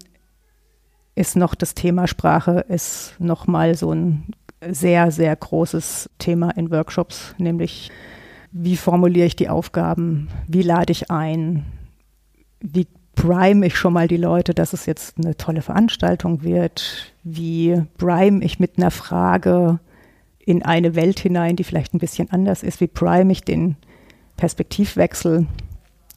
ist 1.16 1.36
noch 1.36 1.56
das 1.56 1.74
Thema 1.76 2.08
Sprache 2.08 2.66
ist 2.68 3.16
noch 3.20 3.48
mal 3.48 3.76
so 3.76 3.92
ein 3.94 4.34
sehr 4.74 5.12
sehr 5.12 5.36
großes 5.36 6.10
Thema 6.18 6.52
in 6.52 6.72
Workshops, 6.72 7.36
nämlich 7.38 7.92
wie 8.52 8.78
formuliere 8.78 9.28
ich 9.28 9.36
die 9.36 9.50
Aufgaben, 9.50 10.30
wie 10.48 10.62
lade 10.62 10.92
ich 10.92 11.12
ein, 11.12 11.66
wie 12.62 12.88
prime 13.16 13.66
ich 13.66 13.78
schon 13.78 13.94
mal 13.94 14.08
die 14.08 14.18
Leute, 14.18 14.54
dass 14.54 14.74
es 14.74 14.86
jetzt 14.86 15.18
eine 15.18 15.36
tolle 15.36 15.62
Veranstaltung 15.62 16.44
wird, 16.44 17.14
wie 17.24 17.82
prime 17.98 18.44
ich 18.44 18.60
mit 18.60 18.78
einer 18.78 18.92
Frage 18.92 19.80
in 20.40 20.64
eine 20.64 20.96
Welt 20.96 21.20
hinein, 21.20 21.56
die 21.56 21.64
vielleicht 21.64 21.94
ein 21.94 22.00
bisschen 22.00 22.30
anders 22.32 22.62
ist, 22.62 22.82
wie 22.82 22.88
prime 22.88 23.32
ich 23.32 23.42
den 23.42 23.78
Perspektivwechsel. 24.38 25.48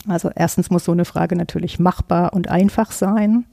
Also 0.06 0.30
erstens 0.34 0.70
muss 0.70 0.84
so 0.84 0.92
eine 0.92 1.04
Frage 1.04 1.34
natürlich 1.34 1.78
machbar 1.78 2.32
und 2.34 2.48
einfach 2.48 2.92
sein. 2.92 3.46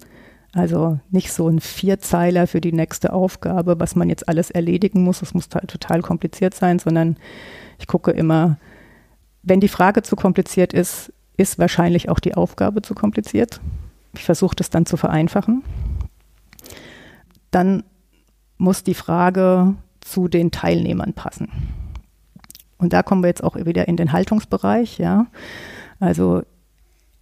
Also 0.56 1.00
nicht 1.12 1.34
so 1.34 1.50
ein 1.50 1.60
Vierzeiler 1.60 2.48
für 2.48 2.62
die 2.62 2.72
nächste 2.72 3.12
Aufgabe, 3.12 3.78
was 3.78 3.98
man 3.98 4.08
jetzt 4.08 4.30
alles 4.30 4.52
erledigen 4.52 5.04
muss. 5.04 5.22
Es 5.22 5.34
muss 5.34 5.50
halt 5.54 5.70
total 5.70 6.02
kompliziert 6.02 6.54
sein, 6.54 6.80
sondern 6.80 7.18
ich 7.78 7.88
gucke 7.88 8.12
immer, 8.12 8.58
wenn 9.44 9.60
die 9.60 9.68
Frage 9.68 10.02
zu 10.02 10.16
kompliziert 10.16 10.72
ist, 10.72 11.12
ist 11.36 11.60
wahrscheinlich 11.60 12.08
auch 12.08 12.22
die 12.22 12.36
Aufgabe 12.36 12.82
zu 12.82 12.96
kompliziert. 12.96 13.60
Ich 14.14 14.24
versuche 14.24 14.56
das 14.56 14.70
dann 14.70 14.86
zu 14.86 14.96
vereinfachen. 14.96 15.62
Dann 17.52 17.84
muss 18.58 18.82
die 18.82 18.94
Frage 18.94 19.76
zu 20.00 20.30
den 20.30 20.52
Teilnehmern 20.52 21.12
passen. 21.12 21.52
Und 22.78 22.94
da 22.94 23.04
kommen 23.04 23.24
wir 23.24 23.28
jetzt 23.28 23.44
auch 23.44 23.58
wieder 23.58 23.90
in 23.90 23.98
den 23.98 24.14
Haltungsbereich, 24.14 25.00
ja. 25.00 25.28
Also 26.00 26.44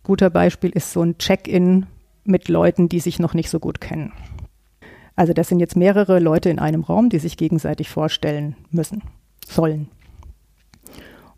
guter 0.03 0.29
Beispiel 0.29 0.69
ist 0.69 0.93
so 0.93 1.01
ein 1.01 1.17
Check-in 1.17 1.87
mit 2.23 2.47
Leuten, 2.47 2.89
die 2.89 2.99
sich 2.99 3.19
noch 3.19 3.33
nicht 3.33 3.49
so 3.49 3.59
gut 3.59 3.81
kennen. 3.81 4.13
Also 5.15 5.33
das 5.33 5.47
sind 5.47 5.59
jetzt 5.59 5.75
mehrere 5.75 6.19
Leute 6.19 6.49
in 6.49 6.59
einem 6.59 6.83
Raum, 6.83 7.09
die 7.09 7.19
sich 7.19 7.37
gegenseitig 7.37 7.89
vorstellen 7.89 8.55
müssen, 8.71 9.03
sollen. 9.47 9.89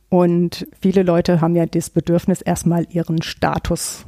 Und 0.10 0.68
viele 0.80 1.04
Leute 1.04 1.42
haben 1.42 1.56
ja 1.56 1.66
das 1.66 1.90
Bedürfnis, 1.90 2.42
erstmal 2.42 2.88
ihren 2.90 3.22
Status 3.22 4.06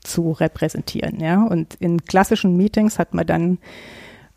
zu 0.00 0.32
repräsentieren. 0.32 1.20
Ja? 1.20 1.44
Und 1.44 1.74
in 1.74 2.04
klassischen 2.04 2.56
Meetings 2.56 2.98
hat 2.98 3.14
man 3.14 3.26
dann 3.26 3.58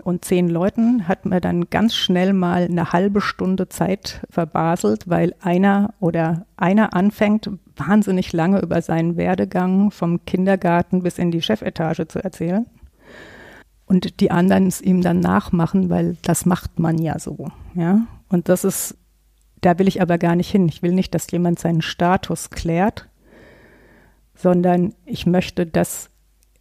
und 0.03 0.25
zehn 0.25 0.49
Leuten 0.49 1.07
hat 1.07 1.25
man 1.25 1.41
dann 1.41 1.69
ganz 1.69 1.95
schnell 1.95 2.33
mal 2.33 2.65
eine 2.65 2.91
halbe 2.91 3.21
Stunde 3.21 3.69
Zeit 3.69 4.21
verbaselt, 4.29 5.09
weil 5.09 5.35
einer 5.41 5.93
oder 5.99 6.45
einer 6.57 6.93
anfängt, 6.93 7.49
wahnsinnig 7.75 8.33
lange 8.33 8.61
über 8.61 8.81
seinen 8.81 9.17
Werdegang 9.17 9.91
vom 9.91 10.25
Kindergarten 10.25 11.03
bis 11.03 11.17
in 11.17 11.31
die 11.31 11.41
Chefetage 11.41 12.07
zu 12.07 12.23
erzählen. 12.23 12.65
Und 13.85 14.19
die 14.21 14.31
anderen 14.31 14.67
es 14.67 14.81
ihm 14.81 15.01
dann 15.01 15.19
nachmachen, 15.19 15.89
weil 15.89 16.17
das 16.21 16.45
macht 16.45 16.79
man 16.79 16.97
ja 16.97 17.19
so. 17.19 17.49
Ja? 17.75 18.07
Und 18.29 18.47
das 18.47 18.63
ist 18.63 18.95
da 19.61 19.77
will 19.77 19.87
ich 19.87 20.01
aber 20.01 20.17
gar 20.17 20.35
nicht 20.35 20.49
hin. 20.49 20.67
Ich 20.67 20.81
will 20.81 20.91
nicht, 20.91 21.15
dass 21.15 21.31
jemand 21.31 21.59
seinen 21.59 21.81
Status 21.81 22.49
klärt, 22.49 23.07
sondern 24.35 24.93
ich 25.05 25.25
möchte, 25.25 25.65
dass 25.65 26.09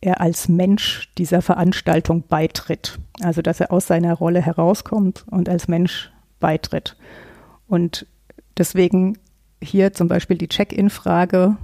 er 0.00 0.20
als 0.20 0.48
Mensch 0.48 1.10
dieser 1.18 1.42
Veranstaltung 1.42 2.24
beitritt. 2.26 2.98
Also, 3.20 3.42
dass 3.42 3.60
er 3.60 3.70
aus 3.72 3.86
seiner 3.86 4.14
Rolle 4.14 4.40
herauskommt 4.40 5.24
und 5.30 5.48
als 5.48 5.68
Mensch 5.68 6.10
beitritt. 6.38 6.96
Und 7.68 8.06
deswegen 8.56 9.18
hier 9.62 9.92
zum 9.92 10.08
Beispiel 10.08 10.38
die 10.38 10.48
Check-in-Frage. 10.48 11.56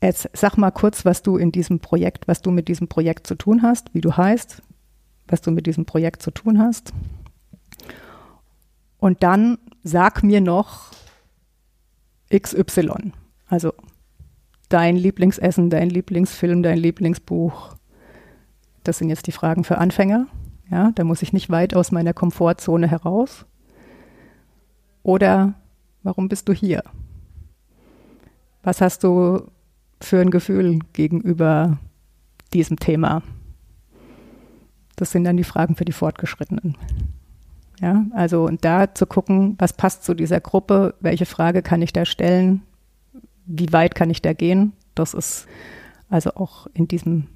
Jetzt 0.00 0.28
sag 0.32 0.56
mal 0.56 0.70
kurz, 0.70 1.04
was 1.04 1.22
du 1.22 1.36
in 1.36 1.52
diesem 1.52 1.80
Projekt, 1.80 2.28
was 2.28 2.40
du 2.40 2.50
mit 2.50 2.68
diesem 2.68 2.88
Projekt 2.88 3.26
zu 3.26 3.34
tun 3.34 3.62
hast, 3.62 3.92
wie 3.94 4.00
du 4.00 4.16
heißt, 4.16 4.62
was 5.28 5.40
du 5.40 5.50
mit 5.50 5.66
diesem 5.66 5.84
Projekt 5.84 6.22
zu 6.22 6.30
tun 6.30 6.60
hast. 6.60 6.92
Und 8.98 9.22
dann 9.24 9.58
sag 9.82 10.22
mir 10.22 10.40
noch 10.40 10.92
XY. 12.32 13.12
Also 13.48 13.74
dein 14.72 14.96
Lieblingsessen, 14.96 15.70
dein 15.70 15.90
Lieblingsfilm, 15.90 16.62
dein 16.62 16.78
Lieblingsbuch. 16.78 17.74
Das 18.84 18.98
sind 18.98 19.10
jetzt 19.10 19.26
die 19.26 19.32
Fragen 19.32 19.64
für 19.64 19.78
Anfänger. 19.78 20.26
Ja, 20.70 20.90
da 20.94 21.04
muss 21.04 21.22
ich 21.22 21.32
nicht 21.32 21.50
weit 21.50 21.74
aus 21.74 21.92
meiner 21.92 22.14
Komfortzone 22.14 22.88
heraus. 22.88 23.44
Oder 25.02 25.54
warum 26.02 26.28
bist 26.28 26.48
du 26.48 26.52
hier? 26.52 26.82
Was 28.62 28.80
hast 28.80 29.04
du 29.04 29.50
für 30.00 30.20
ein 30.20 30.30
Gefühl 30.30 30.78
gegenüber 30.92 31.78
diesem 32.54 32.78
Thema? 32.78 33.22
Das 34.96 35.10
sind 35.10 35.24
dann 35.24 35.36
die 35.36 35.44
Fragen 35.44 35.76
für 35.76 35.84
die 35.84 35.92
Fortgeschrittenen. 35.92 36.76
Ja, 37.80 38.06
also 38.12 38.44
und 38.44 38.64
da 38.64 38.94
zu 38.94 39.06
gucken, 39.06 39.56
was 39.58 39.72
passt 39.72 40.04
zu 40.04 40.14
dieser 40.14 40.40
Gruppe, 40.40 40.94
welche 41.00 41.26
Frage 41.26 41.62
kann 41.62 41.82
ich 41.82 41.92
da 41.92 42.04
stellen, 42.04 42.62
wie 43.46 43.72
weit 43.72 43.94
kann 43.94 44.10
ich 44.10 44.22
da 44.22 44.32
gehen, 44.32 44.72
das 44.94 45.14
ist 45.14 45.46
also 46.08 46.34
auch 46.34 46.66
in 46.74 46.88
diesem 46.88 47.28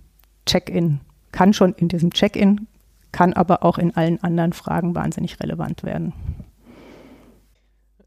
Check-in, 0.46 1.00
kann 1.32 1.52
schon 1.52 1.72
in 1.74 1.88
diesem 1.88 2.12
Check-in, 2.12 2.66
kann 3.12 3.32
aber 3.32 3.62
auch 3.64 3.78
in 3.78 3.96
allen 3.96 4.22
anderen 4.22 4.52
Fragen 4.52 4.94
wahnsinnig 4.94 5.40
relevant 5.40 5.82
werden. 5.82 6.12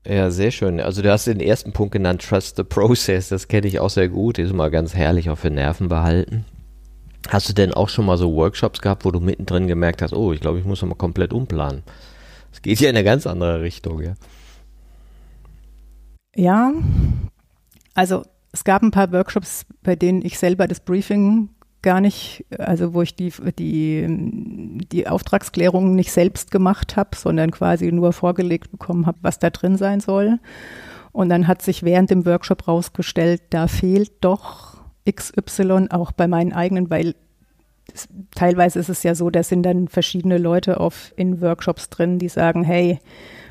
Ja, 0.05 0.31
sehr 0.31 0.51
schön. 0.51 0.79
Also 0.79 1.01
du 1.01 1.11
hast 1.11 1.27
den 1.27 1.39
ersten 1.39 1.73
Punkt 1.73 1.91
genannt, 1.91 2.25
Trust 2.27 2.55
the 2.55 2.63
Process. 2.63 3.29
Das 3.29 3.47
kenne 3.47 3.67
ich 3.67 3.79
auch 3.79 3.89
sehr 3.89 4.07
gut. 4.07 4.39
Ist 4.39 4.51
immer 4.51 4.69
ganz 4.69 4.95
herrlich, 4.95 5.29
auch 5.29 5.37
für 5.37 5.49
Nerven 5.49 5.89
behalten. 5.89 6.45
Hast 7.27 7.49
du 7.49 7.53
denn 7.53 7.73
auch 7.73 7.89
schon 7.89 8.05
mal 8.05 8.17
so 8.17 8.33
Workshops 8.33 8.81
gehabt, 8.81 9.03
wo 9.05 9.11
du 9.11 9.19
mittendrin 9.19 9.67
gemerkt 9.67 10.01
hast, 10.01 10.13
oh, 10.13 10.31
ich 10.31 10.39
glaube, 10.39 10.59
ich 10.59 10.65
muss 10.65 10.81
mal 10.81 10.95
komplett 10.95 11.33
umplanen? 11.33 11.83
Es 12.51 12.61
geht 12.61 12.79
ja 12.79 12.89
in 12.89 12.95
eine 12.95 13.03
ganz 13.03 13.27
andere 13.27 13.61
Richtung, 13.61 14.01
ja. 14.01 14.13
Ja, 16.35 16.71
also 17.93 18.23
es 18.51 18.63
gab 18.63 18.81
ein 18.81 18.91
paar 18.91 19.11
Workshops, 19.11 19.65
bei 19.83 19.95
denen 19.95 20.23
ich 20.23 20.39
selber 20.39 20.67
das 20.67 20.79
Briefing 20.79 21.49
gar 21.81 22.01
nicht, 22.01 22.45
also 22.57 22.93
wo 22.93 23.01
ich 23.01 23.15
die, 23.15 23.31
die, 23.57 24.85
die 24.91 25.07
Auftragsklärung 25.07 25.95
nicht 25.95 26.11
selbst 26.11 26.51
gemacht 26.51 26.97
habe, 26.97 27.15
sondern 27.15 27.51
quasi 27.51 27.91
nur 27.91 28.11
vorgelegt 28.11 28.71
bekommen 28.71 29.05
habe, 29.05 29.19
was 29.21 29.39
da 29.39 29.49
drin 29.49 29.77
sein 29.77 29.99
soll. 29.99 30.39
Und 31.11 31.29
dann 31.29 31.47
hat 31.47 31.61
sich 31.61 31.83
während 31.83 32.09
dem 32.09 32.25
Workshop 32.25 32.67
rausgestellt, 32.67 33.41
da 33.49 33.67
fehlt 33.67 34.11
doch 34.21 34.77
XY 35.09 35.87
auch 35.89 36.11
bei 36.11 36.27
meinen 36.27 36.53
eigenen, 36.53 36.89
weil 36.89 37.15
teilweise 38.35 38.79
ist 38.79 38.89
es 38.89 39.03
ja 39.03 39.15
so, 39.15 39.29
da 39.29 39.41
sind 39.41 39.63
dann 39.63 39.87
verschiedene 39.87 40.37
Leute 40.37 40.79
auf, 40.79 41.13
in 41.15 41.41
Workshops 41.41 41.89
drin, 41.89 42.19
die 42.19 42.29
sagen, 42.29 42.63
hey, 42.63 42.99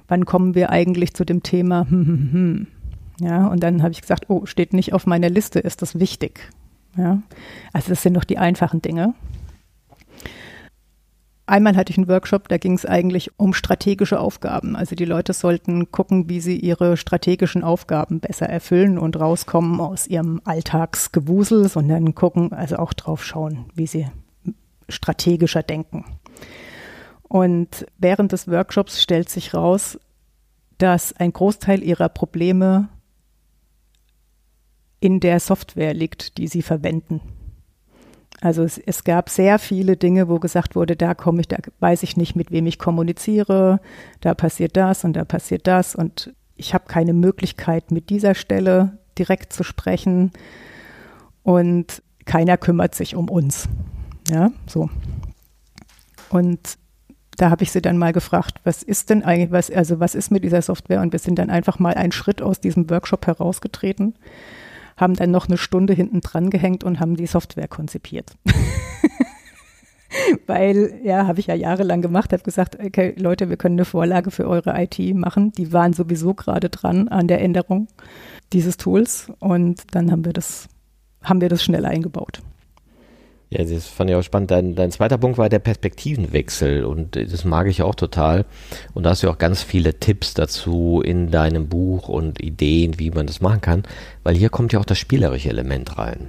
wann 0.07 0.25
kommen 0.25 0.55
wir 0.55 0.71
eigentlich 0.71 1.15
zu 1.15 1.25
dem 1.25 1.43
Thema? 1.43 1.87
Ja, 3.21 3.49
und 3.49 3.63
dann 3.63 3.83
habe 3.83 3.93
ich 3.93 4.01
gesagt, 4.01 4.27
oh, 4.29 4.47
steht 4.47 4.73
nicht 4.73 4.93
auf 4.93 5.07
meiner 5.07 5.29
Liste, 5.29 5.59
ist 5.59 5.83
das 5.83 5.99
wichtig? 5.99 6.51
Ja, 6.97 7.23
also 7.73 7.91
das 7.91 8.03
sind 8.03 8.15
doch 8.15 8.25
die 8.25 8.39
einfachen 8.39 8.83
Dinge. 8.83 9.15
Einmal 11.47 11.77
hatte 11.77 11.91
ich 11.91 11.97
einen 11.97 12.09
Workshop, 12.09 12.49
da 12.49 12.59
ging 12.59 12.75
es 12.75 12.85
eigentlich 12.85 13.31
um 13.39 13.55
strategische 13.55 14.21
Aufgaben. 14.21 14.77
Also 14.77 14.95
die 14.95 15.07
Leute 15.07 15.33
sollten 15.33 15.91
gucken, 15.91 16.29
wie 16.29 16.41
sie 16.41 16.59
ihre 16.59 16.99
strategischen 16.99 17.65
Aufgaben 17.65 18.21
besser 18.21 18.47
erfüllen 18.47 18.99
und 18.99 19.19
rauskommen 19.19 19.81
aus 19.81 20.07
ihrem 20.07 20.43
Alltagsgewusel, 20.45 21.69
sondern 21.69 22.15
gucken, 22.15 22.53
also 22.53 22.77
auch 22.77 22.93
drauf 22.93 23.25
schauen, 23.25 23.65
wie 23.75 23.87
sie 23.87 24.09
strategischer 24.91 25.63
denken. 25.63 26.05
Und 27.23 27.87
während 27.97 28.33
des 28.33 28.49
Workshops 28.49 29.03
stellt 29.03 29.31
sich 29.31 29.55
raus, 29.55 29.99
dass 30.77 31.15
ein 31.15 31.33
Großteil 31.33 31.83
ihrer 31.83 32.11
Probleme 32.11 32.89
in 35.01 35.21
der 35.21 35.41
Software 35.41 35.95
liegt, 35.95 36.39
die 36.39 36.49
sie 36.49 36.63
verwenden. 36.63 37.21
Also 38.41 38.63
es, 38.63 38.79
es, 38.79 39.03
gab 39.03 39.31
sehr 39.31 39.59
viele 39.59 39.97
Dinge, 39.97 40.29
wo 40.29 40.39
gesagt 40.39 40.77
wurde, 40.77 40.95
da 40.95 41.15
komme 41.15 41.41
ich, 41.41 41.49
da 41.49 41.57
weiß 41.81 42.05
ich 42.05 42.17
nicht, 42.17 42.37
mit 42.37 42.53
wem 42.53 42.67
ich 42.67 42.79
kommuniziere, 42.79 43.81
da 44.21 44.35
passiert 44.35 44.77
das 44.77 45.05
und 45.05 45.15
da 45.15 45.25
passiert 45.25 45.67
das 45.67 45.97
und 45.97 46.33
ich 46.55 46.73
habe 46.73 46.85
keine 46.87 47.15
Möglichkeit, 47.15 47.91
mit 47.91 48.11
dieser 48.11 48.35
Stelle 48.35 48.99
direkt 49.19 49.53
zu 49.53 49.65
sprechen 49.65 50.31
und 51.43 52.03
keiner 52.27 52.57
kümmert 52.57 52.95
sich 52.95 53.17
um 53.17 53.29
uns. 53.29 53.69
Ja, 54.31 54.51
so. 54.67 54.89
Und 56.31 56.79
da 57.39 57.51
habe 57.51 57.63
ich 57.63 57.73
sie 57.73 57.81
dann 57.81 57.99
mal 57.99 58.13
gefragt, 58.13 58.61
was 58.65 58.83
ist 58.83 59.11
denn 59.11 59.23
eigentlich, 59.23 59.51
was, 59.51 59.71
also 59.71 59.99
was 60.01 60.15
ist 60.15 60.31
mit 60.31 60.45
dieser 60.45 60.61
Software? 60.61 61.01
Und 61.01 61.13
wir 61.13 61.21
sind 61.21 61.39
dann 61.39 61.51
einfach 61.51 61.79
mal 61.79 61.95
einen 61.95 62.13
Schritt 62.13 62.43
aus 62.43 62.61
diesem 62.61 62.91
Workshop 62.91 63.27
herausgetreten, 63.27 64.15
haben 64.99 65.15
dann 65.15 65.31
noch 65.31 65.49
eine 65.49 65.57
Stunde 65.57 65.95
hinten 65.95 66.21
dran 66.21 66.51
gehängt 66.51 66.85
und 66.85 67.01
haben 67.01 67.17
die 67.17 67.27
Software 67.27 67.69
konzipiert. 67.69 68.33
Weil, 70.47 71.01
ja, 71.05 71.27
habe 71.27 71.41
ich 71.41 71.47
ja 71.47 71.55
jahrelang 71.55 72.03
gemacht, 72.03 72.33
habe 72.33 72.43
gesagt, 72.43 72.79
okay, 72.83 73.15
Leute, 73.17 73.49
wir 73.49 73.57
können 73.57 73.77
eine 73.77 73.85
Vorlage 73.85 74.31
für 74.31 74.49
eure 74.49 74.75
IT 74.83 74.99
machen. 75.15 75.53
Die 75.53 75.73
waren 75.73 75.93
sowieso 75.93 76.35
gerade 76.35 76.69
dran 76.69 77.09
an 77.09 77.29
der 77.29 77.41
Änderung 77.41 77.89
dieses 78.53 78.77
Tools 78.77 79.31
und 79.39 79.95
dann 79.95 80.11
haben 80.11 80.25
wir 80.25 80.33
das, 80.33 80.69
haben 81.23 81.41
wir 81.41 81.49
das 81.49 81.63
schnell 81.63 81.85
eingebaut. 81.85 82.43
Ja, 83.51 83.65
das 83.65 83.87
fand 83.87 84.11
ich 84.11 84.17
auch 84.17 84.23
spannend. 84.23 84.51
Dein, 84.51 84.75
dein 84.75 84.91
zweiter 84.91 85.17
Punkt 85.17 85.39
war 85.39 85.49
der 85.49 85.59
Perspektivenwechsel 85.59 86.85
und 86.85 87.17
das 87.17 87.45
mag 87.45 87.67
ich 87.67 87.83
auch 87.83 87.95
total. 87.95 88.45
Und 88.93 89.05
da 89.05 89.11
hast 89.11 89.23
du 89.23 89.31
auch 89.31 89.39
ganz 89.39 89.63
viele 89.63 89.99
Tipps 89.99 90.35
dazu 90.35 91.01
in 91.03 91.31
deinem 91.31 91.69
Buch 91.69 92.09
und 92.09 92.43
Ideen, 92.43 92.99
wie 92.99 93.11
man 93.11 93.27
das 93.27 93.41
machen 93.41 93.63
kann, 93.63 93.85
weil 94.23 94.37
hier 94.37 94.51
kommt 94.51 94.75
ja 94.75 94.81
auch 94.81 94.85
das 94.85 94.99
spielerische 94.99 95.49
Element 95.49 95.97
rein. 95.97 96.29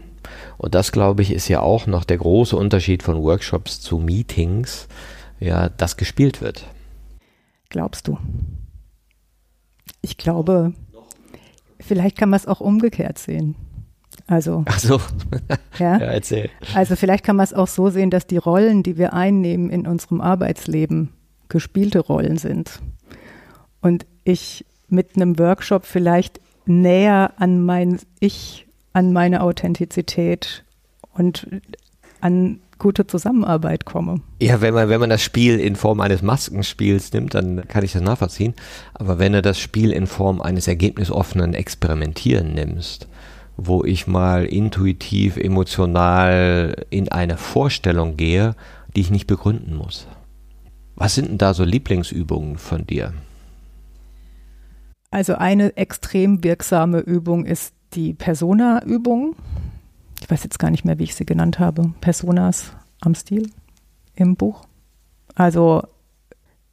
Und 0.57 0.75
das, 0.75 0.91
glaube 0.91 1.21
ich, 1.21 1.31
ist 1.31 1.49
ja 1.49 1.61
auch 1.61 1.87
noch 1.87 2.05
der 2.05 2.17
große 2.17 2.55
Unterschied 2.55 3.03
von 3.03 3.21
Workshops 3.21 3.81
zu 3.81 3.97
Meetings, 3.97 4.87
ja, 5.39 5.69
das 5.69 5.97
gespielt 5.97 6.41
wird. 6.41 6.65
Glaubst 7.69 8.07
du? 8.07 8.17
Ich 10.01 10.17
glaube, 10.17 10.73
vielleicht 11.79 12.17
kann 12.17 12.29
man 12.29 12.37
es 12.37 12.47
auch 12.47 12.61
umgekehrt 12.61 13.17
sehen. 13.17 13.55
Also, 14.27 14.63
Ach 14.67 14.79
so. 14.79 15.01
ja? 15.79 15.97
ja, 15.97 16.05
erzähl. 16.05 16.49
Also 16.73 16.95
vielleicht 16.95 17.23
kann 17.23 17.35
man 17.35 17.43
es 17.43 17.53
auch 17.53 17.67
so 17.67 17.89
sehen, 17.89 18.09
dass 18.09 18.27
die 18.27 18.37
Rollen, 18.37 18.83
die 18.83 18.97
wir 18.97 19.13
einnehmen 19.13 19.69
in 19.69 19.87
unserem 19.87 20.21
Arbeitsleben, 20.21 21.09
gespielte 21.47 21.99
Rollen 21.99 22.37
sind. 22.37 22.79
Und 23.81 24.05
ich 24.23 24.65
mit 24.87 25.15
einem 25.15 25.39
Workshop 25.39 25.85
vielleicht 25.85 26.39
näher 26.65 27.33
an 27.37 27.63
mein 27.63 27.99
Ich, 28.19 28.67
an 28.93 29.13
meine 29.13 29.41
Authentizität 29.41 30.63
und 31.13 31.47
an 32.21 32.59
gute 32.77 33.05
Zusammenarbeit 33.05 33.85
komme. 33.85 34.21
Ja, 34.41 34.61
wenn 34.61 34.73
man, 34.73 34.89
wenn 34.89 34.99
man 34.99 35.09
das 35.09 35.21
Spiel 35.21 35.59
in 35.59 35.75
Form 35.75 35.99
eines 35.99 36.21
Maskenspiels 36.21 37.11
nimmt, 37.13 37.33
dann 37.33 37.67
kann 37.67 37.83
ich 37.83 37.91
das 37.91 38.01
nachvollziehen. 38.01 38.53
Aber 38.93 39.19
wenn 39.19 39.33
du 39.33 39.41
das 39.41 39.59
Spiel 39.59 39.91
in 39.91 40.07
Form 40.07 40.41
eines 40.41 40.67
ergebnisoffenen 40.67 41.53
Experimentieren 41.53 42.53
nimmst, 42.53 43.07
wo 43.67 43.83
ich 43.83 44.07
mal 44.07 44.45
intuitiv, 44.45 45.37
emotional 45.37 46.85
in 46.89 47.09
eine 47.09 47.37
Vorstellung 47.37 48.17
gehe, 48.17 48.55
die 48.95 49.01
ich 49.01 49.11
nicht 49.11 49.27
begründen 49.27 49.75
muss. 49.75 50.07
Was 50.95 51.15
sind 51.15 51.29
denn 51.29 51.37
da 51.37 51.53
so 51.53 51.63
Lieblingsübungen 51.63 52.57
von 52.57 52.85
dir? 52.85 53.13
Also 55.11 55.35
eine 55.35 55.75
extrem 55.77 56.43
wirksame 56.43 56.99
Übung 56.99 57.45
ist 57.45 57.73
die 57.93 58.13
Persona-Übung. 58.13 59.35
Ich 60.21 60.29
weiß 60.29 60.43
jetzt 60.43 60.59
gar 60.59 60.69
nicht 60.69 60.85
mehr, 60.85 60.99
wie 60.99 61.05
ich 61.05 61.15
sie 61.15 61.25
genannt 61.25 61.59
habe. 61.59 61.93
Personas 62.01 62.73
am 63.01 63.15
Stil 63.15 63.49
im 64.15 64.35
Buch. 64.35 64.65
Also 65.35 65.83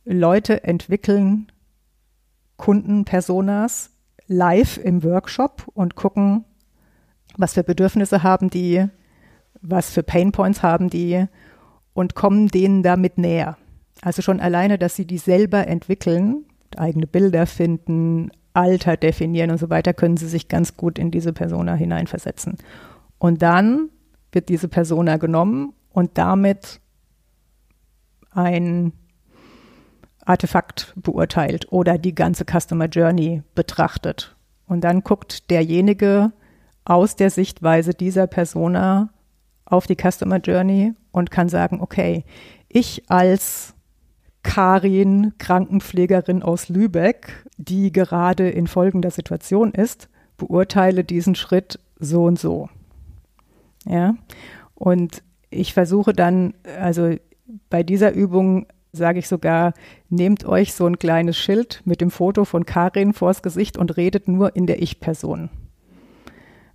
Leute 0.05 0.65
entwickeln 0.65 1.51
Kundenpersonas 2.57 3.91
live 4.27 4.79
im 4.79 5.03
Workshop 5.05 5.69
und 5.75 5.95
gucken, 5.95 6.45
was 7.37 7.55
für 7.55 7.65
Bedürfnisse 7.65 8.23
haben 8.23 8.51
die, 8.51 8.87
was 9.61 9.91
für 9.91 10.03
Painpoints 10.03 10.63
haben 10.63 10.91
die 10.91 11.27
und 11.93 12.15
kommen 12.15 12.49
denen 12.49 12.83
damit 12.83 13.19
näher. 13.19 13.57
Also 14.03 14.23
schon 14.23 14.41
alleine, 14.41 14.79
dass 14.79 14.97
sie 14.97 15.07
die 15.07 15.19
selber 15.19 15.67
entwickeln, 15.67 16.45
eigene 16.77 17.07
Bilder 17.07 17.47
finden, 17.47 18.31
Alter 18.53 18.97
definieren 18.97 19.51
und 19.51 19.59
so 19.59 19.71
weiter, 19.71 19.93
können 19.95 20.17
sie 20.17 20.29
sich 20.29 20.49
ganz 20.49 20.77
gut 20.77 20.99
in 20.99 21.11
diese 21.11 21.33
Persona 21.33 21.75
hineinversetzen. 21.75 22.57
Und 23.19 23.43
dann 23.43 23.91
wird 24.33 24.49
diese 24.49 24.69
Persona 24.69 25.17
genommen 25.17 25.73
und 25.91 26.19
damit 26.19 26.81
ein 28.31 28.93
Artefakt 30.25 30.93
beurteilt 30.97 31.71
oder 31.71 31.99
die 31.99 32.15
ganze 32.15 32.45
Customer 32.45 32.87
Journey 32.87 33.43
betrachtet. 33.55 34.37
Und 34.67 34.83
dann 34.83 35.03
guckt 35.03 35.51
derjenige, 35.51 36.33
aus 36.87 37.17
der 37.17 37.31
Sichtweise 37.31 37.93
dieser 37.93 38.27
Persona 38.27 39.11
auf 39.65 39.87
die 39.87 39.97
Customer 39.97 40.39
Journey 40.39 40.95
und 41.11 41.31
kann 41.31 41.49
sagen, 41.49 41.81
okay, 41.81 42.25
ich 42.69 43.03
als 43.09 43.75
Karin, 44.45 45.35
Krankenpflegerin 45.39 46.45
aus 46.45 46.69
Lübeck, 46.69 47.45
die 47.59 47.91
gerade 47.91 48.49
in 48.49 48.69
folgender 48.69 49.11
Situation 49.11 49.73
ist, 49.73 50.09
beurteile 50.37 51.03
diesen 51.03 51.35
Schritt 51.35 51.81
so 51.99 52.25
und 52.25 52.39
so. 52.39 52.69
Ja, 53.85 54.15
und 54.75 55.25
ich 55.51 55.75
versuche 55.75 56.13
dann, 56.13 56.55
also 56.79 57.17
bei 57.69 57.83
dieser 57.83 58.13
Übung 58.13 58.67
sage 58.93 59.19
ich 59.19 59.27
sogar, 59.27 59.75
nehmt 60.09 60.45
euch 60.45 60.73
so 60.73 60.87
ein 60.87 60.99
kleines 60.99 61.37
Schild 61.37 61.83
mit 61.85 62.01
dem 62.01 62.13
Foto 62.13 62.45
von 62.45 62.65
Karin 62.65 63.13
vors 63.13 63.43
Gesicht 63.43 63.77
und 63.77 63.97
redet 63.97 64.29
nur 64.29 64.55
in 64.55 64.67
der 64.67 64.81
Ich-Person 64.81 65.51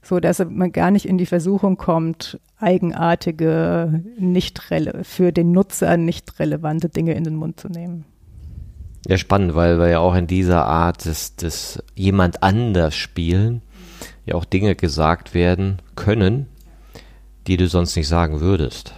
so 0.01 0.19
dass 0.19 0.43
man 0.47 0.71
gar 0.71 0.91
nicht 0.91 1.05
in 1.05 1.17
die 1.17 1.25
Versuchung 1.25 1.77
kommt, 1.77 2.39
eigenartige, 2.57 4.03
nicht 4.17 4.61
für 5.03 5.31
den 5.31 5.51
Nutzer 5.51 5.97
nicht 5.97 6.39
relevante 6.39 6.89
Dinge 6.89 7.13
in 7.13 7.23
den 7.23 7.35
Mund 7.35 7.59
zu 7.59 7.67
nehmen. 7.67 8.05
Ja, 9.07 9.17
spannend, 9.17 9.55
weil 9.55 9.79
wir 9.79 9.89
ja 9.89 9.99
auch 9.99 10.15
in 10.15 10.27
dieser 10.27 10.65
Art 10.65 11.05
des, 11.05 11.35
des 11.35 11.83
jemand 11.95 12.43
anders 12.43 12.95
spielen 12.95 13.61
ja 14.25 14.35
auch 14.35 14.45
Dinge 14.45 14.75
gesagt 14.75 15.33
werden 15.33 15.81
können, 15.95 16.47
die 17.47 17.57
du 17.57 17.67
sonst 17.67 17.95
nicht 17.95 18.07
sagen 18.07 18.39
würdest. 18.39 18.93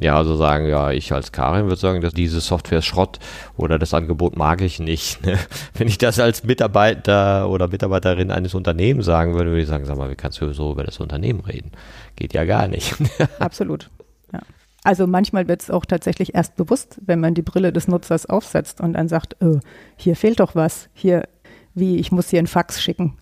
Ja, 0.00 0.16
also 0.16 0.34
sagen, 0.34 0.66
ja, 0.66 0.92
ich 0.92 1.12
als 1.12 1.30
Karin 1.30 1.64
würde 1.64 1.76
sagen, 1.76 2.00
dass 2.00 2.14
diese 2.14 2.40
Software 2.40 2.78
ist 2.78 2.86
Schrott 2.86 3.18
oder 3.58 3.78
das 3.78 3.92
Angebot 3.92 4.34
mag 4.34 4.62
ich 4.62 4.80
nicht. 4.80 5.24
Ne? 5.26 5.38
Wenn 5.74 5.88
ich 5.88 5.98
das 5.98 6.18
als 6.18 6.42
Mitarbeiter 6.42 7.50
oder 7.50 7.68
Mitarbeiterin 7.68 8.30
eines 8.30 8.54
Unternehmens 8.54 9.04
sagen 9.04 9.34
würde, 9.34 9.50
würde 9.50 9.60
ich 9.60 9.68
sagen, 9.68 9.84
sag 9.84 9.98
mal, 9.98 10.10
wie 10.10 10.14
kannst 10.14 10.40
du 10.40 10.50
so 10.54 10.72
über 10.72 10.84
das 10.84 11.00
Unternehmen 11.00 11.40
reden? 11.40 11.72
Geht 12.16 12.32
ja 12.32 12.46
gar 12.46 12.66
nicht. 12.66 12.94
Absolut. 13.38 13.90
Ja. 14.32 14.40
Also 14.84 15.06
manchmal 15.06 15.48
wird 15.48 15.60
es 15.60 15.70
auch 15.70 15.84
tatsächlich 15.84 16.34
erst 16.34 16.56
bewusst, 16.56 16.98
wenn 17.04 17.20
man 17.20 17.34
die 17.34 17.42
Brille 17.42 17.70
des 17.70 17.86
Nutzers 17.86 18.24
aufsetzt 18.24 18.80
und 18.80 18.94
dann 18.94 19.06
sagt, 19.06 19.36
oh, 19.42 19.60
hier 19.96 20.16
fehlt 20.16 20.40
doch 20.40 20.54
was. 20.54 20.88
Hier, 20.94 21.28
wie, 21.74 21.98
ich 21.98 22.10
muss 22.10 22.30
hier 22.30 22.38
einen 22.38 22.46
Fax 22.46 22.80
schicken. 22.80 23.18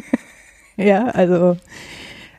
ja, 0.78 1.08
also 1.08 1.58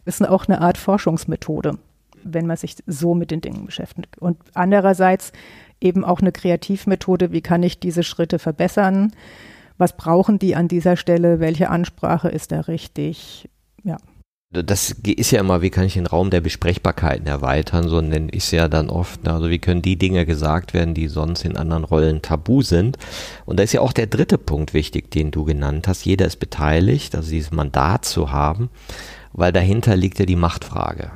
ist 0.06 0.28
auch 0.28 0.48
eine 0.48 0.62
Art 0.62 0.80
Forschungsmethode. 0.80 1.78
Wenn 2.24 2.48
man 2.48 2.58
sich 2.58 2.76
so 2.86 3.14
mit 3.14 3.32
den 3.32 3.42
Dingen 3.42 3.66
beschäftigt. 3.66 4.18
Und 4.18 4.38
andererseits 4.54 5.32
eben 5.80 6.06
auch 6.06 6.22
eine 6.22 6.32
Kreativmethode, 6.32 7.32
wie 7.32 7.42
kann 7.42 7.64
ich 7.64 7.80
diese 7.80 8.04
Schritte 8.04 8.40
verbessern? 8.40 9.14
Was 9.78 9.98
brauchen 9.98 10.38
die 10.40 10.56
an 10.56 10.68
dieser 10.68 10.96
Stelle? 10.96 11.40
Welche 11.40 11.70
Ansprache 11.70 12.30
ist 12.30 12.52
da 12.52 12.62
richtig? 12.62 13.50
Ja. 13.84 13.98
Das 14.54 14.92
ist 14.92 15.32
ja 15.32 15.40
immer, 15.40 15.62
wie 15.62 15.70
kann 15.70 15.86
ich 15.86 15.94
den 15.94 16.08
Raum 16.08 16.30
der 16.30 16.42
Besprechbarkeiten 16.42 17.26
erweitern, 17.26 17.88
so 17.88 18.02
nenne 18.02 18.28
ich 18.32 18.44
es 18.44 18.52
ja 18.52 18.68
dann 18.68 18.90
oft. 18.90 19.26
Also 19.26 19.50
wie 19.50 19.60
können 19.60 19.82
die 19.82 19.98
Dinge 19.98 20.26
gesagt 20.26 20.74
werden, 20.74 20.94
die 20.94 21.08
sonst 21.08 21.46
in 21.46 21.56
anderen 21.56 21.86
Rollen 21.86 22.22
tabu 22.22 22.62
sind. 22.62 22.98
Und 23.46 23.60
da 23.60 23.64
ist 23.64 23.72
ja 23.72 23.80
auch 23.80 23.94
der 23.94 24.08
dritte 24.08 24.38
Punkt 24.38 24.74
wichtig, 24.74 25.10
den 25.10 25.32
du 25.32 25.46
genannt 25.46 25.88
hast. 25.88 26.04
Jeder 26.04 26.26
ist 26.26 26.36
beteiligt, 26.36 27.16
also 27.16 27.32
dieses 27.32 27.52
Mandat 27.52 28.04
zu 28.04 28.34
haben, 28.34 28.70
weil 29.32 29.54
dahinter 29.54 29.96
liegt 29.96 30.20
ja 30.20 30.26
die 30.26 30.36
Machtfrage. 30.36 31.12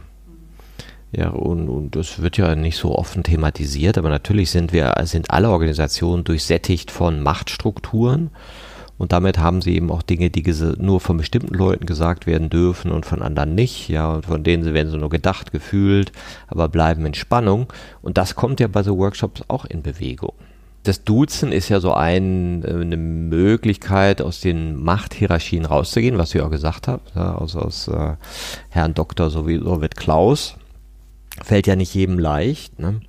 Ja, 1.18 1.30
und, 1.30 1.70
und 1.70 1.96
das 1.96 2.22
wird 2.22 2.36
ja 2.38 2.56
nicht 2.56 2.78
so 2.78 2.94
offen 2.94 3.24
thematisiert, 3.24 3.98
aber 3.98 4.10
natürlich 4.10 4.52
sind 4.52 4.74
wir, 4.74 4.94
sind 5.04 5.32
alle 5.32 5.50
Organisationen 5.50 6.26
durchsättigt 6.26 6.92
von 6.92 7.24
Machtstrukturen. 7.24 8.32
Und 8.98 9.12
damit 9.12 9.38
haben 9.38 9.62
sie 9.62 9.76
eben 9.76 9.92
auch 9.92 10.02
Dinge, 10.02 10.30
die 10.30 10.44
nur 10.78 11.00
von 11.00 11.18
bestimmten 11.18 11.54
Leuten 11.54 11.86
gesagt 11.86 12.28
werden 12.28 12.50
dürfen 12.50 12.92
und 12.92 13.06
von 13.06 13.22
anderen 13.22 13.56
nicht. 13.56 13.90
Ja, 13.90 14.14
und 14.14 14.26
von 14.26 14.44
denen 14.44 14.74
werden 14.74 14.92
sie 14.92 14.98
nur 14.98 15.10
gedacht, 15.10 15.52
gefühlt, 15.52 16.12
aber 16.48 16.70
bleiben 16.70 17.06
in 17.06 17.14
Spannung. 17.14 17.72
Und 18.02 18.18
das 18.18 18.36
kommt 18.36 18.60
ja 18.60 18.68
bei 18.68 18.84
so 18.84 18.98
Workshops 18.98 19.44
auch 19.48 19.66
in 19.66 19.84
Bewegung. 19.84 20.34
Das 20.84 21.04
Duzen 21.04 21.52
ist 21.52 21.70
ja 21.70 21.80
so 21.80 21.94
ein, 21.94 22.64
äh, 22.64 22.72
eine 22.72 22.98
Möglichkeit, 22.98 24.22
aus 24.22 24.40
den 24.40 24.76
Machthierarchien 24.82 25.66
rauszugehen, 25.66 26.18
was 26.18 26.34
ja 26.34 26.46
auch 26.46 26.52
gesagt 26.52 26.88
hast, 26.88 27.02
ja, 27.16 27.36
aus, 27.36 27.56
aus 27.56 27.88
äh, 27.88 28.16
Herrn 28.70 28.94
Dr. 28.94 29.30
Soviet 29.30 29.96
Klaus. 29.96 30.58
Fällt 31.44 31.68
ja 31.68 31.76
nicht 31.76 31.94
jedem 31.94 32.20
leicht. 32.20 32.80
Ne? 32.80 33.02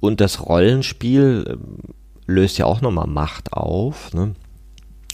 Und 0.00 0.20
das 0.20 0.46
Rollenspiel 0.46 1.44
äh, 1.48 2.30
löst 2.30 2.58
ja 2.58 2.66
auch 2.66 2.80
nochmal 2.80 3.06
Macht 3.06 3.52
auf. 3.52 4.12
Ne? 4.12 4.34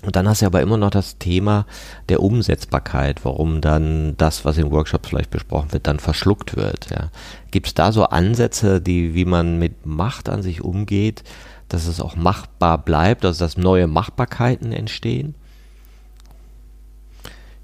Und 0.05 0.17
dann 0.17 0.29
hast 0.29 0.43
du 0.43 0.47
aber 0.47 0.61
immer 0.61 0.77
noch 0.77 0.91
das 0.91 1.19
Thema 1.19 1.67
der 2.09 2.23
Umsetzbarkeit, 2.23 3.25
warum 3.25 3.61
dann 3.61 4.17
das, 4.17 4.45
was 4.45 4.59
in 4.59 4.71
Workshops 4.71 5.09
vielleicht 5.09 5.31
besprochen 5.31 5.73
wird, 5.73 5.87
dann 5.87 5.99
verschluckt 5.99 6.57
wird. 6.57 6.91
Ja. 6.91 7.11
Gibt 7.51 7.69
es 7.69 7.75
da 7.75 7.91
so 7.93 8.05
Ansätze, 8.05 8.81
die, 8.81 9.15
wie 9.15 9.25
man 9.25 9.59
mit 9.59 9.87
Macht 9.87 10.29
an 10.29 10.43
sich 10.43 10.63
umgeht, 10.63 11.25
dass 11.69 11.87
es 11.87 12.01
auch 12.01 12.17
machbar 12.17 12.79
bleibt, 12.79 13.25
also 13.25 13.43
dass 13.43 13.57
neue 13.57 13.87
Machbarkeiten 13.87 14.73
entstehen? 14.73 15.35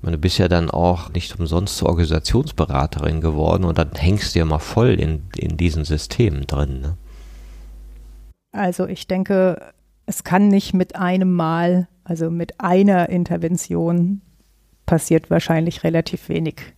Meine, 0.03 0.17
du 0.17 0.21
bist 0.21 0.39
ja 0.39 0.49
dann 0.49 0.71
auch 0.71 1.11
nicht 1.11 1.39
umsonst 1.39 1.77
zur 1.77 1.89
Organisationsberaterin 1.89 3.21
geworden 3.21 3.65
und 3.65 3.79
dann 3.79 3.93
hängst 3.93 4.35
du 4.35 4.39
ja 4.39 4.45
mal 4.45 4.59
voll 4.59 4.99
in, 4.99 5.25
in 5.37 5.57
diesen 5.57 5.85
Systemen 5.85 6.47
drin. 6.47 6.81
Ne? 6.81 6.97
Also 8.53 8.87
ich 8.87 9.07
denke, 9.07 9.73
es 10.07 10.25
kann 10.25 10.49
nicht 10.49 10.73
mit 10.73 10.97
einem 10.97 11.33
Mal 11.33 11.89
also 12.11 12.29
mit 12.29 12.61
einer 12.61 13.09
Intervention 13.09 14.21
passiert 14.85 15.31
wahrscheinlich 15.31 15.85
relativ 15.85 16.29
wenig. 16.29 16.75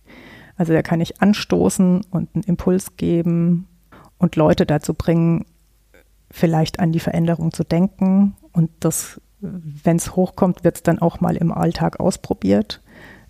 Also 0.55 0.73
da 0.73 0.83
kann 0.83 1.01
ich 1.01 1.23
anstoßen 1.23 2.01
und 2.11 2.29
einen 2.35 2.43
Impuls 2.43 2.97
geben 2.97 3.67
und 4.19 4.35
Leute 4.35 4.67
dazu 4.67 4.93
bringen, 4.93 5.45
vielleicht 6.29 6.79
an 6.79 6.91
die 6.91 6.99
Veränderung 6.99 7.51
zu 7.51 7.63
denken. 7.63 8.35
Und 8.51 8.69
das, 8.79 9.19
wenn 9.39 9.97
es 9.97 10.15
hochkommt, 10.15 10.63
wird 10.63 10.75
es 10.75 10.83
dann 10.83 10.99
auch 10.99 11.19
mal 11.19 11.35
im 11.35 11.51
Alltag 11.51 11.99
ausprobiert. 11.99 12.83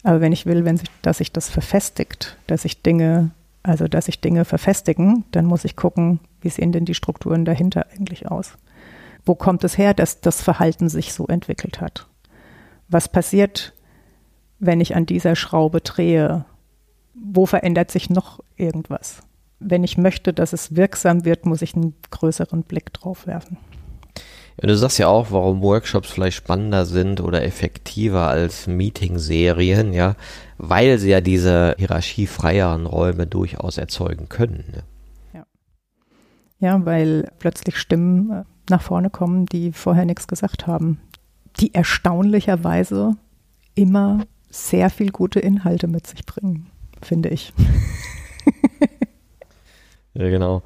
Aber 0.04 0.22
wenn 0.22 0.32
ich 0.34 0.46
will, 0.46 0.66
wenn 0.66 0.78
sich, 0.78 0.90
dass 1.02 1.20
sich 1.20 1.32
das 1.32 1.50
verfestigt, 1.50 2.38
dass 2.48 2.64
sich 2.64 2.82
Dinge, 2.82 3.32
also 3.64 3.88
dass 3.88 4.06
sich 4.06 4.20
Dinge 4.20 4.46
verfestigen, 4.46 5.24
dann 5.32 5.46
muss 5.46 5.66
ich 5.66 5.76
gucken, 5.76 6.20
wie 6.42 6.50
sehen 6.50 6.72
denn 6.72 6.86
die 6.86 6.94
Strukturen 6.94 7.46
dahinter 7.46 7.88
eigentlich 7.94 8.30
aus 8.30 8.58
wo 9.26 9.36
kommt 9.36 9.64
es 9.64 9.78
her, 9.78 9.94
dass 9.94 10.22
das 10.22 10.42
Verhalten 10.42 10.90
sich 10.90 11.14
so 11.14 11.28
entwickelt 11.28 11.82
hat? 11.82 12.08
Was 12.88 13.08
passiert, 13.08 13.74
wenn 14.60 14.82
ich 14.82 14.96
an 14.96 15.06
dieser 15.06 15.36
Schraube 15.36 15.82
drehe? 15.82 16.46
Wo 17.14 17.46
verändert 17.46 17.92
sich 17.92 18.10
noch 18.10 18.44
irgendwas? 18.56 19.22
Wenn 19.60 19.84
ich 19.84 19.98
möchte, 19.98 20.34
dass 20.34 20.52
es 20.52 20.76
wirksam 20.76 21.26
wird, 21.26 21.46
muss 21.46 21.62
ich 21.62 21.76
einen 21.76 21.96
größeren 22.12 22.64
Blick 22.64 22.92
drauf 22.94 23.28
werfen. 23.28 23.58
Ja, 24.62 24.68
du 24.68 24.78
sagst 24.78 25.00
ja 25.00 25.08
auch, 25.08 25.32
warum 25.32 25.62
Workshops 25.62 26.12
vielleicht 26.12 26.38
spannender 26.38 26.86
sind 26.86 27.22
oder 27.22 27.44
effektiver 27.44 28.28
als 28.28 28.68
Meeting-Serien, 28.68 29.94
ja, 29.94 30.16
weil 30.58 31.00
sie 31.00 31.10
ja 31.10 31.22
diese 31.22 31.76
hierarchiefreieren 31.78 32.86
Räume 32.86 33.26
durchaus 33.26 33.78
erzeugen 33.78 34.30
können. 34.30 34.64
Ne? 34.72 34.84
Ja. 35.34 35.46
ja, 36.60 36.86
weil 36.86 37.32
plötzlich 37.40 37.78
Stimmen 37.78 38.30
äh, 38.30 38.44
nach 38.70 38.82
vorne 38.82 39.10
kommen, 39.10 39.48
die 39.48 39.72
vorher 39.72 40.06
nichts 40.06 40.28
gesagt 40.28 40.68
haben, 40.68 41.00
die 41.60 41.74
erstaunlicherweise 41.74 43.16
immer 43.76 44.26
sehr 44.50 44.92
viel 44.92 45.12
gute 45.12 45.40
Inhalte 45.40 45.88
mit 45.88 46.06
sich 46.06 46.26
bringen, 46.26 46.68
finde 47.02 47.30
ich. 47.30 47.54
ja, 50.14 50.30
genau. 50.30 50.62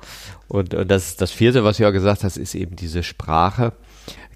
Und, 0.48 0.74
und 0.74 0.90
das, 0.90 1.18
das 1.18 1.32
vierte, 1.32 1.64
was 1.64 1.78
du 1.78 1.84
ja 1.84 1.92
gesagt 1.92 2.24
hast, 2.24 2.38
ist 2.38 2.56
eben 2.56 2.76
diese 2.76 3.04
Sprache 3.04 3.74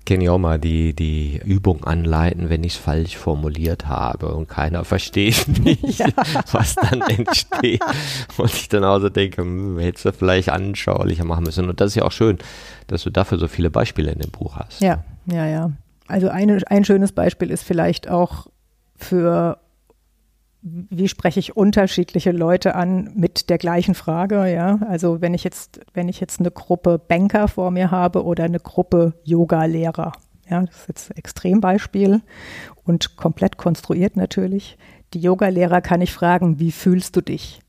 kenne 0.06 0.24
ich 0.24 0.30
auch 0.30 0.40
mal 0.40 0.60
die, 0.60 0.94
die 0.94 1.40
Übung 1.44 1.84
anleiten, 1.84 2.50
wenn 2.50 2.64
ich 2.64 2.74
es 2.74 2.80
falsch 2.80 3.18
formuliert 3.18 3.88
habe 3.88 4.34
und 4.34 4.48
keiner 4.48 4.84
versteht 4.86 5.48
nicht, 5.64 6.00
ja. 6.00 6.08
was 6.52 6.76
dann 6.76 7.02
entsteht. 7.02 7.82
Und 8.38 8.54
ich 8.54 8.70
dann 8.70 8.84
auch 8.84 9.00
so 9.00 9.10
denke, 9.10 9.42
hm, 9.42 9.78
hättest 9.80 10.06
du 10.06 10.14
vielleicht 10.14 10.50
anschaulicher 10.50 11.24
machen 11.24 11.44
müssen. 11.44 11.70
Und 11.70 11.80
das 11.80 11.92
ist 11.92 11.96
ja 11.96 12.04
auch 12.04 12.12
schön, 12.12 12.40
dass 12.88 13.04
du 13.04 13.10
dafür 13.10 13.38
so 13.38 13.48
viele 13.48 13.70
Beispiele 13.70 14.12
in 14.12 14.20
dem 14.20 14.32
Buch 14.32 14.56
hast. 14.56 14.82
Ja, 14.82 15.04
ja, 15.28 15.46
ja. 15.46 15.72
Also 16.08 16.30
eine, 16.30 16.62
ein 16.68 16.84
schönes 16.84 17.12
Beispiel 17.12 17.52
ist 17.52 17.64
vielleicht 17.64 18.10
auch 18.10 18.48
für 18.98 19.60
wie 20.62 21.08
spreche 21.08 21.40
ich 21.40 21.58
unterschiedliche 21.58 22.32
Leute 22.32 22.76
an 22.76 23.12
mit 23.16 23.50
der 23.50 23.58
gleichen 23.58 23.96
Frage, 23.96 24.52
ja? 24.54 24.80
Also 24.88 25.20
wenn 25.20 25.34
ich 25.34 25.44
jetzt, 25.44 25.82
wenn 25.94 26.08
ich 26.08 26.20
jetzt 26.20 26.40
eine 26.40 26.52
Gruppe 26.52 27.00
Banker 27.00 27.48
vor 27.48 27.72
mir 27.72 27.90
habe 27.90 28.24
oder 28.24 28.44
eine 28.44 28.60
Gruppe 28.60 29.14
Yoga-Lehrer, 29.24 30.12
ja, 30.50 30.62
das 30.62 30.82
ist 30.82 30.88
jetzt 30.88 31.12
ein 31.12 31.18
Extrembeispiel 31.18 32.22
und 32.84 33.16
komplett 33.16 33.58
konstruiert 33.58 34.16
natürlich. 34.16 34.78
Die 35.14 35.20
Yoga-Lehrer 35.20 35.82
kann 35.82 36.02
ich 36.02 36.14
fragen, 36.14 36.60
wie 36.60 36.72
fühlst 36.72 37.16
du 37.16 37.22
dich? 37.22 37.62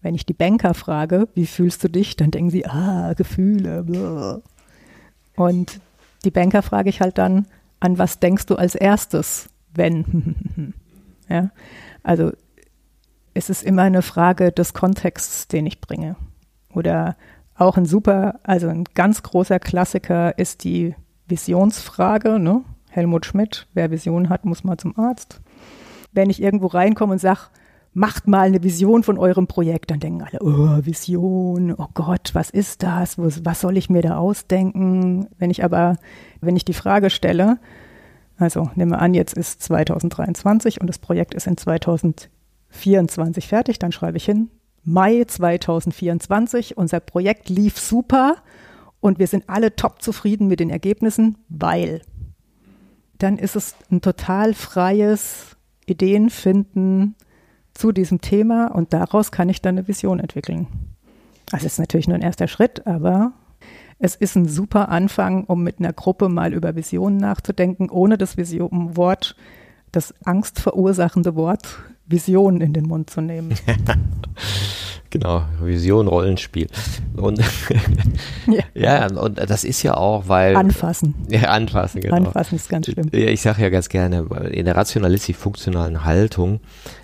Wenn 0.00 0.14
ich 0.14 0.26
die 0.26 0.34
Banker 0.34 0.74
frage, 0.74 1.28
wie 1.34 1.46
fühlst 1.46 1.84
du 1.84 1.88
dich, 1.88 2.16
dann 2.16 2.30
denken 2.30 2.50
sie, 2.50 2.66
ah, 2.66 3.12
Gefühle. 3.14 3.82
Blah. 3.84 4.40
Und 5.36 5.80
die 6.24 6.30
Banker 6.30 6.62
frage 6.62 6.88
ich 6.88 7.00
halt 7.00 7.18
dann, 7.18 7.46
an 7.80 7.98
was 7.98 8.20
denkst 8.20 8.46
du 8.46 8.56
als 8.56 8.74
erstes, 8.74 9.50
wenn? 9.74 10.72
Ja? 11.28 11.50
Also 12.02 12.32
es 13.34 13.50
ist 13.50 13.62
immer 13.62 13.82
eine 13.82 14.02
Frage 14.02 14.52
des 14.52 14.74
Kontexts, 14.74 15.48
den 15.48 15.66
ich 15.66 15.80
bringe. 15.80 16.16
Oder 16.72 17.16
auch 17.56 17.76
ein 17.76 17.86
super, 17.86 18.40
also 18.42 18.68
ein 18.68 18.84
ganz 18.94 19.22
großer 19.22 19.58
Klassiker 19.58 20.38
ist 20.38 20.64
die 20.64 20.94
Visionsfrage. 21.26 22.38
Ne? 22.38 22.62
Helmut 22.90 23.26
Schmidt, 23.26 23.66
wer 23.74 23.90
Vision 23.90 24.28
hat, 24.28 24.44
muss 24.44 24.64
mal 24.64 24.76
zum 24.76 24.98
Arzt. 24.98 25.40
Wenn 26.12 26.30
ich 26.30 26.40
irgendwo 26.40 26.68
reinkomme 26.68 27.12
und 27.12 27.20
sage, 27.20 27.40
macht 27.92 28.26
mal 28.26 28.40
eine 28.40 28.62
Vision 28.62 29.04
von 29.04 29.18
eurem 29.18 29.46
Projekt, 29.46 29.90
dann 29.90 30.00
denken 30.00 30.22
alle, 30.22 30.40
oh, 30.40 30.84
Vision, 30.84 31.74
oh 31.76 31.86
Gott, 31.94 32.30
was 32.34 32.50
ist 32.50 32.82
das? 32.82 33.16
Was 33.18 33.60
soll 33.60 33.76
ich 33.76 33.88
mir 33.88 34.02
da 34.02 34.16
ausdenken? 34.16 35.28
Wenn 35.38 35.50
ich 35.50 35.64
aber, 35.64 35.96
wenn 36.40 36.56
ich 36.56 36.64
die 36.64 36.74
Frage 36.74 37.08
stelle, 37.08 37.58
also 38.36 38.70
nehmen 38.74 38.92
wir 38.92 39.00
an, 39.00 39.14
jetzt 39.14 39.34
ist 39.34 39.62
2023 39.62 40.80
und 40.80 40.86
das 40.86 40.98
Projekt 40.98 41.34
ist 41.34 41.46
in 41.46 41.56
2024 41.56 43.46
fertig. 43.46 43.78
Dann 43.78 43.92
schreibe 43.92 44.16
ich 44.16 44.24
hin, 44.24 44.50
Mai 44.82 45.24
2024, 45.24 46.76
unser 46.76 47.00
Projekt 47.00 47.48
lief 47.48 47.78
super 47.78 48.36
und 49.00 49.18
wir 49.18 49.26
sind 49.26 49.48
alle 49.48 49.76
top 49.76 50.02
zufrieden 50.02 50.46
mit 50.46 50.60
den 50.60 50.70
Ergebnissen, 50.70 51.38
weil 51.48 52.02
dann 53.18 53.38
ist 53.38 53.56
es 53.56 53.76
ein 53.90 54.00
total 54.00 54.52
freies 54.54 55.56
Ideenfinden 55.86 57.14
zu 57.72 57.92
diesem 57.92 58.20
Thema 58.20 58.66
und 58.66 58.92
daraus 58.92 59.32
kann 59.32 59.48
ich 59.48 59.62
dann 59.62 59.78
eine 59.78 59.88
Vision 59.88 60.20
entwickeln. 60.20 60.66
Das 61.50 61.64
ist 61.64 61.78
natürlich 61.78 62.08
nur 62.08 62.16
ein 62.16 62.22
erster 62.22 62.48
Schritt, 62.48 62.86
aber 62.86 63.32
es 63.98 64.14
ist 64.16 64.36
ein 64.36 64.48
super 64.48 64.88
Anfang, 64.88 65.44
um 65.44 65.62
mit 65.62 65.78
einer 65.78 65.92
Gruppe 65.92 66.28
mal 66.28 66.52
über 66.52 66.76
Visionen 66.76 67.18
nachzudenken, 67.18 67.90
ohne 67.90 68.18
das 68.18 68.36
Vision 68.36 68.96
Wort, 68.96 69.36
das 69.92 70.14
angstverursachende 70.24 71.34
Wort 71.36 71.66
Vision 72.06 72.60
in 72.60 72.72
den 72.72 72.84
Mund 72.84 73.08
zu 73.08 73.20
nehmen. 73.20 73.54
genau, 75.10 75.44
Vision, 75.62 76.06
Rollenspiel. 76.06 76.66
Und 77.16 77.38
ja. 78.46 78.64
ja. 78.74 79.06
und 79.06 79.38
das 79.38 79.64
ist 79.64 79.82
ja 79.82 79.96
auch, 79.96 80.28
weil. 80.28 80.56
Anfassen. 80.56 81.14
Ja, 81.28 81.50
anfassen, 81.50 82.00
genau. 82.00 82.16
Anfassen 82.16 82.56
ist 82.56 82.68
ganz 82.68 82.86
schlimm. 82.86 83.08
Ich 83.12 83.40
sage 83.40 83.62
ja 83.62 83.70
ganz 83.70 83.88
gerne, 83.88 84.26
in 84.50 84.66
der 84.66 84.76
rationalistisch-funktionalen 84.76 86.04
Haltung 86.04 86.60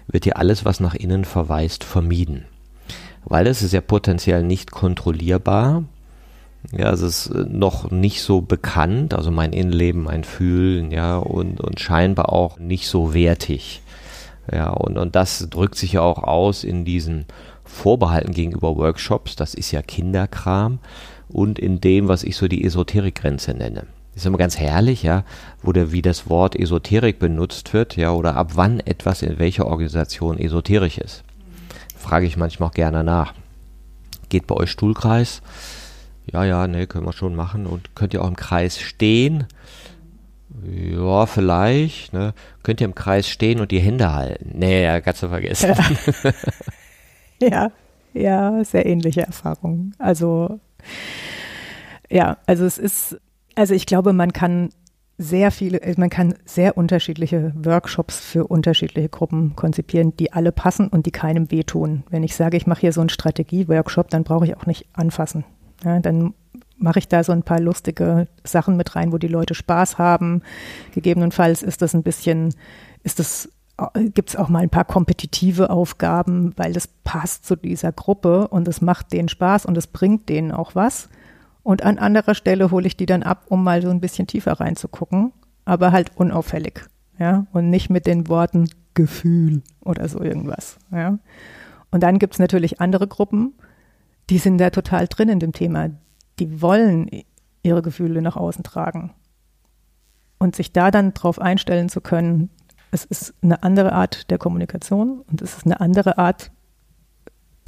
wird 0.06 0.26
ja 0.26 0.34
alles, 0.34 0.64
was 0.64 0.80
nach 0.80 0.94
innen 0.94 1.24
verweist, 1.24 1.84
vermieden. 1.84 2.44
weil 3.24 3.46
es 3.46 3.62
ist 3.62 3.72
ja 3.72 3.80
potenziell 3.80 4.42
nicht 4.42 4.70
kontrollierbar. 4.70 5.84
Ja, 6.72 6.90
es 6.92 7.00
ist 7.00 7.26
äh, 7.28 7.44
noch 7.48 7.90
nicht 7.90 8.22
so 8.22 8.40
bekannt, 8.40 9.14
also 9.14 9.30
mein 9.30 9.52
Innenleben, 9.52 10.02
mein 10.02 10.24
Fühlen, 10.24 10.90
ja, 10.90 11.16
und, 11.16 11.60
und 11.60 11.80
scheinbar 11.80 12.32
auch 12.32 12.58
nicht 12.58 12.86
so 12.86 13.14
wertig. 13.14 13.82
Ja, 14.52 14.70
und, 14.70 14.98
und 14.98 15.16
das 15.16 15.48
drückt 15.50 15.76
sich 15.76 15.92
ja 15.92 16.02
auch 16.02 16.22
aus 16.22 16.64
in 16.64 16.84
diesen 16.84 17.24
Vorbehalten 17.64 18.32
gegenüber 18.32 18.76
Workshops, 18.76 19.36
das 19.36 19.54
ist 19.54 19.70
ja 19.70 19.82
Kinderkram, 19.82 20.80
und 21.28 21.58
in 21.58 21.80
dem, 21.80 22.08
was 22.08 22.24
ich 22.24 22.36
so 22.36 22.48
die 22.48 22.64
Esoterikgrenze 22.64 23.54
nenne. 23.54 23.86
Ist 24.14 24.26
immer 24.26 24.38
ganz 24.38 24.58
herrlich, 24.58 25.02
ja, 25.02 25.24
wo 25.62 25.72
der, 25.72 25.92
wie 25.92 26.02
das 26.02 26.28
Wort 26.28 26.56
Esoterik 26.56 27.18
benutzt 27.18 27.72
wird, 27.72 27.96
ja, 27.96 28.10
oder 28.12 28.36
ab 28.36 28.52
wann 28.54 28.80
etwas 28.80 29.22
in 29.22 29.38
welcher 29.38 29.66
Organisation 29.66 30.38
esoterisch 30.38 30.98
ist. 30.98 31.22
Frage 31.96 32.26
ich 32.26 32.36
manchmal 32.36 32.70
auch 32.70 32.74
gerne 32.74 33.04
nach. 33.04 33.34
Geht 34.28 34.46
bei 34.46 34.56
euch 34.56 34.70
Stuhlkreis? 34.70 35.42
Ja, 36.32 36.44
ja, 36.44 36.66
ne, 36.66 36.86
können 36.86 37.06
wir 37.06 37.12
schon 37.12 37.34
machen. 37.34 37.66
Und 37.66 37.94
könnt 37.94 38.14
ihr 38.14 38.22
auch 38.22 38.28
im 38.28 38.36
Kreis 38.36 38.78
stehen? 38.78 39.46
Ja, 40.64 41.26
vielleicht. 41.26 42.12
Ne? 42.12 42.34
Könnt 42.62 42.80
ihr 42.80 42.86
im 42.86 42.94
Kreis 42.94 43.28
stehen 43.28 43.60
und 43.60 43.70
die 43.70 43.80
Hände 43.80 44.12
halten? 44.12 44.52
Nee, 44.54 44.84
ja, 44.84 45.00
kannst 45.00 45.22
du 45.22 45.28
vergessen. 45.28 45.74
Ja. 47.40 47.48
ja, 47.48 47.72
ja, 48.12 48.64
sehr 48.64 48.86
ähnliche 48.86 49.22
Erfahrungen. 49.22 49.94
Also, 49.98 50.60
ja, 52.08 52.38
also 52.46 52.64
es 52.64 52.78
ist, 52.78 53.20
also 53.54 53.74
ich 53.74 53.86
glaube, 53.86 54.12
man 54.12 54.32
kann 54.32 54.70
sehr 55.18 55.50
viele, 55.50 55.80
man 55.98 56.08
kann 56.08 56.34
sehr 56.44 56.76
unterschiedliche 56.76 57.52
Workshops 57.54 58.18
für 58.18 58.46
unterschiedliche 58.46 59.08
Gruppen 59.08 59.54
konzipieren, 59.54 60.16
die 60.16 60.32
alle 60.32 60.50
passen 60.50 60.88
und 60.88 61.06
die 61.06 61.10
keinem 61.10 61.50
wehtun. 61.50 62.04
Wenn 62.08 62.22
ich 62.22 62.34
sage, 62.34 62.56
ich 62.56 62.66
mache 62.66 62.80
hier 62.80 62.92
so 62.92 63.00
einen 63.00 63.10
Strategie-Workshop, 63.10 64.08
dann 64.08 64.24
brauche 64.24 64.46
ich 64.46 64.56
auch 64.56 64.66
nicht 64.66 64.86
anfassen. 64.94 65.44
Ja, 65.84 65.98
dann 66.00 66.34
mache 66.76 66.98
ich 66.98 67.08
da 67.08 67.22
so 67.22 67.32
ein 67.32 67.42
paar 67.42 67.60
lustige 67.60 68.26
Sachen 68.42 68.76
mit 68.76 68.96
rein, 68.96 69.12
wo 69.12 69.18
die 69.18 69.28
Leute 69.28 69.54
Spaß 69.54 69.98
haben. 69.98 70.42
Gegebenenfalls 70.92 71.62
ist 71.62 71.82
das 71.82 71.94
ein 71.94 72.02
bisschen, 72.02 72.54
ist 73.02 73.18
das, 73.18 73.50
gibt 74.14 74.30
es 74.30 74.36
auch 74.36 74.48
mal 74.48 74.62
ein 74.62 74.70
paar 74.70 74.84
kompetitive 74.84 75.70
Aufgaben, 75.70 76.52
weil 76.56 76.72
das 76.72 76.88
passt 77.04 77.46
zu 77.46 77.56
dieser 77.56 77.92
Gruppe 77.92 78.48
und 78.48 78.66
es 78.66 78.80
macht 78.80 79.12
denen 79.12 79.28
Spaß 79.28 79.66
und 79.66 79.76
es 79.76 79.86
bringt 79.86 80.28
denen 80.28 80.52
auch 80.52 80.74
was. 80.74 81.08
Und 81.62 81.82
an 81.82 81.98
anderer 81.98 82.34
Stelle 82.34 82.70
hole 82.70 82.86
ich 82.86 82.96
die 82.96 83.06
dann 83.06 83.22
ab, 83.22 83.44
um 83.48 83.62
mal 83.62 83.82
so 83.82 83.90
ein 83.90 84.00
bisschen 84.00 84.26
tiefer 84.26 84.52
reinzugucken, 84.52 85.32
aber 85.66 85.92
halt 85.92 86.16
unauffällig, 86.16 86.86
ja, 87.18 87.46
und 87.52 87.68
nicht 87.68 87.90
mit 87.90 88.06
den 88.06 88.28
Worten 88.28 88.70
Gefühl 88.94 89.62
oder 89.80 90.08
so 90.08 90.20
irgendwas, 90.20 90.78
ja. 90.90 91.18
Und 91.90 92.02
dann 92.02 92.18
gibt 92.18 92.34
es 92.34 92.38
natürlich 92.38 92.80
andere 92.80 93.06
Gruppen, 93.06 93.54
die 94.30 94.38
sind 94.38 94.58
da 94.58 94.70
total 94.70 95.08
drin 95.08 95.28
in 95.28 95.40
dem 95.40 95.52
Thema 95.52 95.90
die 96.40 96.62
wollen 96.62 97.08
ihre 97.62 97.82
Gefühle 97.82 98.22
nach 98.22 98.36
außen 98.36 98.64
tragen. 98.64 99.12
Und 100.38 100.56
sich 100.56 100.72
da 100.72 100.90
dann 100.90 101.12
drauf 101.12 101.38
einstellen 101.38 101.90
zu 101.90 102.00
können, 102.00 102.48
es 102.90 103.04
ist 103.04 103.34
eine 103.42 103.62
andere 103.62 103.92
Art 103.92 104.30
der 104.30 104.38
Kommunikation 104.38 105.20
und 105.20 105.42
es 105.42 105.58
ist 105.58 105.66
eine 105.66 105.80
andere 105.80 106.18
Art 106.18 106.50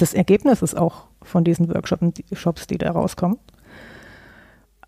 des 0.00 0.14
Ergebnisses 0.14 0.74
auch 0.74 1.08
von 1.20 1.44
diesen 1.44 1.68
Workshops, 1.68 2.66
die 2.66 2.78
da 2.78 2.90
rauskommen. 2.90 3.38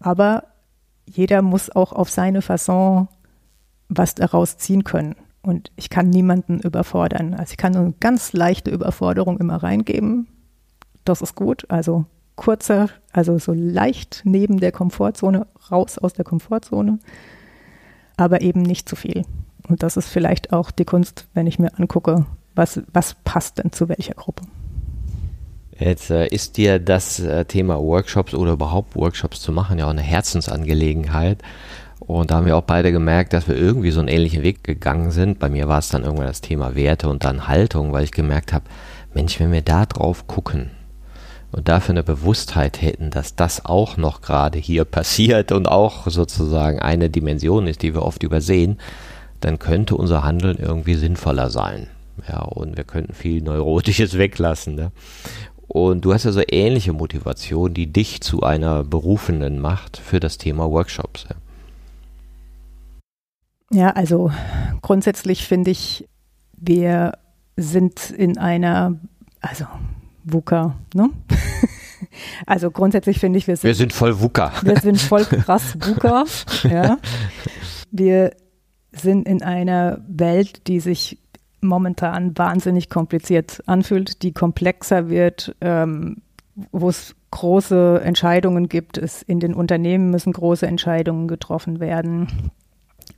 Aber 0.01 0.45
jeder 1.07 1.43
muss 1.43 1.71
auch 1.71 1.93
auf 1.93 2.11
seine 2.11 2.43
Fasson 2.43 3.09
was 3.91 4.15
daraus 4.15 4.57
ziehen 4.57 4.83
können. 4.83 5.15
Und 5.43 5.71
ich 5.77 5.91
kann 5.91 6.09
niemanden 6.09 6.59
überfordern. 6.61 7.35
Also 7.35 7.53
ich 7.53 7.59
kann 7.59 7.77
eine 7.77 7.93
ganz 8.01 8.33
leichte 8.33 8.71
Überforderung 8.71 9.39
immer 9.39 9.63
reingeben. 9.63 10.27
Das 11.05 11.23
ist 11.23 11.35
gut. 11.35 11.67
Also 11.69 12.07
kurzer, 12.37 12.89
also 13.13 13.39
so 13.39 13.53
leicht 13.53 14.23
neben 14.25 14.61
der 14.61 14.73
Komfortzone, 14.73 15.47
raus 15.71 15.99
aus 15.99 16.13
der 16.15 16.25
Komfortzone, 16.25 16.99
aber 18.17 18.41
eben 18.41 18.63
nicht 18.63 18.89
zu 18.89 18.97
viel. 18.97 19.25
Und 19.69 19.83
das 19.83 19.97
ist 19.97 20.09
vielleicht 20.09 20.53
auch 20.53 20.71
die 20.71 20.85
Kunst, 20.85 21.27
wenn 21.35 21.47
ich 21.47 21.59
mir 21.59 21.79
angucke, 21.79 22.27
was, 22.55 22.83
was 22.93 23.17
passt 23.25 23.59
denn 23.59 23.73
zu 23.73 23.89
welcher 23.89 24.15
Gruppe. 24.15 24.43
Jetzt 25.79 26.11
äh, 26.11 26.29
ist 26.29 26.57
dir 26.57 26.79
das 26.79 27.19
äh, 27.19 27.45
Thema 27.47 27.81
Workshops 27.81 28.35
oder 28.35 28.53
überhaupt 28.53 28.95
Workshops 28.95 29.41
zu 29.41 29.51
machen 29.51 29.79
ja 29.79 29.87
auch 29.87 29.91
eine 29.91 30.03
Herzensangelegenheit. 30.03 31.43
Und 31.99 32.31
da 32.31 32.37
haben 32.37 32.47
wir 32.47 32.57
auch 32.57 32.63
beide 32.63 32.93
gemerkt, 32.93 33.33
dass 33.33 33.49
wir 33.49 33.57
irgendwie 33.57 33.91
so 33.91 34.01
einen 34.01 34.09
ähnlichen 34.09 34.43
Weg 34.43 34.63
gegangen 34.63 35.11
sind. 35.11 35.39
Bei 35.39 35.49
mir 35.49 35.69
war 35.69 35.79
es 35.79 35.89
dann 35.89 36.05
irgendwann 36.05 36.27
das 36.27 36.43
Thema 36.43 36.75
Werte 36.75 37.09
und 37.09 37.25
dann 37.25 37.49
Haltung, 37.49 37.93
weil 37.93 38.05
ich 38.05 38.13
gemerkt 38.13 38.53
habe, 38.53 38.67
Mensch, 39.15 39.41
wenn 39.41 39.53
wir 39.53 39.63
da 39.63 39.87
drauf 39.87 40.27
gucken, 40.27 40.71
und 41.55 41.69
dafür 41.69 41.93
eine 41.93 42.03
Bewusstheit 42.03 42.83
hätten, 42.83 43.11
dass 43.11 43.37
das 43.37 43.65
auch 43.65 43.97
noch 43.97 44.23
gerade 44.23 44.59
hier 44.59 44.85
passiert 44.85 45.53
und 45.53 45.69
auch 45.69 46.09
sozusagen 46.09 46.81
eine 46.81 47.11
Dimension 47.11 47.67
ist, 47.69 47.83
die 47.83 47.95
wir 47.95 48.03
oft 48.03 48.23
übersehen, 48.23 48.79
dann 49.41 49.59
könnte 49.59 49.97
unser 49.97 50.25
Handeln 50.25 50.59
irgendwie 50.59 50.95
sinnvoller 50.95 51.51
sein. 51.51 51.87
Ja, 52.29 52.41
und 52.41 52.77
wir 52.77 52.85
könnten 52.85 53.13
viel 53.13 53.41
Neurotisches 53.43 54.19
weglassen. 54.19 54.75
Ne? 54.75 54.91
Und 55.69 56.05
du 56.05 56.13
hast 56.13 56.25
ja 56.25 56.33
so 56.33 56.43
ähnliche 56.49 56.93
Motivation, 56.93 57.73
die 57.73 57.93
dich 57.93 58.21
zu 58.21 58.43
einer 58.43 58.83
Berufenen 58.83 59.61
macht 59.61 59.97
für 59.97 60.19
das 60.19 60.39
Thema 60.39 60.69
Workshops. 60.71 61.27
Ja, 63.71 63.79
ja 63.79 63.91
also 63.91 64.33
grundsätzlich 64.83 65.47
finde 65.47 65.71
ich, 65.71 66.09
wir 66.57 67.13
sind 67.57 68.11
in 68.11 68.39
einer, 68.39 68.99
also 69.41 69.67
VUCA. 70.25 70.77
Ne? 70.95 71.11
also 72.47 72.71
grundsätzlich 72.71 73.19
finde 73.19 73.39
ich, 73.39 73.47
wir 73.47 73.57
sind, 73.57 73.69
wir 73.69 73.75
sind 73.75 73.93
voll 73.93 74.21
VUCA. 74.21 74.53
Wir 74.63 74.79
sind 74.79 75.01
voll 75.01 75.25
krass 75.25 75.77
VUCA. 75.79 76.25
ja. 76.65 76.99
Wir 77.91 78.33
sind 78.93 79.29
in 79.29 79.43
einer 79.43 80.01
Welt, 80.09 80.67
die 80.67 80.81
sich 80.81 81.19
momentan 81.61 82.37
wahnsinnig 82.37 82.91
kompliziert 82.91 83.63
anfühlt, 83.67 84.23
die 84.23 84.33
komplexer 84.33 85.09
wird, 85.09 85.57
ähm, 85.61 86.19
wo 86.73 86.89
es 86.89 87.15
große 87.31 88.01
Entscheidungen 88.05 88.69
gibt. 88.69 88.99
Es, 88.99 89.23
in 89.23 89.41
den 89.41 89.55
Unternehmen 89.55 90.11
müssen 90.11 90.33
große 90.33 90.67
Entscheidungen 90.67 91.27
getroffen 91.27 91.81
werden. 91.81 92.53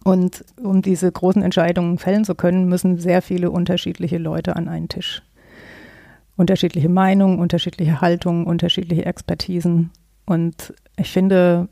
Und 0.05 0.45
um 0.63 0.83
diese 0.83 1.11
großen 1.11 1.43
Entscheidungen 1.43 1.99
fällen 1.99 2.25
zu 2.25 2.35
können, 2.35 2.69
müssen 2.69 2.99
sehr 2.99 3.23
viele 3.23 3.51
unterschiedliche 3.51 4.19
Leute 4.19 4.57
an 4.57 4.69
einen 4.69 4.89
Tisch 4.89 5.23
unterschiedliche 6.37 6.89
Meinungen, 6.89 7.39
unterschiedliche 7.39 8.01
Haltungen, 8.01 8.47
unterschiedliche 8.47 9.07
Expertisen. 9.07 9.91
Und 10.27 10.75
ich 10.97 11.11
finde, 11.11 11.69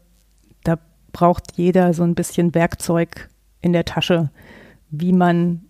da 0.64 0.78
braucht 1.12 1.56
jeder 1.56 1.92
so 1.94 2.02
ein 2.02 2.14
bisschen 2.14 2.54
Werkzeug 2.54 3.28
in 3.60 3.72
der 3.72 3.84
Tasche, 3.84 4.30
wie 4.90 5.12
man 5.12 5.66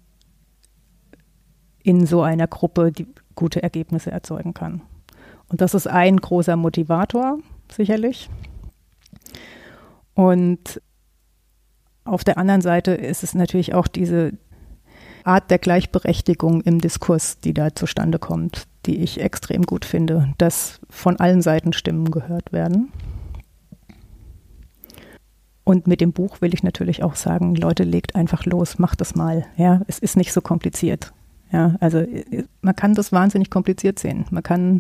in 1.82 2.06
so 2.06 2.22
einer 2.22 2.46
Gruppe 2.46 2.92
die 2.92 3.06
gute 3.34 3.62
Ergebnisse 3.62 4.10
erzeugen 4.10 4.54
kann. 4.54 4.82
Und 5.48 5.60
das 5.60 5.74
ist 5.74 5.86
ein 5.86 6.16
großer 6.16 6.56
Motivator, 6.56 7.38
sicherlich. 7.70 8.30
Und 10.14 10.80
auf 12.04 12.24
der 12.24 12.38
anderen 12.38 12.60
Seite 12.60 12.92
ist 12.92 13.22
es 13.22 13.34
natürlich 13.34 13.74
auch 13.74 13.86
diese 13.86 14.32
Art 15.24 15.50
der 15.50 15.58
Gleichberechtigung 15.58 16.60
im 16.62 16.80
Diskurs, 16.80 17.40
die 17.40 17.54
da 17.54 17.74
zustande 17.74 18.18
kommt, 18.18 18.66
die 18.86 19.02
ich 19.02 19.20
extrem 19.20 19.62
gut 19.62 19.84
finde, 19.84 20.32
dass 20.38 20.80
von 20.90 21.18
allen 21.18 21.42
Seiten 21.42 21.72
Stimmen 21.72 22.10
gehört 22.10 22.52
werden. 22.52 22.92
Und 25.64 25.86
mit 25.86 26.02
dem 26.02 26.12
Buch 26.12 26.40
will 26.42 26.52
ich 26.52 26.62
natürlich 26.62 27.02
auch 27.02 27.16
sagen, 27.16 27.54
Leute, 27.54 27.84
legt 27.84 28.14
einfach 28.14 28.44
los, 28.44 28.78
macht 28.78 29.00
das 29.00 29.14
mal. 29.14 29.46
Ja, 29.56 29.80
es 29.86 29.98
ist 29.98 30.16
nicht 30.16 30.32
so 30.32 30.42
kompliziert. 30.42 31.12
Ja, 31.50 31.76
also 31.80 32.04
man 32.60 32.76
kann 32.76 32.94
das 32.94 33.12
wahnsinnig 33.12 33.48
kompliziert 33.48 33.98
sehen. 33.98 34.26
Man 34.30 34.42
kann, 34.42 34.78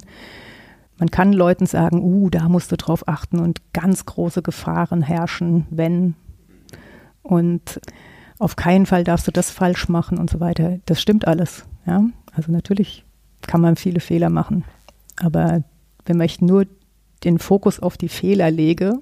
man 0.98 1.10
kann 1.10 1.32
Leuten 1.32 1.66
sagen, 1.66 2.02
uh, 2.02 2.28
da 2.28 2.48
musst 2.48 2.70
du 2.70 2.76
drauf 2.76 3.08
achten 3.08 3.38
und 3.38 3.60
ganz 3.72 4.04
große 4.04 4.42
Gefahren 4.42 5.00
herrschen, 5.00 5.66
wenn. 5.70 6.14
Und 7.22 7.80
auf 8.38 8.56
keinen 8.56 8.84
Fall 8.84 9.04
darfst 9.04 9.26
du 9.26 9.30
das 9.30 9.50
falsch 9.50 9.88
machen 9.88 10.18
und 10.18 10.28
so 10.28 10.40
weiter. 10.40 10.78
Das 10.84 11.00
stimmt 11.00 11.26
alles. 11.26 11.64
Ja, 11.86 12.04
also 12.34 12.52
natürlich 12.52 13.03
kann 13.46 13.60
man 13.60 13.76
viele 13.76 14.00
Fehler 14.00 14.30
machen. 14.30 14.64
Aber 15.16 15.62
wenn 16.04 16.20
ich 16.20 16.40
nur 16.40 16.66
den 17.24 17.38
Fokus 17.38 17.80
auf 17.80 17.96
die 17.96 18.08
Fehler 18.08 18.50
lege 18.50 18.98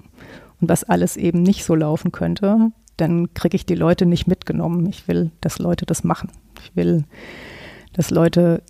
und 0.61 0.69
was 0.69 0.83
alles 0.83 1.17
eben 1.17 1.43
nicht 1.43 1.65
so 1.65 1.75
laufen 1.75 2.11
könnte, 2.11 2.71
dann 2.97 3.33
kriege 3.33 3.55
ich 3.55 3.65
die 3.65 3.75
Leute 3.75 4.05
nicht 4.05 4.27
mitgenommen. 4.27 4.85
Ich 4.87 5.07
will, 5.07 5.31
dass 5.41 5.59
Leute 5.59 5.85
das 5.85 6.03
machen. 6.03 6.31
Ich 6.61 6.75
will, 6.75 7.05
dass 7.93 8.11
Leute 8.11 8.63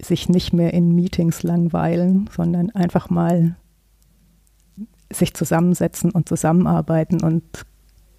sich 0.00 0.28
nicht 0.28 0.52
mehr 0.52 0.74
in 0.74 0.94
Meetings 0.94 1.42
langweilen, 1.42 2.28
sondern 2.34 2.70
einfach 2.70 3.08
mal 3.08 3.56
sich 5.10 5.34
zusammensetzen 5.34 6.10
und 6.10 6.28
zusammenarbeiten 6.28 7.22
und 7.22 7.42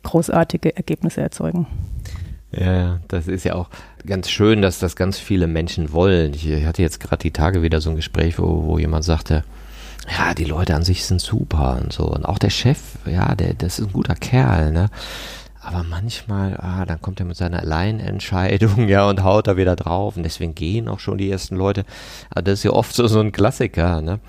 großartige 0.03 0.75
Ergebnisse 0.75 1.21
erzeugen. 1.21 1.67
Ja, 2.55 2.99
das 3.07 3.27
ist 3.27 3.45
ja 3.45 3.55
auch 3.55 3.69
ganz 4.05 4.29
schön, 4.29 4.61
dass 4.61 4.79
das 4.79 4.95
ganz 4.95 5.17
viele 5.17 5.47
Menschen 5.47 5.91
wollen. 5.91 6.33
Ich 6.33 6.47
hatte 6.65 6.81
jetzt 6.81 6.99
gerade 6.99 7.21
die 7.21 7.31
Tage 7.31 7.63
wieder 7.63 7.81
so 7.81 7.89
ein 7.89 7.95
Gespräch, 7.95 8.37
wo, 8.37 8.65
wo 8.65 8.77
jemand 8.77 9.03
sagte, 9.03 9.43
ja, 10.17 10.33
die 10.33 10.43
Leute 10.43 10.75
an 10.75 10.83
sich 10.83 11.05
sind 11.05 11.21
super 11.21 11.79
und 11.81 11.93
so. 11.93 12.05
Und 12.05 12.25
auch 12.25 12.37
der 12.37 12.49
Chef, 12.49 12.79
ja, 13.05 13.35
der, 13.35 13.53
das 13.53 13.79
ist 13.79 13.87
ein 13.87 13.93
guter 13.93 14.15
Kerl, 14.15 14.71
ne? 14.71 14.89
Aber 15.65 15.83
manchmal, 15.83 16.57
ah, 16.57 16.85
dann 16.85 17.01
kommt 17.01 17.21
er 17.21 17.25
mit 17.25 17.37
seiner 17.37 17.59
Alleinentscheidung, 17.59 18.87
ja, 18.89 19.07
und 19.07 19.23
haut 19.23 19.47
da 19.47 19.55
wieder 19.55 19.75
drauf. 19.75 20.17
Und 20.17 20.23
deswegen 20.23 20.55
gehen 20.55 20.89
auch 20.89 20.99
schon 20.99 21.17
die 21.17 21.31
ersten 21.31 21.55
Leute. 21.55 21.85
Aber 22.29 22.41
das 22.41 22.59
ist 22.59 22.63
ja 22.63 22.71
oft 22.71 22.93
so, 22.93 23.07
so 23.07 23.21
ein 23.21 23.31
Klassiker, 23.31 24.01
ne? 24.01 24.19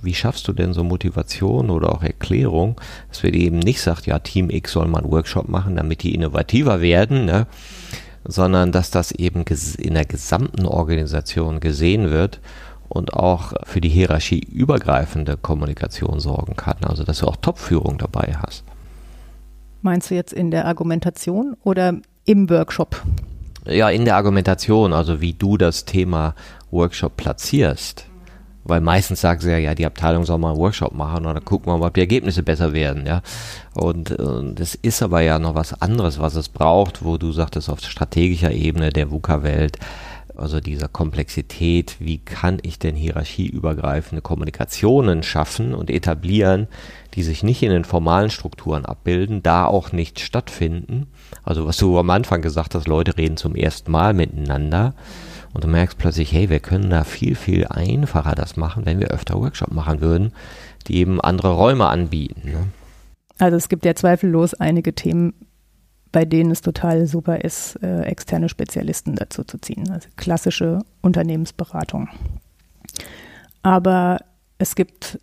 Wie 0.00 0.14
schaffst 0.14 0.48
du 0.48 0.52
denn 0.52 0.72
so 0.72 0.82
Motivation 0.84 1.70
oder 1.70 1.92
auch 1.92 2.02
Erklärung, 2.02 2.80
dass 3.08 3.22
wir 3.22 3.32
eben 3.32 3.58
nicht 3.58 3.80
sagt, 3.80 4.06
ja, 4.06 4.18
Team 4.18 4.50
X 4.50 4.72
soll 4.72 4.86
mal 4.86 5.02
einen 5.02 5.10
Workshop 5.10 5.48
machen, 5.48 5.76
damit 5.76 6.02
die 6.02 6.14
innovativer 6.14 6.80
werden, 6.80 7.26
ne? 7.26 7.46
Sondern 8.26 8.72
dass 8.72 8.90
das 8.90 9.12
eben 9.12 9.44
in 9.78 9.94
der 9.94 10.06
gesamten 10.06 10.64
Organisation 10.64 11.60
gesehen 11.60 12.10
wird 12.10 12.40
und 12.88 13.12
auch 13.12 13.52
für 13.64 13.82
die 13.82 13.90
Hierarchie 13.90 14.38
übergreifende 14.38 15.36
Kommunikation 15.36 16.20
sorgen 16.20 16.56
kann. 16.56 16.78
Also 16.84 17.04
dass 17.04 17.18
du 17.18 17.26
auch 17.26 17.36
Topführung 17.36 17.98
dabei 17.98 18.36
hast. 18.40 18.64
Meinst 19.84 20.10
du 20.10 20.14
jetzt 20.14 20.32
in 20.32 20.50
der 20.50 20.64
Argumentation 20.64 21.58
oder 21.62 21.92
im 22.24 22.48
Workshop? 22.48 23.02
Ja, 23.66 23.90
in 23.90 24.06
der 24.06 24.16
Argumentation, 24.16 24.94
also 24.94 25.20
wie 25.20 25.34
du 25.34 25.58
das 25.58 25.84
Thema 25.84 26.34
Workshop 26.70 27.18
platzierst. 27.18 28.06
Weil 28.64 28.80
meistens 28.80 29.20
sagen 29.20 29.42
sie 29.42 29.50
ja, 29.50 29.58
ja, 29.58 29.74
die 29.74 29.84
Abteilung 29.84 30.24
soll 30.24 30.38
mal 30.38 30.52
einen 30.52 30.58
Workshop 30.58 30.94
machen 30.94 31.26
und 31.26 31.34
dann 31.34 31.44
gucken 31.44 31.70
wir 31.70 31.76
mal, 31.76 31.88
ob 31.88 31.92
die 31.92 32.00
Ergebnisse 32.00 32.42
besser 32.42 32.72
werden, 32.72 33.04
ja. 33.04 33.20
Und, 33.74 34.10
und 34.12 34.58
das 34.58 34.74
ist 34.74 35.02
aber 35.02 35.20
ja 35.20 35.38
noch 35.38 35.54
was 35.54 35.78
anderes, 35.82 36.18
was 36.18 36.34
es 36.34 36.48
braucht, 36.48 37.04
wo 37.04 37.18
du 37.18 37.30
sagtest, 37.32 37.68
auf 37.68 37.80
strategischer 37.80 38.52
Ebene 38.52 38.88
der 38.88 39.10
VUCA-Welt, 39.10 39.78
also 40.36 40.60
dieser 40.60 40.88
Komplexität, 40.88 41.96
wie 42.00 42.18
kann 42.18 42.58
ich 42.62 42.78
denn 42.78 42.96
hierarchieübergreifende 42.96 44.22
Kommunikationen 44.22 45.22
schaffen 45.22 45.74
und 45.74 45.90
etablieren, 45.90 46.66
die 47.14 47.22
sich 47.22 47.42
nicht 47.42 47.62
in 47.62 47.70
den 47.70 47.84
formalen 47.84 48.30
Strukturen 48.30 48.84
abbilden, 48.84 49.42
da 49.42 49.66
auch 49.66 49.92
nicht 49.92 50.20
stattfinden. 50.20 51.06
Also 51.44 51.66
was 51.66 51.76
du 51.76 51.98
am 51.98 52.10
Anfang 52.10 52.42
gesagt 52.42 52.74
hast, 52.74 52.88
Leute 52.88 53.16
reden 53.16 53.36
zum 53.36 53.54
ersten 53.54 53.92
Mal 53.92 54.12
miteinander 54.12 54.94
und 55.52 55.62
du 55.62 55.68
merkst 55.68 55.98
plötzlich, 55.98 56.32
hey, 56.32 56.50
wir 56.50 56.60
können 56.60 56.90
da 56.90 57.04
viel, 57.04 57.36
viel 57.36 57.66
einfacher 57.66 58.34
das 58.34 58.56
machen, 58.56 58.86
wenn 58.86 58.98
wir 58.98 59.08
öfter 59.08 59.38
Workshop 59.38 59.72
machen 59.72 60.00
würden, 60.00 60.32
die 60.88 60.96
eben 60.96 61.20
andere 61.20 61.52
Räume 61.52 61.86
anbieten. 61.86 62.50
Ne? 62.50 62.66
Also 63.38 63.56
es 63.56 63.68
gibt 63.68 63.84
ja 63.84 63.94
zweifellos 63.94 64.54
einige 64.54 64.94
Themen, 64.94 65.34
bei 66.14 66.24
denen 66.24 66.52
es 66.52 66.60
total 66.60 67.08
super 67.08 67.44
ist, 67.44 67.74
äh, 67.82 68.02
externe 68.02 68.48
Spezialisten 68.48 69.16
dazu 69.16 69.42
zu 69.42 69.58
ziehen, 69.58 69.90
also 69.90 70.08
klassische 70.14 70.84
Unternehmensberatung. 71.02 72.08
Aber 73.64 74.18
es 74.58 74.76
gibt 74.76 75.18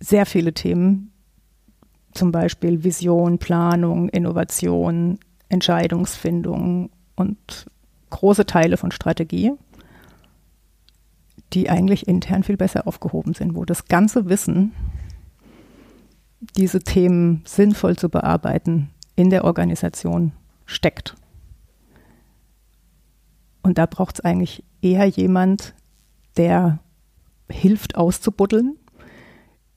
sehr 0.00 0.26
viele 0.26 0.52
Themen, 0.54 1.12
zum 2.14 2.32
Beispiel 2.32 2.82
Vision, 2.82 3.38
Planung, 3.38 4.08
Innovation, 4.08 5.20
Entscheidungsfindung 5.48 6.90
und 7.14 7.66
große 8.10 8.46
Teile 8.46 8.76
von 8.76 8.90
Strategie, 8.90 9.52
die 11.52 11.70
eigentlich 11.70 12.08
intern 12.08 12.42
viel 12.42 12.56
besser 12.56 12.88
aufgehoben 12.88 13.34
sind, 13.34 13.54
wo 13.54 13.64
das 13.64 13.84
ganze 13.84 14.28
Wissen, 14.28 14.72
diese 16.56 16.80
Themen 16.80 17.44
sinnvoll 17.46 17.96
zu 17.96 18.08
bearbeiten, 18.08 18.90
in 19.20 19.28
der 19.28 19.44
Organisation 19.44 20.32
steckt. 20.64 21.14
Und 23.62 23.76
da 23.76 23.84
braucht 23.84 24.14
es 24.16 24.24
eigentlich 24.24 24.64
eher 24.80 25.04
jemand, 25.04 25.74
der 26.38 26.78
hilft 27.50 27.96
auszubuddeln, 27.96 28.76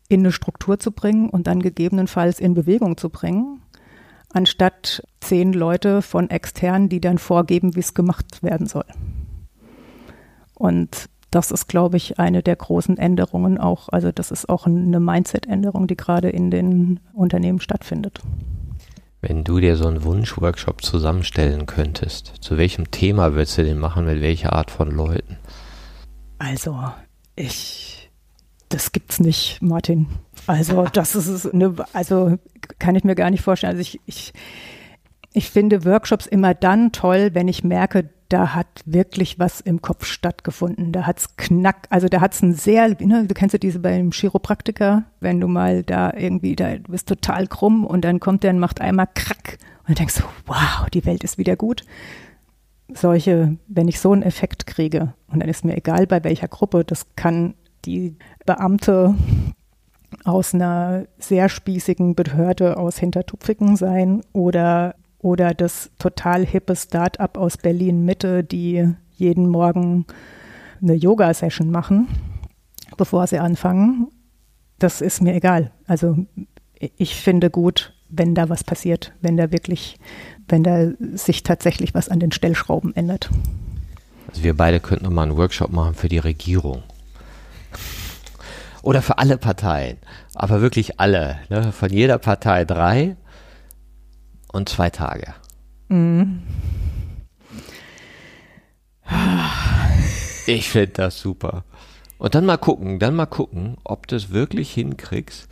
in 0.07 0.21
eine 0.21 0.31
Struktur 0.31 0.79
zu 0.79 0.93
bringen 0.93 1.29
und 1.29 1.47
dann 1.47 1.61
gegebenenfalls 1.61 2.39
in 2.39 2.53
Bewegung 2.53 2.95
zu 2.95 3.09
bringen, 3.09 3.61
anstatt 4.31 5.03
zehn 5.19 5.51
Leute 5.51 6.01
von 6.01 6.29
extern, 6.29 6.87
die 6.87 7.01
dann 7.01 7.17
vorgeben, 7.17 7.75
wie 7.75 7.81
es 7.81 7.93
gemacht 7.93 8.43
werden 8.43 8.67
soll. 8.67 8.85
Und 10.53 11.09
das 11.31 11.51
ist, 11.51 11.67
glaube 11.67 11.97
ich, 11.97 12.17
eine 12.17 12.43
der 12.43 12.55
großen 12.55 12.97
Änderungen 12.97 13.57
auch. 13.57 13.89
Also 13.89 14.13
das 14.13 14.31
ist 14.31 14.47
auch 14.47 14.67
eine 14.67 15.01
Mindset-Änderung, 15.01 15.87
die 15.87 15.97
gerade 15.97 16.29
in 16.29 16.49
den 16.49 17.01
Unternehmen 17.11 17.59
stattfindet. 17.59 18.21
Wenn 19.25 19.45
du 19.45 19.61
dir 19.61 19.77
so 19.77 19.87
einen 19.87 20.03
Wunsch-Workshop 20.03 20.83
zusammenstellen 20.83 21.65
könntest, 21.65 22.33
zu 22.41 22.57
welchem 22.57 22.91
Thema 22.91 23.35
würdest 23.35 23.57
du 23.57 23.63
den 23.63 23.79
machen, 23.79 24.03
mit 24.03 24.19
welcher 24.19 24.51
Art 24.51 24.69
von 24.69 24.91
Leuten? 24.91 25.37
Also, 26.39 26.77
ich, 27.37 28.11
das 28.67 28.91
gibt's 28.91 29.21
nicht, 29.21 29.61
Martin. 29.61 30.07
Also, 30.45 30.83
das 30.91 31.15
ist 31.15 31.53
eine, 31.53 31.73
also 31.93 32.37
kann 32.79 32.95
ich 32.95 33.05
mir 33.05 33.15
gar 33.15 33.29
nicht 33.29 33.43
vorstellen. 33.43 33.77
Also 33.77 33.79
ich, 33.79 34.01
ich, 34.05 34.33
ich 35.31 35.49
finde 35.49 35.85
Workshops 35.85 36.25
immer 36.25 36.53
dann 36.53 36.91
toll, 36.91 37.29
wenn 37.31 37.47
ich 37.47 37.63
merke, 37.63 38.09
da 38.29 38.55
hat 38.55 38.67
wirklich 38.85 39.39
was 39.39 39.61
im 39.61 39.81
Kopf 39.81 40.05
stattgefunden. 40.05 40.91
Da 40.91 41.05
hat's 41.05 41.35
knack, 41.37 41.87
also 41.89 42.07
da 42.07 42.21
hat's 42.21 42.41
ein 42.41 42.53
sehr, 42.53 42.89
ne, 42.99 43.25
du 43.27 43.33
kennst 43.33 43.53
ja 43.53 43.59
diese 43.59 43.79
beim 43.79 44.11
Chiropraktiker, 44.11 45.03
wenn 45.19 45.39
du 45.39 45.47
mal 45.47 45.83
da 45.83 46.13
irgendwie, 46.13 46.55
da 46.55 46.77
du 46.77 46.91
bist 46.91 47.07
total 47.07 47.47
krumm 47.47 47.85
und 47.85 48.03
dann 48.03 48.19
kommt 48.19 48.43
der 48.43 48.51
und 48.51 48.59
macht 48.59 48.81
einmal 48.81 49.07
krack 49.13 49.57
und 49.87 49.99
denkst 49.99 50.15
du, 50.15 50.23
wow, 50.45 50.89
die 50.93 51.05
Welt 51.05 51.23
ist 51.23 51.37
wieder 51.37 51.55
gut. 51.55 51.83
Solche, 52.93 53.57
wenn 53.67 53.87
ich 53.87 53.99
so 53.99 54.11
einen 54.11 54.23
Effekt 54.23 54.65
kriege 54.67 55.13
und 55.27 55.39
dann 55.39 55.49
ist 55.49 55.65
mir 55.65 55.75
egal 55.75 56.07
bei 56.07 56.23
welcher 56.23 56.47
Gruppe, 56.47 56.83
das 56.83 57.15
kann 57.15 57.55
die 57.85 58.15
Beamte 58.45 59.15
aus 60.23 60.53
einer 60.53 61.05
sehr 61.17 61.49
spießigen 61.49 62.15
Behörde 62.15 62.77
aus 62.77 62.97
Hintertupfiken 62.97 63.75
sein 63.75 64.21
oder 64.31 64.95
oder 65.23 65.53
das 65.53 65.89
total 65.97 66.45
hippe 66.45 66.75
Start-up 66.75 67.37
aus 67.37 67.57
Berlin 67.57 68.05
Mitte, 68.05 68.43
die 68.43 68.93
jeden 69.15 69.47
Morgen 69.47 70.05
eine 70.81 70.93
Yoga-Session 70.93 71.71
machen, 71.71 72.07
bevor 72.97 73.25
sie 73.25 73.39
anfangen. 73.39 74.09
Das 74.79 74.99
ist 75.01 75.21
mir 75.21 75.33
egal. 75.33 75.71
Also 75.87 76.17
ich 76.97 77.15
finde 77.15 77.49
gut, 77.49 77.93
wenn 78.09 78.35
da 78.35 78.49
was 78.49 78.65
passiert, 78.65 79.13
wenn 79.21 79.37
da 79.37 79.51
wirklich, 79.51 79.97
wenn 80.49 80.61
da 80.61 80.91
sich 81.15 81.41
tatsächlich 81.43 81.93
was 81.93 82.09
an 82.09 82.19
den 82.19 82.33
Stellschrauben 82.33 82.93
ändert. 82.93 83.29
Also 84.27 84.43
wir 84.43 84.57
beide 84.57 84.81
könnten 84.81 85.11
mal 85.13 85.23
einen 85.23 85.37
Workshop 85.37 85.71
machen 85.71 85.95
für 85.95 86.09
die 86.09 86.19
Regierung. 86.19 86.83
Oder 88.81 89.01
für 89.01 89.19
alle 89.19 89.37
Parteien. 89.37 89.97
Aber 90.35 90.59
wirklich 90.59 90.99
alle. 90.99 91.39
Ne? 91.47 91.71
Von 91.71 91.91
jeder 91.91 92.17
Partei 92.17 92.65
drei 92.65 93.15
und 94.53 94.69
zwei 94.69 94.89
Tage. 94.89 95.33
Mhm. 95.89 96.43
Ich 100.47 100.69
finde 100.69 100.93
das 100.93 101.19
super. 101.19 101.65
Und 102.17 102.35
dann 102.35 102.45
mal 102.45 102.57
gucken, 102.57 102.99
dann 102.99 103.15
mal 103.15 103.25
gucken, 103.25 103.77
ob 103.83 104.07
du 104.07 104.15
es 104.15 104.31
wirklich 104.31 104.73
hinkriegst, 104.73 105.49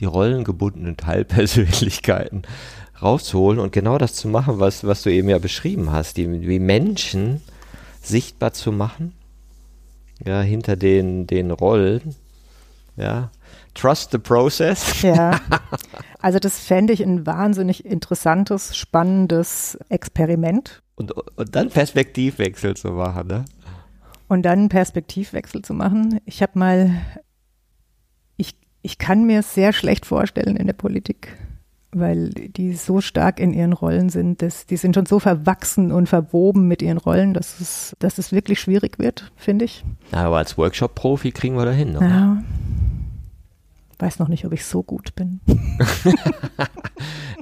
die 0.00 0.04
rollengebundenen 0.04 0.96
Teilpersönlichkeiten 0.96 2.42
rauszuholen 3.00 3.58
und 3.58 3.72
genau 3.72 3.98
das 3.98 4.14
zu 4.14 4.28
machen, 4.28 4.60
was, 4.60 4.84
was 4.84 5.02
du 5.02 5.10
eben 5.10 5.28
ja 5.28 5.38
beschrieben 5.38 5.90
hast, 5.90 6.16
die, 6.16 6.26
die 6.38 6.60
Menschen 6.60 7.40
sichtbar 8.00 8.52
zu 8.52 8.70
machen, 8.70 9.12
ja, 10.24 10.40
hinter 10.40 10.76
den, 10.76 11.26
den 11.26 11.50
Rollen, 11.50 12.14
ja, 12.96 13.30
Trust 13.74 14.10
the 14.12 14.18
process. 14.18 15.02
Ja. 15.02 15.40
Also 16.22 16.38
das 16.38 16.60
fände 16.60 16.92
ich 16.92 17.02
ein 17.02 17.26
wahnsinnig 17.26 17.84
interessantes, 17.84 18.76
spannendes 18.76 19.76
Experiment. 19.88 20.80
Und, 20.94 21.10
und 21.12 21.56
dann 21.56 21.68
Perspektivwechsel 21.68 22.76
zu 22.76 22.92
machen, 22.92 23.26
ne? 23.26 23.44
Und 24.28 24.42
dann 24.42 24.68
Perspektivwechsel 24.68 25.62
zu 25.62 25.74
machen. 25.74 26.20
Ich 26.24 26.40
habe 26.40 26.58
mal, 26.58 26.90
ich, 28.36 28.54
ich 28.82 28.98
kann 28.98 29.24
mir 29.24 29.40
es 29.40 29.52
sehr 29.52 29.72
schlecht 29.72 30.06
vorstellen 30.06 30.56
in 30.56 30.66
der 30.66 30.74
Politik, 30.74 31.36
weil 31.90 32.30
die 32.30 32.72
so 32.74 33.00
stark 33.00 33.40
in 33.40 33.52
ihren 33.52 33.72
Rollen 33.72 34.08
sind, 34.08 34.42
dass 34.42 34.64
die 34.64 34.76
sind 34.76 34.94
schon 34.94 35.06
so 35.06 35.18
verwachsen 35.18 35.90
und 35.90 36.08
verwoben 36.08 36.68
mit 36.68 36.82
ihren 36.82 36.98
Rollen, 36.98 37.34
dass 37.34 37.60
es, 37.60 37.96
dass 37.98 38.16
es 38.18 38.30
wirklich 38.30 38.60
schwierig 38.60 39.00
wird, 39.00 39.32
finde 39.34 39.64
ich. 39.64 39.84
aber 40.12 40.38
als 40.38 40.56
Workshop-Profi 40.56 41.32
kriegen 41.32 41.56
wir 41.56 41.66
da 41.66 41.72
hin, 41.72 41.96
oder? 41.96 42.06
Ja 42.06 42.42
weiß 44.02 44.18
noch 44.18 44.28
nicht, 44.28 44.44
ob 44.44 44.52
ich 44.52 44.64
so 44.64 44.82
gut 44.82 45.14
bin. 45.14 45.40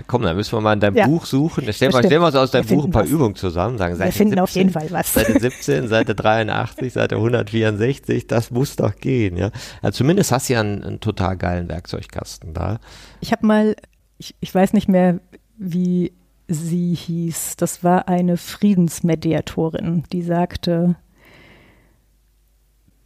Komm, 0.07 0.23
dann 0.23 0.37
müssen 0.37 0.53
wir 0.53 0.61
mal 0.61 0.75
in 0.75 0.81
deinem 0.81 0.97
ja. 0.97 1.07
Buch 1.07 1.25
suchen. 1.25 1.63
Stellen 1.73 1.93
wir, 1.93 2.05
stellen 2.05 2.21
wir 2.21 2.27
uns 2.27 2.37
aus 2.37 2.51
deinem 2.51 2.67
Buch 2.67 2.85
ein 2.85 2.91
paar 2.91 3.05
was. 3.05 3.11
Übungen 3.11 3.35
zusammen. 3.35 3.79
Sagen, 3.79 3.97
Seite 3.97 4.09
wir 4.09 4.13
finden 4.13 4.33
17, 4.33 4.43
auf 4.43 4.51
jeden 4.51 4.71
Fall 4.71 4.91
was. 4.91 5.15
Seite 5.15 5.41
17, 5.41 5.89
Seite 5.89 6.15
83, 6.15 6.93
Seite 6.93 7.17
164, 7.17 8.27
das 8.27 8.51
muss 8.51 8.77
doch 8.77 8.95
gehen. 8.97 9.39
Ja? 9.39 9.51
Also 9.81 9.99
zumindest 9.99 10.33
hast 10.33 10.49
du 10.49 10.53
ja 10.53 10.61
einen, 10.61 10.85
einen 10.85 11.01
total 11.01 11.37
geilen 11.37 11.69
Werkzeugkasten 11.69 12.53
da. 12.53 12.79
Ich 13.21 13.33
habe 13.33 13.47
mal, 13.47 13.75
ich, 14.19 14.35
ich 14.41 14.55
weiß 14.55 14.75
nicht 14.75 14.89
mehr, 14.89 15.19
wie 15.57 16.13
sie 16.47 16.95
hieß. 16.95 17.57
Das 17.57 17.83
war 17.83 18.07
eine 18.07 18.37
Friedensmediatorin, 18.37 20.05
die 20.13 20.23
sagte, 20.23 20.97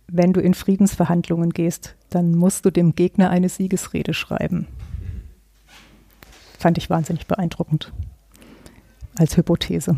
wenn 0.06 0.32
du 0.32 0.40
in 0.40 0.54
Friedensverhandlungen 0.54 1.50
gehst, 1.50 1.96
dann 2.10 2.34
musst 2.34 2.64
du 2.64 2.70
dem 2.70 2.94
Gegner 2.94 3.30
eine 3.30 3.48
Siegesrede 3.48 4.14
schreiben. 4.14 4.66
Fand 6.58 6.78
ich 6.78 6.90
wahnsinnig 6.90 7.26
beeindruckend 7.26 7.92
als 9.16 9.36
Hypothese. 9.36 9.96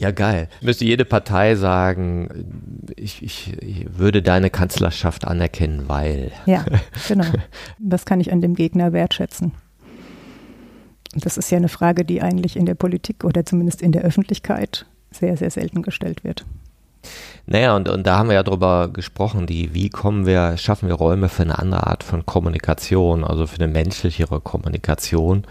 Ja, 0.00 0.12
geil. 0.12 0.48
Müsste 0.60 0.84
jede 0.84 1.04
Partei 1.04 1.56
sagen, 1.56 2.84
ich, 2.96 3.20
ich, 3.22 3.52
ich, 3.60 3.98
würde 3.98 4.22
deine 4.22 4.48
Kanzlerschaft 4.48 5.26
anerkennen, 5.26 5.88
weil. 5.88 6.30
Ja, 6.46 6.64
genau. 7.08 7.26
Das 7.80 8.04
kann 8.04 8.20
ich 8.20 8.32
an 8.32 8.40
dem 8.40 8.54
Gegner 8.54 8.92
wertschätzen. 8.92 9.52
Das 11.14 11.36
ist 11.36 11.50
ja 11.50 11.56
eine 11.56 11.68
Frage, 11.68 12.04
die 12.04 12.22
eigentlich 12.22 12.56
in 12.56 12.66
der 12.66 12.76
Politik 12.76 13.24
oder 13.24 13.44
zumindest 13.44 13.82
in 13.82 13.90
der 13.90 14.02
Öffentlichkeit 14.02 14.86
sehr, 15.10 15.36
sehr 15.36 15.50
selten 15.50 15.82
gestellt 15.82 16.22
wird. 16.22 16.44
Naja, 17.46 17.74
und, 17.76 17.88
und 17.88 18.06
da 18.06 18.18
haben 18.18 18.28
wir 18.28 18.34
ja 18.34 18.42
drüber 18.42 18.88
gesprochen, 18.88 19.46
die, 19.46 19.72
wie 19.72 19.88
kommen 19.88 20.26
wir, 20.26 20.56
schaffen 20.56 20.88
wir 20.88 20.94
Räume 20.94 21.28
für 21.28 21.42
eine 21.42 21.58
andere 21.58 21.86
Art 21.86 22.04
von 22.04 22.26
Kommunikation, 22.26 23.24
also 23.24 23.46
für 23.46 23.60
eine 23.60 23.72
menschlichere 23.72 24.40
Kommunikation, 24.40 25.44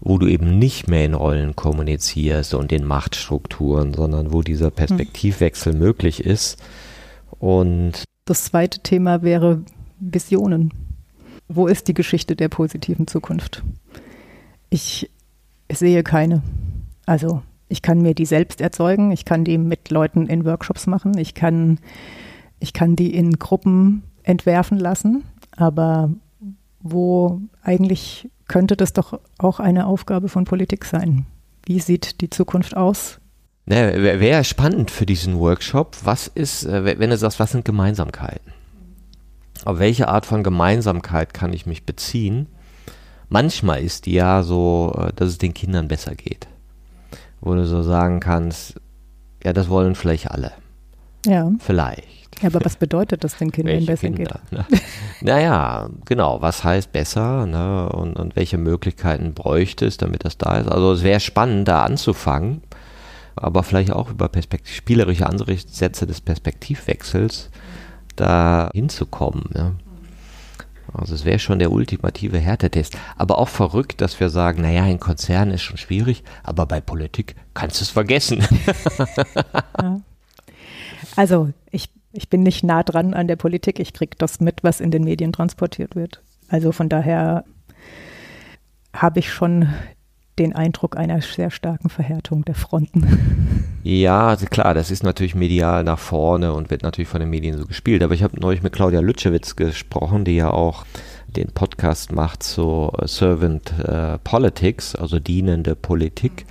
wo 0.00 0.18
du 0.18 0.26
eben 0.26 0.58
nicht 0.58 0.88
mehr 0.88 1.04
in 1.04 1.14
Rollen 1.14 1.54
kommunizierst 1.54 2.54
und 2.54 2.72
in 2.72 2.84
Machtstrukturen, 2.84 3.92
sondern 3.92 4.32
wo 4.32 4.42
dieser 4.42 4.70
Perspektivwechsel 4.70 5.72
hm. 5.72 5.78
möglich 5.78 6.24
ist. 6.24 6.62
Und 7.38 8.04
das 8.24 8.44
zweite 8.44 8.80
Thema 8.80 9.22
wäre 9.22 9.62
Visionen. 10.00 10.72
Wo 11.48 11.66
ist 11.66 11.86
die 11.88 11.94
Geschichte 11.94 12.34
der 12.34 12.48
positiven 12.48 13.06
Zukunft? 13.06 13.62
Ich 14.70 15.10
sehe 15.70 16.02
keine. 16.02 16.42
Also 17.04 17.42
ich 17.68 17.82
kann 17.82 18.00
mir 18.00 18.14
die 18.14 18.26
selbst 18.26 18.60
erzeugen, 18.60 19.10
ich 19.10 19.24
kann 19.24 19.44
die 19.44 19.58
mit 19.58 19.90
Leuten 19.90 20.26
in 20.26 20.44
Workshops 20.44 20.86
machen, 20.86 21.18
ich 21.18 21.34
kann, 21.34 21.78
ich 22.60 22.72
kann 22.72 22.96
die 22.96 23.14
in 23.14 23.38
Gruppen 23.38 24.04
entwerfen 24.22 24.78
lassen, 24.78 25.24
aber 25.56 26.10
wo 26.80 27.40
eigentlich 27.62 28.28
könnte 28.48 28.76
das 28.76 28.92
doch 28.92 29.18
auch 29.38 29.60
eine 29.60 29.86
Aufgabe 29.86 30.28
von 30.28 30.44
Politik 30.44 30.84
sein. 30.84 31.26
Wie 31.64 31.80
sieht 31.80 32.20
die 32.20 32.30
Zukunft 32.30 32.76
aus? 32.76 33.18
Ne, 33.64 34.00
Wäre 34.20 34.44
spannend 34.44 34.92
für 34.92 35.06
diesen 35.06 35.40
Workshop. 35.40 35.96
Was 36.04 36.28
ist, 36.28 36.64
äh, 36.64 36.98
wenn 37.00 37.10
du 37.10 37.16
sagst, 37.16 37.40
was 37.40 37.50
sind 37.50 37.64
Gemeinsamkeiten? 37.64 38.52
Auf 39.64 39.80
welche 39.80 40.06
Art 40.06 40.26
von 40.26 40.44
Gemeinsamkeit 40.44 41.34
kann 41.34 41.52
ich 41.52 41.66
mich 41.66 41.84
beziehen? 41.84 42.46
Manchmal 43.28 43.82
ist 43.82 44.06
die 44.06 44.12
ja 44.12 44.44
so, 44.44 44.96
äh, 44.96 45.12
dass 45.14 45.30
es 45.30 45.38
den 45.38 45.52
Kindern 45.52 45.88
besser 45.88 46.14
geht. 46.14 46.46
Wo 47.46 47.54
du 47.54 47.64
so 47.64 47.82
sagen 47.82 48.18
kannst, 48.18 48.74
ja, 49.44 49.52
das 49.52 49.68
wollen 49.68 49.94
vielleicht 49.94 50.32
alle. 50.32 50.50
Ja. 51.24 51.48
Vielleicht. 51.60 52.42
Ja, 52.42 52.48
aber 52.48 52.64
was 52.64 52.74
bedeutet 52.74 53.22
das 53.22 53.38
den 53.38 53.52
Kindern 53.52 53.76
welche 53.76 53.86
besser 53.86 54.08
Kinder, 54.08 54.40
geht? 54.50 54.58
Ne? 54.58 54.78
Naja, 55.20 55.88
genau, 56.06 56.42
was 56.42 56.64
heißt 56.64 56.90
besser 56.90 57.46
ne? 57.46 57.88
und, 57.90 58.16
und 58.16 58.34
welche 58.34 58.58
Möglichkeiten 58.58 59.32
bräuchte 59.32 59.86
es, 59.86 59.96
damit 59.96 60.24
das 60.24 60.38
da 60.38 60.56
ist? 60.56 60.66
Also 60.66 60.90
es 60.90 61.04
wäre 61.04 61.20
spannend, 61.20 61.68
da 61.68 61.84
anzufangen, 61.84 62.62
aber 63.36 63.62
vielleicht 63.62 63.92
auch 63.92 64.10
über 64.10 64.28
Perspekt 64.28 64.66
spielerische 64.66 65.28
Ansätze 65.28 66.04
des 66.04 66.20
Perspektivwechsels 66.20 67.50
da 68.16 68.70
hinzukommen. 68.74 69.44
Ne? 69.54 69.76
Also 70.92 71.14
es 71.14 71.24
wäre 71.24 71.38
schon 71.38 71.58
der 71.58 71.72
ultimative 71.72 72.38
Härtetest. 72.38 72.96
Aber 73.16 73.38
auch 73.38 73.48
verrückt, 73.48 74.00
dass 74.00 74.18
wir 74.20 74.30
sagen, 74.30 74.62
naja, 74.62 74.84
ein 74.84 75.00
Konzern 75.00 75.50
ist 75.50 75.62
schon 75.62 75.76
schwierig, 75.76 76.24
aber 76.42 76.66
bei 76.66 76.80
Politik 76.80 77.34
kannst 77.54 77.80
du 77.80 77.84
es 77.84 77.90
vergessen. 77.90 78.44
Also 81.14 81.50
ich, 81.70 81.88
ich 82.12 82.28
bin 82.28 82.42
nicht 82.42 82.62
nah 82.62 82.82
dran 82.82 83.14
an 83.14 83.26
der 83.26 83.36
Politik. 83.36 83.78
Ich 83.78 83.92
kriege 83.92 84.16
das 84.18 84.40
mit, 84.40 84.62
was 84.62 84.80
in 84.80 84.90
den 84.90 85.04
Medien 85.04 85.32
transportiert 85.32 85.96
wird. 85.96 86.22
Also 86.48 86.72
von 86.72 86.88
daher 86.88 87.44
habe 88.92 89.18
ich 89.18 89.32
schon 89.32 89.68
den 90.38 90.54
Eindruck 90.54 90.96
einer 90.96 91.20
sehr 91.22 91.50
starken 91.50 91.88
Verhärtung 91.88 92.44
der 92.44 92.54
Fronten. 92.54 93.64
Ja, 93.86 94.26
also 94.26 94.46
klar, 94.46 94.74
das 94.74 94.90
ist 94.90 95.04
natürlich 95.04 95.36
medial 95.36 95.84
nach 95.84 96.00
vorne 96.00 96.52
und 96.52 96.70
wird 96.70 96.82
natürlich 96.82 97.08
von 97.08 97.20
den 97.20 97.30
Medien 97.30 97.56
so 97.56 97.66
gespielt. 97.66 98.02
Aber 98.02 98.14
ich 98.14 98.24
habe 98.24 98.40
neulich 98.40 98.60
mit 98.60 98.72
Claudia 98.72 98.98
Lütschewitz 98.98 99.54
gesprochen, 99.54 100.24
die 100.24 100.34
ja 100.34 100.50
auch 100.50 100.84
den 101.36 101.52
Podcast 101.52 102.10
macht 102.10 102.42
zu 102.42 102.90
Servant 103.04 103.72
äh, 103.78 104.18
Politics, 104.18 104.96
also 104.96 105.20
dienende 105.20 105.76
Politik, 105.76 106.46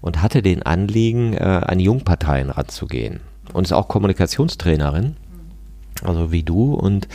und 0.00 0.20
hatte 0.20 0.42
den 0.42 0.64
Anliegen, 0.64 1.34
äh, 1.34 1.60
an 1.64 1.78
Jungparteien 1.78 2.50
ranzugehen. 2.50 3.20
Und 3.52 3.66
ist 3.66 3.72
auch 3.72 3.86
Kommunikationstrainerin, 3.86 5.16
also 6.02 6.32
wie 6.32 6.42
du, 6.42 6.74
und 6.74 7.06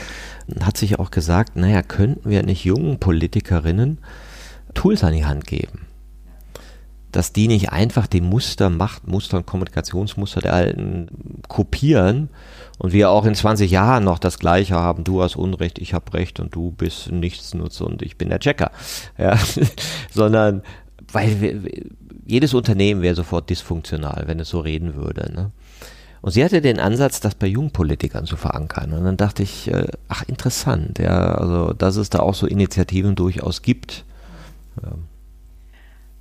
hat 0.62 0.78
sich 0.78 1.00
auch 1.00 1.12
gesagt, 1.12 1.58
naja, 1.58 1.82
könnten 1.82 2.30
wir 2.30 2.44
nicht 2.44 2.64
jungen 2.64 3.00
Politikerinnen 3.00 3.98
Tools 4.74 5.04
an 5.04 5.14
die 5.14 5.26
Hand 5.26 5.48
geben? 5.48 5.85
Dass 7.16 7.32
die 7.32 7.48
nicht 7.48 7.72
einfach 7.72 8.08
die 8.08 8.20
Muster, 8.20 8.70
Machtmuster 8.70 9.38
und 9.38 9.46
Kommunikationsmuster 9.46 10.42
der 10.42 10.54
Alten 10.54 11.08
kopieren 11.48 12.30
und 12.78 12.92
wir 12.92 13.10
auch 13.10 13.26
in 13.26 13.36
20 13.36 13.72
Jahren 13.72 14.04
noch 14.04 14.20
das 14.20 14.38
Gleiche 14.38 14.76
haben, 14.76 15.06
du 15.06 15.22
hast 15.22 15.38
Unrecht, 15.38 15.80
ich 15.80 15.94
habe 15.94 16.14
Recht 16.14 16.42
und 16.42 16.54
du 16.54 16.72
bist 16.72 17.10
Nichtsnutz 17.12 17.80
und 17.80 18.02
ich 18.02 18.18
bin 18.18 18.30
der 18.30 18.40
Checker. 18.40 18.72
Ja, 19.18 19.38
sondern 20.12 20.62
weil 21.12 21.40
wir, 21.40 21.72
jedes 22.26 22.54
Unternehmen 22.54 23.02
wäre 23.02 23.16
sofort 23.16 23.50
dysfunktional, 23.50 24.24
wenn 24.26 24.40
es 24.40 24.50
so 24.50 24.60
reden 24.60 24.96
würde. 24.96 25.32
Ne? 25.34 25.52
Und 26.22 26.32
sie 26.32 26.44
hatte 26.44 26.60
den 26.60 26.80
Ansatz, 26.80 27.22
das 27.22 27.36
bei 27.36 27.48
Jungpolitikern 27.48 28.26
zu 28.26 28.36
verankern. 28.36 28.92
Und 28.92 29.06
dann 29.06 29.16
dachte 29.16 29.44
ich, 29.44 29.72
äh, 29.72 29.88
ach 30.10 30.24
interessant, 30.24 31.00
ja, 31.00 31.36
also 31.36 31.72
dass 31.72 31.96
es 31.96 32.10
da 32.10 32.20
auch 32.20 32.34
so 32.34 32.46
Initiativen 32.46 33.16
durchaus 33.16 33.62
gibt. 33.62 34.04
Ja. 34.84 34.92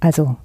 Also 0.00 0.36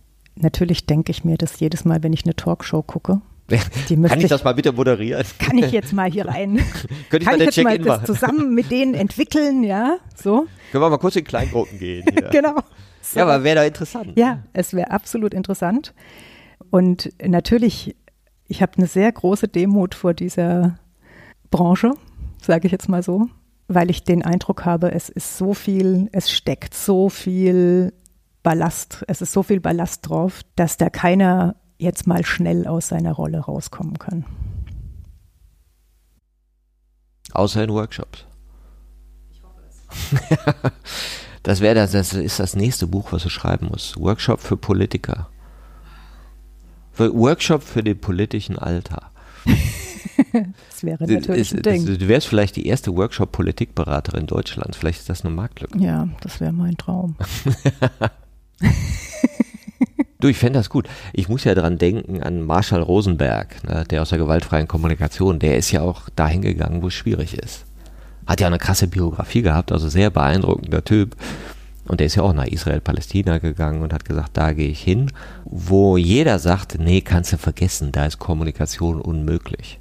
natürlich 0.42 0.86
denke 0.86 1.12
ich 1.12 1.24
mir 1.24 1.38
das 1.38 1.60
jedes 1.60 1.86
Mal, 1.86 2.04
wenn 2.04 2.14
ich 2.14 2.26
eine 2.26 2.36
Talkshow 2.36 2.82
gucke. 2.82 3.22
kann 3.48 4.20
ich 4.20 4.28
das 4.28 4.44
mal 4.44 4.54
bitte 4.54 4.72
moderieren? 4.72 5.26
Kann 5.40 5.58
ich 5.58 5.72
jetzt 5.72 5.94
mal 5.94 6.10
hier 6.10 6.28
rein? 6.28 6.58
Könnte 7.10 7.18
ich 7.18 7.26
kann 7.26 7.40
mal 7.40 7.50
ich 7.50 7.56
jetzt 7.56 7.64
mal 7.66 7.78
das 7.80 8.04
zusammen 8.06 8.54
mit 8.54 8.72
denen 8.72 8.94
entwickeln, 8.94 9.64
ja? 9.64 9.98
So. 10.16 10.48
Können 10.72 10.84
wir 10.84 10.90
mal 10.90 10.98
kurz 10.98 11.16
in 11.16 11.24
Kleingruppen 11.24 11.80
gehen? 11.80 12.06
genau. 12.32 12.56
So. 13.02 13.20
Ja, 13.20 13.26
aber 13.26 13.44
wäre 13.44 13.60
doch 13.60 13.66
interessant. 13.66 14.14
Ja, 14.16 14.44
es 14.54 14.74
wäre 14.74 14.92
absolut 14.92 15.34
interessant. 15.34 15.94
Und 16.70 17.12
natürlich, 17.26 17.96
ich 18.48 18.62
habe 18.62 18.74
eine 18.78 18.88
sehr 18.88 19.12
große 19.12 19.48
Demut 19.48 19.96
vor 19.96 20.14
dieser 20.14 20.78
Branche, 21.50 21.94
sage 22.42 22.68
ich 22.68 22.72
jetzt 22.72 22.90
mal 22.90 23.02
so, 23.02 23.28
weil 23.68 23.90
ich 23.90 24.04
den 24.04 24.24
Eindruck 24.24 24.66
habe, 24.66 24.92
es 24.92 25.10
ist 25.10 25.38
so 25.38 25.54
viel, 25.54 26.10
es 26.12 26.32
steckt 26.32 26.74
so 26.76 27.10
viel 27.10 27.94
Ballast, 28.44 29.04
es 29.08 29.22
ist 29.22 29.34
so 29.34 29.44
viel 29.44 29.60
Ballast 29.60 30.08
drauf, 30.10 30.42
dass 30.56 30.78
da 30.78 30.90
keiner 30.90 31.56
jetzt 31.78 32.08
mal 32.08 32.26
schnell 32.26 32.68
aus 32.68 32.90
seiner 32.90 33.14
Rolle 33.14 33.40
rauskommen 33.40 34.00
kann. 34.00 34.26
Außer 37.32 37.64
in 37.64 37.70
Workshops. 37.72 38.26
Ich 39.32 39.42
hoffe 39.44 39.62
es. 39.68 40.72
das 41.44 41.62
wäre 41.62 41.76
das, 41.76 41.92
das 41.92 42.14
ist 42.14 42.40
das 42.40 42.56
nächste 42.56 42.88
Buch, 42.88 43.12
was 43.12 43.24
du 43.24 43.30
schreiben 43.30 43.68
musst. 43.68 43.98
Workshop 43.98 44.40
für 44.40 44.58
Politiker. 44.58 45.30
Für 46.92 47.14
Workshop 47.14 47.64
für 47.64 47.84
den 47.84 48.00
politischen 48.00 48.58
Alter. 48.58 49.12
das 50.70 50.84
wäre 50.84 51.06
natürlich 51.06 51.54
ein 51.54 51.62
Ding. 51.62 51.86
Du 51.86 52.08
wärst 52.08 52.28
vielleicht 52.28 52.56
die 52.56 52.68
erste 52.68 52.96
Workshop-Politikberaterin 52.96 54.28
Deutschlands. 54.28 54.78
Vielleicht 54.78 55.00
ist 55.00 55.10
das 55.10 55.24
eine 55.24 55.34
Marktlücke. 55.34 55.78
Ja, 55.80 56.10
das 56.22 56.42
wäre 56.42 56.52
mein 56.52 56.76
Traum. 56.78 57.16
Du, 60.22 60.28
ich 60.28 60.38
fände 60.38 60.60
das 60.60 60.70
gut. 60.70 60.90
Ich 61.14 61.30
muss 61.30 61.46
ja 61.46 61.56
dran 61.56 61.78
denken 61.78 62.22
an 62.22 62.42
Marshall 62.42 62.82
Rosenberg, 62.82 63.64
ne, 63.64 63.86
der 63.90 64.02
aus 64.02 64.10
der 64.10 64.18
gewaltfreien 64.18 64.68
Kommunikation, 64.68 65.40
der 65.40 65.58
ist 65.58 65.72
ja 65.72 65.82
auch 65.82 66.10
dahin 66.10 66.42
gegangen, 66.42 66.82
wo 66.82 66.88
es 66.88 66.94
schwierig 66.94 67.38
ist. 67.38 67.66
Hat 68.28 68.42
ja 68.42 68.48
eine 68.48 68.58
krasse 68.58 68.88
Biografie 68.88 69.42
gehabt, 69.42 69.72
also 69.72 69.88
sehr 69.88 70.10
beeindruckender 70.10 70.84
Typ. 70.84 71.16
Und 71.88 72.02
der 72.02 72.08
ist 72.08 72.16
ja 72.16 72.24
auch 72.24 72.34
nach 72.34 72.46
Israel-Palästina 72.46 73.38
gegangen 73.38 73.82
und 73.82 73.94
hat 73.94 74.04
gesagt, 74.04 74.32
da 74.34 74.52
gehe 74.52 74.70
ich 74.70 74.82
hin, 74.82 75.12
wo 75.46 75.96
jeder 75.96 76.38
sagt, 76.38 76.78
nee, 76.78 77.00
kannst 77.00 77.32
du 77.32 77.38
vergessen, 77.38 77.94
da 77.94 78.06
ist 78.06 78.20
Kommunikation 78.20 79.00
unmöglich. 79.00 79.80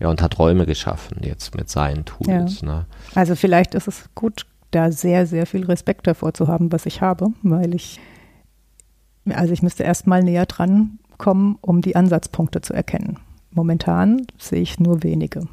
Ja, 0.00 0.08
und 0.08 0.22
hat 0.22 0.38
Räume 0.38 0.64
geschaffen 0.64 1.18
jetzt 1.22 1.54
mit 1.54 1.68
seinen 1.68 2.04
Tools. 2.06 2.62
Ja. 2.62 2.66
Ne? 2.66 2.86
Also 3.14 3.36
vielleicht 3.36 3.74
ist 3.74 3.88
es 3.88 4.08
gut, 4.14 4.46
da 4.70 4.92
sehr, 4.92 5.26
sehr 5.26 5.46
viel 5.46 5.64
Respekt 5.64 6.06
davor 6.06 6.34
zu 6.34 6.48
haben, 6.48 6.72
was 6.72 6.86
ich 6.86 7.00
habe, 7.00 7.28
weil 7.42 7.74
ich, 7.74 8.00
also 9.28 9.52
ich 9.52 9.62
müsste 9.62 9.82
erst 9.82 10.06
mal 10.06 10.22
näher 10.22 10.46
dran 10.46 10.98
kommen, 11.16 11.58
um 11.60 11.80
die 11.80 11.96
Ansatzpunkte 11.96 12.60
zu 12.60 12.72
erkennen. 12.72 13.18
Momentan 13.50 14.26
sehe 14.38 14.60
ich 14.60 14.78
nur 14.78 15.02
wenige. 15.02 15.48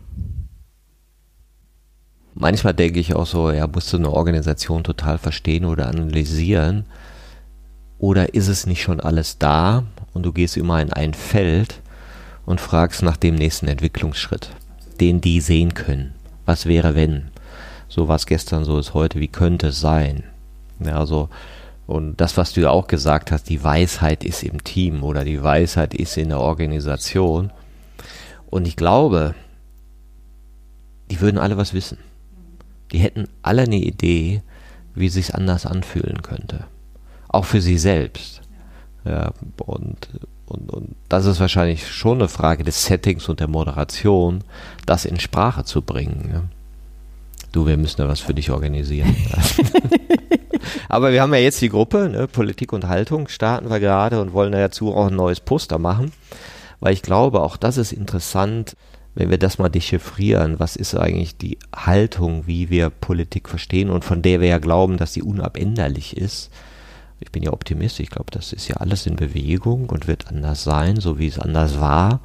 Manchmal 2.34 2.74
denke 2.74 3.00
ich 3.00 3.16
auch 3.16 3.26
so, 3.26 3.50
ja, 3.50 3.66
musst 3.66 3.94
du 3.94 3.98
eine 3.98 4.12
Organisation 4.12 4.84
total 4.84 5.18
verstehen 5.18 5.64
oder 5.64 5.88
analysieren. 5.88 6.86
Oder 7.98 8.34
ist 8.34 8.50
es 8.50 8.68
nicht 8.68 8.82
schon 8.82 9.00
alles 9.00 9.40
da 9.40 9.86
und 10.14 10.24
du 10.24 10.34
gehst 10.34 10.58
immer 10.58 10.82
in 10.82 10.92
ein 10.92 11.14
Feld 11.14 11.82
und 12.46 12.60
fragst 12.60 13.04
nach 13.04 13.16
dem 13.16 13.36
nächsten 13.36 13.68
Entwicklungsschritt, 13.68 14.50
den 15.00 15.22
die 15.22 15.40
sehen 15.40 15.74
können. 15.74 16.14
Was 16.46 16.66
wäre, 16.66 16.94
wenn? 16.94 17.32
So 17.96 18.10
was 18.10 18.26
gestern, 18.26 18.66
so 18.66 18.78
ist 18.78 18.94
heute, 18.94 19.22
wie 19.22 19.30
könnte 19.30 19.68
es 19.68 19.80
sein? 19.80 20.26
Ja, 20.82 21.00
also, 21.00 21.30
und 21.88 22.20
das, 22.20 22.36
was 22.36 22.52
du 22.52 22.60
ja 22.60 22.70
auch 22.70 22.88
gesagt 22.88 23.32
hast, 23.32 23.48
die 23.48 23.64
Weisheit 23.64 24.26
ist 24.26 24.44
im 24.44 24.66
Team 24.66 25.02
oder 25.02 25.24
die 25.24 25.42
Weisheit 25.42 25.94
ist 25.94 26.18
in 26.18 26.28
der 26.28 26.42
Organisation. 26.42 27.54
Und 28.48 28.68
ich 28.68 28.76
glaube, 28.76 29.34
die 31.10 31.22
würden 31.22 31.38
alle 31.38 31.56
was 31.56 31.74
wissen. 31.74 31.98
Die 32.92 32.98
hätten 32.98 33.30
alle 33.44 33.62
eine 33.62 33.78
Idee, 33.78 34.42
wie 34.94 35.08
sich 35.08 35.34
anders 35.34 35.66
anfühlen 35.66 36.22
könnte. 36.22 36.66
Auch 37.30 37.46
für 37.46 37.62
sie 37.62 37.78
selbst. 37.78 38.42
Ja, 39.06 39.32
und, 39.66 40.10
und, 40.48 40.70
und 40.70 40.96
das 41.08 41.26
ist 41.26 41.40
wahrscheinlich 41.40 41.90
schon 41.90 42.18
eine 42.18 42.28
Frage 42.28 42.66
des 42.66 42.84
Settings 42.84 43.30
und 43.30 43.40
der 43.40 43.48
Moderation, 43.48 44.44
das 44.86 45.06
in 45.06 45.18
Sprache 45.18 45.64
zu 45.64 45.82
bringen. 45.82 46.50
Du, 47.56 47.66
wir 47.66 47.78
müssen 47.78 48.00
da 48.00 48.10
was 48.10 48.20
für 48.20 48.34
dich 48.34 48.52
organisieren. 48.52 49.16
Aber 50.90 51.14
wir 51.14 51.22
haben 51.22 51.34
ja 51.34 51.40
jetzt 51.40 51.62
die 51.62 51.70
Gruppe, 51.70 52.10
ne, 52.10 52.28
Politik 52.28 52.74
und 52.74 52.90
Haltung, 52.90 53.30
starten 53.30 53.70
wir 53.70 53.80
gerade 53.80 54.20
und 54.20 54.34
wollen 54.34 54.52
dazu 54.52 54.94
auch 54.94 55.08
ein 55.08 55.16
neues 55.16 55.40
Poster 55.40 55.80
machen, 55.80 56.12
weil 56.82 56.92
ich 56.92 57.02
glaube, 57.02 57.40
auch 57.40 57.56
das 57.56 57.78
ist 57.78 57.94
interessant, 57.94 58.76
wenn 59.14 59.30
wir 59.30 59.38
das 59.38 59.58
mal 59.58 59.70
dechiffrieren, 59.70 60.60
was 60.60 60.76
ist 60.76 60.96
eigentlich 60.96 61.38
die 61.38 61.58
Haltung, 61.74 62.46
wie 62.46 62.70
wir 62.70 62.90
Politik 62.90 63.48
verstehen 63.48 63.90
und 63.90 64.04
von 64.04 64.22
der 64.22 64.42
wir 64.42 64.50
ja 64.50 64.58
glauben, 64.58 64.98
dass 64.98 65.14
sie 65.14 65.22
unabänderlich 65.22 66.18
ist. 66.18 66.52
Ich 67.22 67.32
bin 67.32 67.42
ja 67.42 67.54
Optimist, 67.54 68.02
ich 68.02 68.10
glaube, 68.10 68.32
das 68.32 68.52
ist 68.52 68.68
ja 68.68 68.76
alles 68.76 69.06
in 69.06 69.16
Bewegung 69.16 69.90
und 69.90 70.10
wird 70.10 70.28
anders 70.28 70.66
sein, 70.66 71.00
so 71.00 71.20
wie 71.20 71.28
es 71.28 71.40
anders 71.40 71.80
war. 71.80 72.20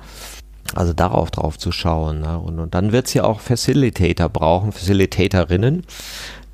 Also 0.74 0.92
darauf 0.92 1.30
drauf 1.30 1.58
zu 1.58 1.72
schauen. 1.72 2.20
Ne? 2.20 2.38
Und, 2.38 2.58
und 2.58 2.74
dann 2.74 2.92
wird 2.92 3.06
es 3.06 3.14
ja 3.14 3.24
auch 3.24 3.40
Facilitator 3.40 4.28
brauchen, 4.28 4.72
Facilitatorinnen, 4.72 5.84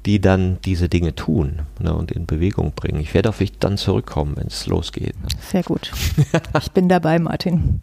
die 0.07 0.21
dann 0.21 0.59
diese 0.65 0.89
Dinge 0.89 1.15
tun 1.15 1.63
ne, 1.81 1.93
und 1.93 2.13
in 2.13 2.27
Bewegung 2.27 2.73
bringen. 2.73 3.01
Ich 3.01 3.13
werde 3.13 3.29
auf 3.29 3.39
dich 3.39 3.59
dann 3.59 3.77
zurückkommen, 3.77 4.37
wenn 4.37 4.47
es 4.47 4.67
losgeht. 4.67 5.21
Ne? 5.21 5.29
Sehr 5.41 5.63
gut. 5.63 5.93
Ich 6.61 6.71
bin 6.71 6.89
dabei, 6.89 7.19
Martin. 7.19 7.83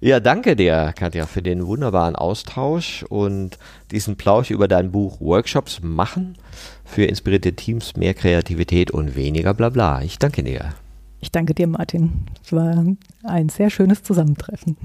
Ja, 0.00 0.20
danke 0.20 0.54
dir, 0.54 0.92
Katja, 0.96 1.26
für 1.26 1.42
den 1.42 1.66
wunderbaren 1.66 2.14
Austausch 2.14 3.04
und 3.08 3.58
diesen 3.90 4.16
Plausch 4.16 4.50
über 4.50 4.68
dein 4.68 4.92
Buch 4.92 5.20
Workshops 5.20 5.80
machen 5.82 6.38
für 6.84 7.04
inspirierte 7.04 7.54
Teams, 7.54 7.96
mehr 7.96 8.14
Kreativität 8.14 8.92
und 8.92 9.16
weniger 9.16 9.54
Blabla. 9.54 10.02
Ich 10.02 10.18
danke 10.18 10.44
dir. 10.44 10.74
Ich 11.20 11.32
danke 11.32 11.54
dir, 11.54 11.66
Martin. 11.66 12.26
Es 12.44 12.52
war 12.52 12.84
ein 13.24 13.48
sehr 13.48 13.70
schönes 13.70 14.02
Zusammentreffen. 14.02 14.76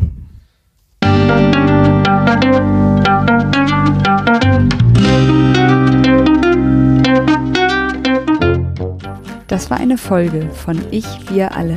Das 9.47 9.69
war 9.69 9.77
eine 9.79 9.99
Folge 9.99 10.49
von 10.49 10.81
Ich, 10.89 11.05
wir 11.29 11.55
alle, 11.55 11.75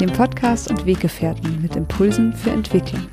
dem 0.00 0.10
Podcast 0.10 0.70
und 0.70 0.86
Weggefährten 0.86 1.60
mit 1.60 1.76
Impulsen 1.76 2.32
für 2.32 2.50
Entwicklung. 2.50 3.06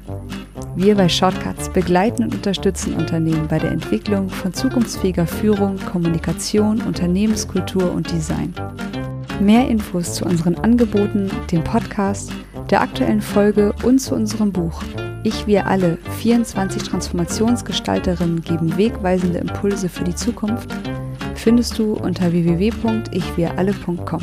Wir 0.78 0.96
bei 0.96 1.10
Shortcuts 1.10 1.70
begleiten 1.74 2.24
und 2.24 2.36
unterstützen 2.36 2.94
Unternehmen 2.94 3.48
bei 3.48 3.60
der 3.60 3.72
Entwicklung 3.72 4.30
von 4.30 4.54
zukunftsfähiger 4.54 5.28
Führung, 5.28 5.78
Kommunikation, 5.92 6.82
Unternehmenskultur 6.84 7.92
und 7.92 8.10
Design. 8.12 8.54
Mehr 9.40 9.68
Infos 9.68 10.16
zu 10.16 10.26
unseren 10.26 10.56
Angeboten, 10.56 11.30
dem 11.52 11.64
Podcast, 11.64 12.32
der 12.72 12.82
aktuellen 12.82 13.22
Folge 13.22 13.74
und 13.84 14.00
zu 14.00 14.16
unserem 14.16 14.52
Buch 14.52 14.82
Ich, 15.24 15.46
wir 15.46 15.68
alle, 15.68 16.00
24 16.20 16.82
Transformationsgestalterinnen 16.82 18.42
geben 18.42 18.76
wegweisende 18.78 19.38
Impulse 19.38 19.90
für 19.90 20.04
die 20.04 20.16
Zukunft, 20.16 20.74
findest 21.36 21.78
du 21.78 21.94
unter 21.94 22.32
www.ichwiralle.com. 22.32 24.22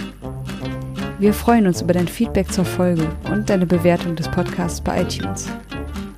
Wir 1.21 1.33
freuen 1.33 1.69
uns 1.69 1.81
über 1.81 1.93
dein 1.93 2.09
Feedback 2.09 2.51
zur 2.51 2.65
Folge 2.65 3.07
und 3.33 3.49
deine 3.49 3.67
Bewertung 3.67 4.17
des 4.17 4.29
Podcasts 4.29 4.81
bei 4.81 5.03
iTunes. 5.03 5.49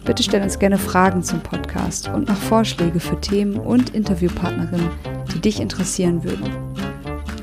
Bitte 0.06 0.22
stell 0.22 0.40
uns 0.40 0.58
gerne 0.58 0.78
Fragen 0.78 1.22
zum 1.22 1.40
Podcast 1.40 2.08
und 2.08 2.28
noch 2.28 2.36
Vorschläge 2.36 2.98
für 2.98 3.20
Themen 3.20 3.56
und 3.56 3.90
Interviewpartnerinnen, 3.90 4.88
die 5.34 5.40
dich 5.40 5.60
interessieren 5.60 6.24
würden. 6.24 6.75